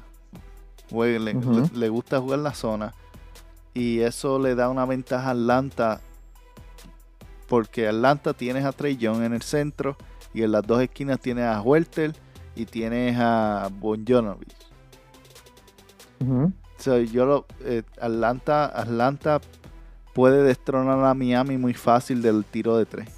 Le, 0.92 1.20
le 1.74 1.90
gusta 1.90 2.20
jugar 2.20 2.40
la 2.40 2.54
zona. 2.54 2.94
Y 3.74 4.00
eso 4.00 4.40
le 4.40 4.56
da 4.56 4.70
una 4.70 4.86
ventaja 4.86 5.30
a 5.30 5.32
Atlanta 5.32 6.02
porque 7.50 7.88
Atlanta 7.88 8.34
tienes 8.34 8.64
a 8.64 8.72
Trey 8.72 8.96
Young 8.96 9.24
en 9.24 9.34
el 9.34 9.42
centro 9.42 9.98
y 10.34 10.44
en 10.44 10.52
las 10.52 10.66
dos 10.66 10.82
esquinas 10.82 11.20
tienes 11.20 11.46
a 11.46 11.60
Huertel 11.62 12.14
y 12.56 12.66
tienes 12.66 13.18
a 13.20 13.70
Bon 13.80 14.06
yo 17.12 17.46
eh, 17.62 17.84
Atlanta, 18.00 18.66
Atlanta 18.66 19.42
puede 20.14 20.44
destronar 20.44 21.04
a 21.04 21.14
Miami 21.14 21.58
muy 21.58 21.74
fácil 21.74 22.22
del 22.22 22.46
tiro 22.46 22.78
de 22.78 22.86
tres. 22.86 23.10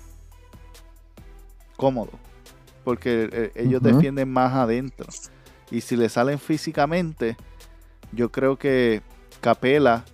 Cómodo. 1.75 2.11
Porque 2.83 3.29
eh, 3.31 3.51
ellos 3.55 3.81
defienden 3.81 4.31
más 4.31 4.53
adentro. 4.53 5.07
Y 5.69 5.81
si 5.81 5.95
le 5.95 6.09
salen 6.09 6.39
físicamente, 6.39 7.37
yo 8.11 8.31
creo 8.31 8.57
que 8.57 9.01
Capela 9.41 10.05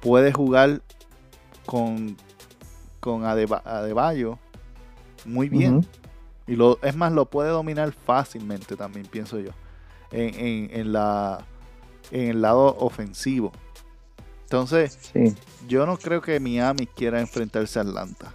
puede 0.00 0.32
jugar 0.32 0.82
con 1.66 2.16
con 3.02 3.24
Adebayo 3.24 4.38
muy 5.24 5.48
bien. 5.48 5.86
Y 6.46 6.56
lo, 6.56 6.78
es 6.82 6.96
más, 6.96 7.12
lo 7.12 7.26
puede 7.26 7.50
dominar 7.50 7.92
fácilmente 7.92 8.76
también, 8.76 9.06
pienso 9.06 9.38
yo. 9.40 9.50
En, 10.10 10.70
en, 10.72 10.92
la, 10.92 11.44
en 12.10 12.28
el 12.30 12.42
lado 12.42 12.76
ofensivo. 12.78 13.52
Entonces, 14.44 15.12
yo 15.66 15.86
no 15.86 15.96
creo 15.96 16.20
que 16.20 16.38
Miami 16.38 16.86
quiera 16.86 17.20
enfrentarse 17.20 17.78
a 17.78 17.82
Atlanta. 17.82 18.32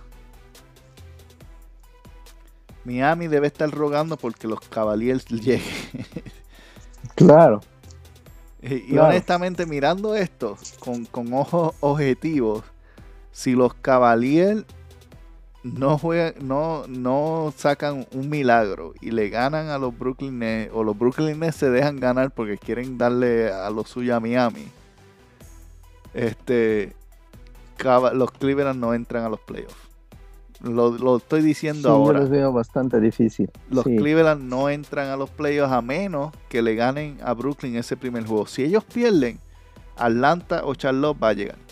Miami 2.84 3.28
debe 3.28 3.48
estar 3.48 3.70
rogando 3.70 4.18
porque 4.18 4.48
los 4.48 4.60
Cavaliers 4.62 5.26
lleguen. 5.30 5.62
Claro. 7.16 7.62
Y, 8.62 8.98
honestamente, 8.98 9.66
mirando 9.66 10.16
esto 10.16 10.58
con, 10.80 11.06
con 11.06 11.32
ojos 11.34 11.76
objetivos, 11.80 12.64
si 13.38 13.52
los 13.52 13.76
Cavaliers 13.76 14.66
no 15.62 16.00
juegan, 16.00 16.34
no, 16.42 16.86
no 16.88 17.54
sacan 17.56 18.08
un 18.12 18.32
milagro 18.32 18.96
y 19.00 19.12
le 19.12 19.30
ganan 19.30 19.68
a 19.70 19.78
los 19.78 19.96
Brooklyn 19.96 20.40
Nets, 20.40 20.72
o 20.74 20.84
los 20.84 20.98
Brooklyn 20.98 21.40
Nets 21.40 21.58
se 21.58 21.70
dejan 21.70 22.00
ganar 22.00 22.32
porque 22.32 22.58
quieren 22.58 22.98
darle 22.98 23.52
a 23.52 23.70
lo 23.70 23.84
suyo 23.84 24.16
a 24.16 24.20
Miami, 24.20 24.66
este, 26.16 26.96
los 28.14 28.32
Cleveland 28.32 28.80
no 28.80 28.96
entran 28.96 29.24
a 29.24 29.30
los 29.30 29.40
playoffs. 29.42 29.76
Lo, 30.60 31.18
estoy 31.18 31.44
diciendo 31.44 31.92
ahora. 31.92 32.18
Yo 32.18 32.22
los 32.24 32.32
veo 32.32 32.52
bastante 32.52 33.00
difícil. 33.00 33.52
Los 33.70 33.84
Cleveland 33.84 34.50
no 34.50 34.68
entran 34.68 35.10
a 35.10 35.16
los 35.16 35.30
playoffs 35.30 35.74
a 35.74 35.84
menos 35.84 36.34
que 36.50 36.64
le 36.64 36.74
ganen 36.74 37.20
a 37.24 37.36
Brooklyn 37.36 37.76
ese 37.76 37.98
primer 37.98 38.26
juego. 38.26 38.48
Si 38.48 38.64
ellos 38.64 38.84
pierden, 38.84 39.38
Atlanta 39.96 40.62
o 40.66 40.74
Charlotte 40.74 41.22
va 41.22 41.30
a 41.30 41.34
llegar. 41.34 41.67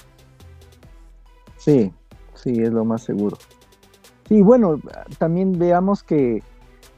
Sí, 1.65 1.91
sí, 2.35 2.61
es 2.61 2.71
lo 2.71 2.85
más 2.85 3.01
seguro. 3.01 3.37
Sí, 4.29 4.43
bueno, 4.43 4.79
también 5.17 5.57
veamos 5.57 6.03
que 6.03 6.43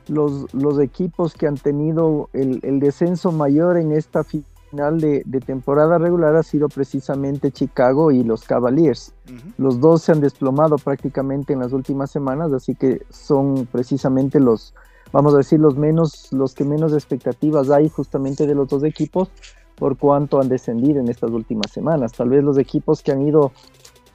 los, 0.10 0.54
los 0.54 0.78
equipos 0.80 1.34
que 1.34 1.48
han 1.48 1.56
tenido 1.56 2.30
el, 2.34 2.60
descenso 2.82 3.32
mayor 3.32 3.78
en 3.78 3.94
esta 3.94 4.26
final 4.26 5.00
de, 5.00 5.24
temporada 5.46 5.98
regular 5.98 6.36
ha 6.36 6.44
sido 6.44 6.68
precisamente 6.68 7.50
Chicago 7.52 8.12
y 8.12 8.26
los 8.26 8.44
Cavaliers. 8.44 9.14
Los 9.58 9.80
dos 9.80 10.02
se 10.02 10.12
han 10.12 10.20
desplomado 10.20 10.76
prácticamente 10.76 11.54
en 11.54 11.60
las 11.60 11.72
últimas 11.72 12.12
semanas, 12.12 12.52
así 12.52 12.76
que 12.76 13.06
son 13.10 13.70
precisamente 13.72 14.42
los, 14.42 14.74
vamos 15.14 15.34
a 15.34 15.38
decir, 15.38 15.62
los 15.62 15.78
menos, 15.78 16.28
los 16.34 16.54
que 16.54 16.66
menos 16.66 16.92
expectativas 16.92 17.70
hay 17.70 17.88
justamente 17.88 18.46
de 18.46 18.56
los 18.56 18.68
dos 18.68 18.84
equipos 18.84 19.30
por 19.78 19.96
cuanto 19.96 20.42
han 20.42 20.50
descendido 20.50 21.00
en 21.00 21.08
estas 21.08 21.32
últimas 21.32 21.72
semanas. 21.72 22.12
Tal 22.12 22.30
vez 22.30 22.44
los 22.44 22.58
equipos 22.58 23.04
que 23.04 23.12
han 23.12 23.22
ido 23.22 23.52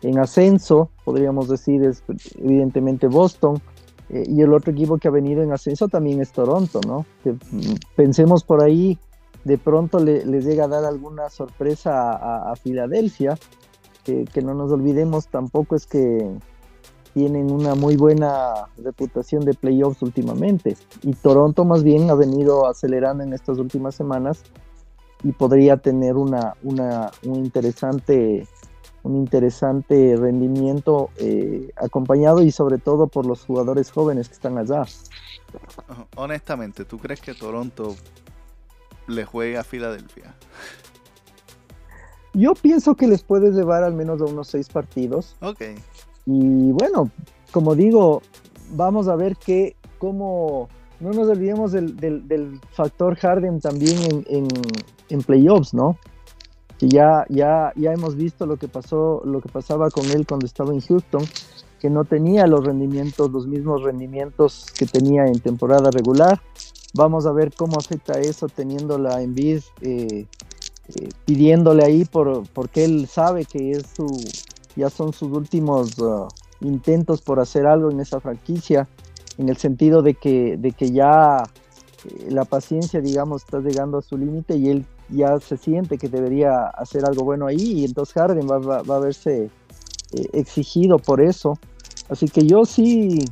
en 0.03 0.19
ascenso, 0.19 0.91
podríamos 1.05 1.49
decir, 1.49 1.83
es 1.85 2.03
evidentemente 2.37 3.07
Boston, 3.07 3.61
eh, 4.09 4.25
y 4.27 4.43
el 4.43 4.53
otro 4.53 4.73
equipo 4.73 4.99
que 4.99 5.09
ha 5.09 5.13
venido 5.13 5.43
en 5.43 5.53
ascenso 5.53 5.89
también 5.89 6.21
es 6.21 6.33
Toronto, 6.33 6.81
¿no? 6.87 7.07
Mm, 7.25 7.75
pensemos 7.97 8.45
por 8.45 8.63
ahí, 8.63 8.99
de 9.45 9.59
pronto 9.59 9.99
le, 9.99 10.25
les 10.27 10.45
llega 10.45 10.65
a 10.65 10.69
dar 10.69 10.85
alguna 10.85 11.31
sorpresa 11.31 12.51
a, 12.51 12.55
Filadelfia, 12.57 13.37
que, 14.05 14.25
que, 14.25 14.43
no 14.43 14.55
nos 14.55 14.71
olvidemos 14.73 15.29
tampoco 15.29 15.77
es 15.77 15.87
que 15.87 16.29
tienen 17.15 17.51
una 17.51 17.75
muy 17.75 17.97
buena 17.97 18.53
reputación 18.79 19.45
de 19.45 19.55
playoffs 19.55 20.03
últimamente. 20.03 20.77
Y 21.03 21.13
Toronto 21.15 21.65
más 21.65 21.83
bien 21.83 22.11
ha 22.11 22.15
venido 22.15 22.67
acelerando 22.67 23.23
en 23.23 23.33
estas 23.33 23.59
últimas 23.59 23.95
semanas 23.95 24.43
y 25.23 25.33
podría 25.33 25.77
tener 25.77 26.17
una, 26.17 26.55
una, 26.63 27.11
un 27.25 27.37
interesante 27.37 28.47
un 29.03 29.17
interesante 29.17 30.17
rendimiento 30.17 31.11
eh, 31.17 31.71
acompañado 31.77 32.43
y 32.43 32.53
sobre 32.53 32.79
todo 32.79 33.07
por 33.09 33.27
los 33.27 33.45
jugadores 33.45 33.91
jóvenes 33.91 34.29
que 34.29 34.35
están 34.35 34.59
allá. 34.59 34.85
Honestamente, 36.17 36.85
¿tú 36.85 36.99
crees 36.99 37.21
que 37.21 37.35
Toronto 37.35 37.97
le 39.07 39.25
juegue 39.25 39.59
a 39.59 39.65
Filadelfia? 39.65 40.35
Yo 42.35 42.55
pienso 42.55 42.95
que 42.95 43.07
les 43.07 43.23
puede 43.23 43.51
llevar 43.51 43.83
al 43.83 43.93
menos 43.93 44.21
a 44.23 44.25
unos 44.25 44.49
seis 44.49 44.69
partidos. 44.69 45.37
Ok. 45.43 45.63
Y 46.25 46.73
bueno, 46.73 47.11
como 47.51 47.75
digo, 47.75 48.23
vamos 48.71 49.09
a 49.09 49.17
ver 49.17 49.37
que 49.37 49.77
cómo 49.99 50.69
no 51.01 51.11
nos 51.11 51.29
olvidemos 51.29 51.73
del, 51.73 51.97
del, 51.97 52.61
factor 52.71 53.17
Harden 53.17 53.61
también 53.61 53.99
en, 54.03 54.25
en, 54.29 54.49
en 55.09 55.23
playoffs, 55.23 55.75
¿no? 55.75 55.99
Ya, 56.89 57.25
ya, 57.29 57.73
ya 57.77 57.93
hemos 57.93 58.17
visto 58.17 58.47
lo 58.47 58.57
que 58.57 58.69
pasó, 58.69 59.23
lo 59.25 59.41
que 59.41 59.49
pasaba 59.49 59.91
con 59.91 60.07
él 60.11 60.27
cuando 60.27 60.47
estaba 60.47 60.73
en 60.73 60.81
Houston, 60.81 61.25
que 61.81 61.91
no 61.91 62.05
tenía 62.05 62.47
los 62.47 62.65
rendimientos, 62.65 63.31
los 63.31 63.47
mismos 63.47 63.83
rendimientos 63.83 64.67
que 64.77 64.87
tenía 64.87 65.27
en 65.27 65.41
temporada 65.41 65.91
regular. 65.91 66.41
Vamos 66.95 67.27
a 67.27 67.33
ver 67.33 67.53
cómo 67.55 67.77
afecta 67.79 68.21
eso 68.21 68.49
teniendo 68.49 68.99
la 68.99 69.23
Envid 69.23 69.61
eh, 69.81 70.27
eh, 70.89 71.09
pidiéndole 71.25 71.85
ahí 71.85 72.05
por, 72.05 72.47
porque 72.49 72.85
él 72.85 73.07
sabe 73.07 73.45
que 73.45 73.71
es 73.71 73.85
su, 73.97 74.07
ya 74.77 74.91
son 74.91 75.13
sus 75.13 75.33
últimos 75.33 75.99
uh, 75.99 76.27
intentos 76.61 77.23
por 77.23 77.41
hacer 77.41 77.67
algo 77.67 77.91
en 77.91 78.01
esa 78.01 78.21
franquicia, 78.21 78.89
en 79.39 79.49
el 79.49 79.57
sentido 79.57 80.03
de 80.03 80.15
que, 80.15 80.57
de 80.57 80.73
que 80.73 80.91
ya 80.91 81.45
eh, 82.05 82.29
la 82.31 82.45
paciencia, 82.45 83.01
digamos, 83.01 83.43
está 83.43 83.61
llegando 83.61 83.99
a 83.99 84.03
su 84.03 84.19
límite 84.19 84.57
y 84.57 84.69
él 84.69 84.85
ya 85.13 85.39
se 85.41 85.57
siente 85.57 85.99
que 85.99 86.09
debería 86.09 86.67
hacer 86.67 87.05
algo 87.05 87.25
bueno 87.25 87.47
ahí 87.47 87.81
y 87.81 87.85
entonces 87.85 88.15
Harden 88.15 88.49
va, 88.49 88.79
a 88.79 88.99
verse 88.99 89.51
eh, 90.13 90.29
exigido 90.33 90.99
por 90.99 91.21
eso. 91.21 91.59
Así 92.09 92.29
que 92.29 92.47
yo 92.47 92.65
sí, 92.65 93.25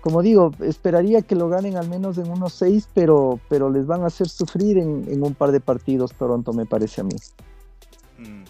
como 0.00 0.22
digo, 0.22 0.52
esperaría 0.60 1.22
que 1.22 1.34
lo 1.34 1.48
ganen 1.48 1.76
al 1.76 1.88
menos 1.88 2.18
en 2.18 2.30
unos 2.30 2.52
seis, 2.52 2.88
pero, 2.94 3.40
pero 3.48 3.70
les 3.70 3.86
van 3.86 4.02
a 4.02 4.06
hacer 4.06 4.28
sufrir 4.28 4.78
en, 4.78 5.22
un 5.22 5.34
par 5.34 5.52
de 5.52 5.60
partidos 5.60 6.12
Toronto, 6.14 6.52
me 6.52 6.66
parece 6.66 7.00
a 7.00 7.04
mí. 7.04 7.16
Mm. 8.18 8.44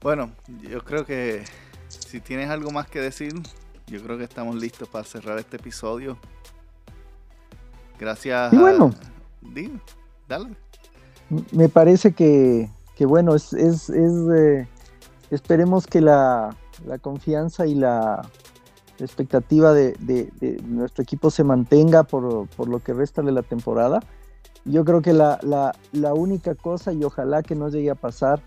Bueno, 0.00 0.30
yo 0.70 0.82
creo 0.84 1.04
que 1.06 1.44
si 1.88 2.20
tienes 2.20 2.50
algo 2.50 2.70
más 2.70 2.86
que 2.88 3.00
decir, 3.00 3.32
yo 3.86 4.02
creo 4.02 4.18
que 4.18 4.24
estamos 4.24 4.56
listos 4.56 4.88
para 4.88 5.04
cerrar 5.04 5.38
este 5.38 5.56
episodio. 5.56 6.18
Gracias. 7.98 8.52
Y 8.52 8.56
bueno. 8.56 8.92
Dime. 9.40 9.80
Dale. 10.28 10.56
Me 11.52 11.68
parece 11.68 12.12
que, 12.12 12.68
bueno, 13.00 13.34
es, 13.34 13.52
eh, 13.90 14.68
esperemos 15.30 15.86
que 15.86 16.00
la, 16.00 16.56
confianza 17.00 17.66
y 17.66 17.74
la 17.74 18.28
expectativa 18.98 19.72
de, 19.72 20.30
nuestro 20.66 21.02
equipo 21.02 21.30
se 21.30 21.44
mantenga 21.44 22.04
por, 22.04 22.48
lo 22.68 22.78
que 22.80 22.92
resta 22.92 23.22
de 23.22 23.32
la 23.32 23.42
temporada. 23.42 24.00
Yo 24.64 24.84
creo 24.84 25.02
que 25.02 25.12
la, 25.12 25.38
la, 25.92 26.14
única 26.14 26.54
cosa, 26.54 26.92
y 26.92 27.04
ojalá 27.04 27.42
que 27.42 27.54
no 27.54 27.68
llegue 27.68 27.90
a 27.90 27.94
pasar, 27.94 28.40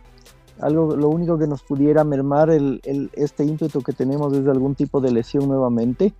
algo, 0.60 0.96
lo 0.96 1.10
único 1.10 1.38
que 1.38 1.46
nos 1.46 1.62
pudiera 1.62 2.04
mermar 2.04 2.50
el, 2.50 2.82
este 3.14 3.46
ímpetu 3.46 3.82
que 3.82 3.94
tenemos 3.94 4.34
es 4.34 4.48
algún 4.48 4.74
tipo 4.76 5.02
de 5.02 5.12
lesión 5.12 5.48
nuevamente. 5.48 6.14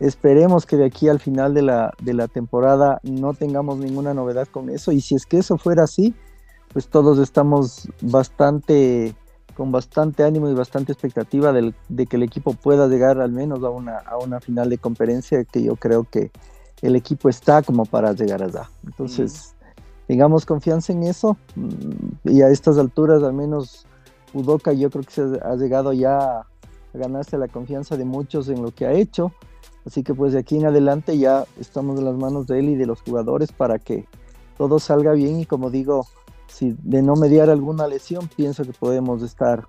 Esperemos 0.00 0.66
que 0.66 0.76
de 0.76 0.86
aquí 0.86 1.08
al 1.08 1.20
final 1.20 1.54
de 1.54 1.62
la, 1.62 1.92
de 2.02 2.14
la 2.14 2.28
temporada 2.28 3.00
no 3.02 3.32
tengamos 3.34 3.78
ninguna 3.78 4.12
novedad 4.12 4.48
con 4.48 4.68
eso. 4.70 4.92
Y 4.92 5.00
si 5.00 5.14
es 5.14 5.24
que 5.26 5.38
eso 5.38 5.56
fuera 5.56 5.84
así, 5.84 6.14
pues 6.72 6.88
todos 6.88 7.18
estamos 7.18 7.88
bastante 8.00 9.14
con 9.54 9.70
bastante 9.70 10.24
ánimo 10.24 10.48
y 10.48 10.54
bastante 10.54 10.92
expectativa 10.92 11.52
de 11.52 12.06
que 12.06 12.16
el 12.16 12.24
equipo 12.24 12.54
pueda 12.54 12.88
llegar 12.88 13.20
al 13.20 13.30
menos 13.30 13.62
a 13.62 13.70
una, 13.70 13.98
a 13.98 14.18
una 14.18 14.40
final 14.40 14.68
de 14.68 14.78
conferencia 14.78 15.44
que 15.44 15.62
yo 15.62 15.76
creo 15.76 16.04
que 16.04 16.32
el 16.82 16.96
equipo 16.96 17.28
está 17.28 17.62
como 17.62 17.86
para 17.86 18.12
llegar 18.12 18.42
allá. 18.42 18.68
Entonces, 18.84 19.54
tengamos 20.06 20.44
confianza 20.44 20.92
en 20.92 21.04
eso. 21.04 21.36
Mm, 21.54 22.30
y 22.30 22.42
a 22.42 22.48
estas 22.48 22.78
alturas 22.78 23.22
al 23.22 23.32
menos 23.32 23.86
Udoka 24.32 24.72
yo 24.72 24.90
creo 24.90 25.04
que 25.04 25.12
se 25.12 25.22
ha 25.22 25.54
llegado 25.54 25.92
ya 25.92 26.40
a 26.40 26.46
ganarse 26.92 27.38
la 27.38 27.48
confianza 27.48 27.96
de 27.96 28.04
muchos 28.04 28.48
en 28.48 28.62
lo 28.62 28.72
que 28.72 28.86
ha 28.86 28.92
hecho 28.92 29.32
Así 29.86 30.02
que 30.02 30.14
pues 30.14 30.32
de 30.32 30.38
aquí 30.38 30.56
en 30.56 30.66
adelante 30.66 31.18
ya 31.18 31.44
estamos 31.60 31.98
en 31.98 32.06
las 32.06 32.16
manos 32.16 32.46
de 32.46 32.58
él 32.58 32.70
y 32.70 32.74
de 32.74 32.86
los 32.86 33.02
jugadores 33.02 33.52
para 33.52 33.78
que 33.78 34.06
todo 34.56 34.78
salga 34.78 35.12
bien 35.12 35.40
y 35.40 35.46
como 35.46 35.70
digo, 35.70 36.06
si 36.46 36.74
de 36.82 37.02
no 37.02 37.16
mediar 37.16 37.50
alguna 37.50 37.86
lesión, 37.86 38.28
pienso 38.34 38.64
que 38.64 38.72
podemos 38.72 39.22
estar 39.22 39.66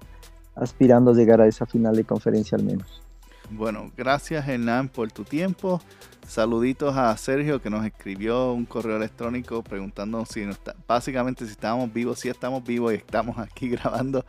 aspirando 0.56 1.12
a 1.12 1.14
llegar 1.14 1.42
a 1.42 1.48
esa 1.48 1.66
final 1.66 1.96
de 1.96 2.06
conferencia 2.06 2.58
al 2.58 2.64
menos. 2.64 3.02
Bueno, 3.50 3.92
gracias 3.96 4.48
Hernán 4.48 4.90
por 4.90 5.12
tu 5.12 5.24
tiempo. 5.24 5.82
Saluditos 6.28 6.96
a 6.98 7.16
Sergio 7.18 7.62
que 7.62 7.70
nos 7.70 7.86
escribió 7.86 8.54
un 8.54 8.66
correo 8.66 8.98
electrónico 8.98 9.62
preguntando 9.62 10.26
si 10.26 10.42
está, 10.42 10.76
básicamente 10.88 11.46
si 11.46 11.52
estábamos 11.52 11.94
vivos, 11.94 12.20
si 12.20 12.30
estamos 12.30 12.64
vivos 12.64 12.94
y 12.94 12.96
estamos 12.96 13.38
aquí 13.38 13.70
grabando. 13.70 14.26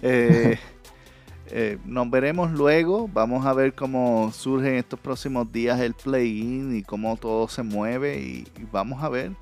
Eh, 0.00 0.58
eh, 1.48 1.78
nos 1.84 2.10
veremos 2.10 2.52
luego. 2.52 3.08
Vamos 3.12 3.46
a 3.46 3.52
ver 3.52 3.74
cómo 3.74 4.32
surge 4.32 4.70
en 4.70 4.74
estos 4.76 4.98
próximos 4.98 5.50
días 5.52 5.80
el 5.80 5.94
play-in 5.94 6.76
y 6.76 6.82
cómo 6.82 7.16
todo 7.16 7.48
se 7.48 7.62
mueve. 7.62 8.18
Y, 8.20 8.46
vamos 8.72 9.02
a 9.02 9.08
ver 9.08 9.32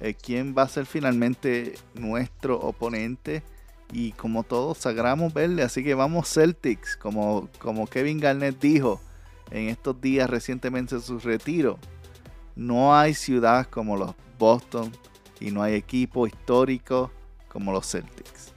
eh, 0.00 0.14
quién 0.14 0.54
va 0.56 0.62
a 0.62 0.68
ser 0.68 0.86
finalmente 0.86 1.74
nuestro 1.94 2.58
oponente. 2.60 3.42
Y 3.92 4.12
como 4.12 4.42
todos 4.42 4.78
sagramos 4.78 5.34
verle. 5.34 5.62
Así 5.62 5.84
que 5.84 5.94
vamos 5.94 6.32
Celtics. 6.32 6.96
Como, 6.96 7.48
Kevin 7.90 8.20
Garnett 8.20 8.58
dijo 8.58 9.00
en 9.50 9.68
estos 9.68 10.00
días 10.00 10.30
recientemente 10.30 10.94
en 10.94 11.02
su 11.02 11.18
retiro. 11.18 11.78
No 12.56 12.96
hay 12.96 13.14
ciudad 13.14 13.66
como 13.66 13.96
los 13.96 14.14
Boston. 14.38 14.92
Y 15.40 15.50
no 15.50 15.62
hay 15.62 15.74
equipo 15.74 16.26
histórico 16.26 17.10
como 17.48 17.72
los 17.72 17.90
Celtics. 17.90 18.54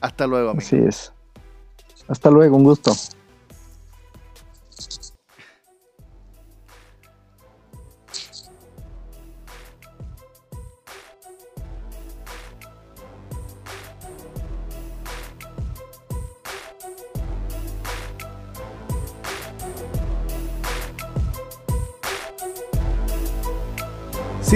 Hasta 0.00 0.26
luego, 0.26 0.50
amigos. 0.50 0.66
Así 0.66 0.76
es. 0.76 1.17
Hasta 2.08 2.30
luego, 2.30 2.56
un 2.56 2.64
gusto. 2.64 2.92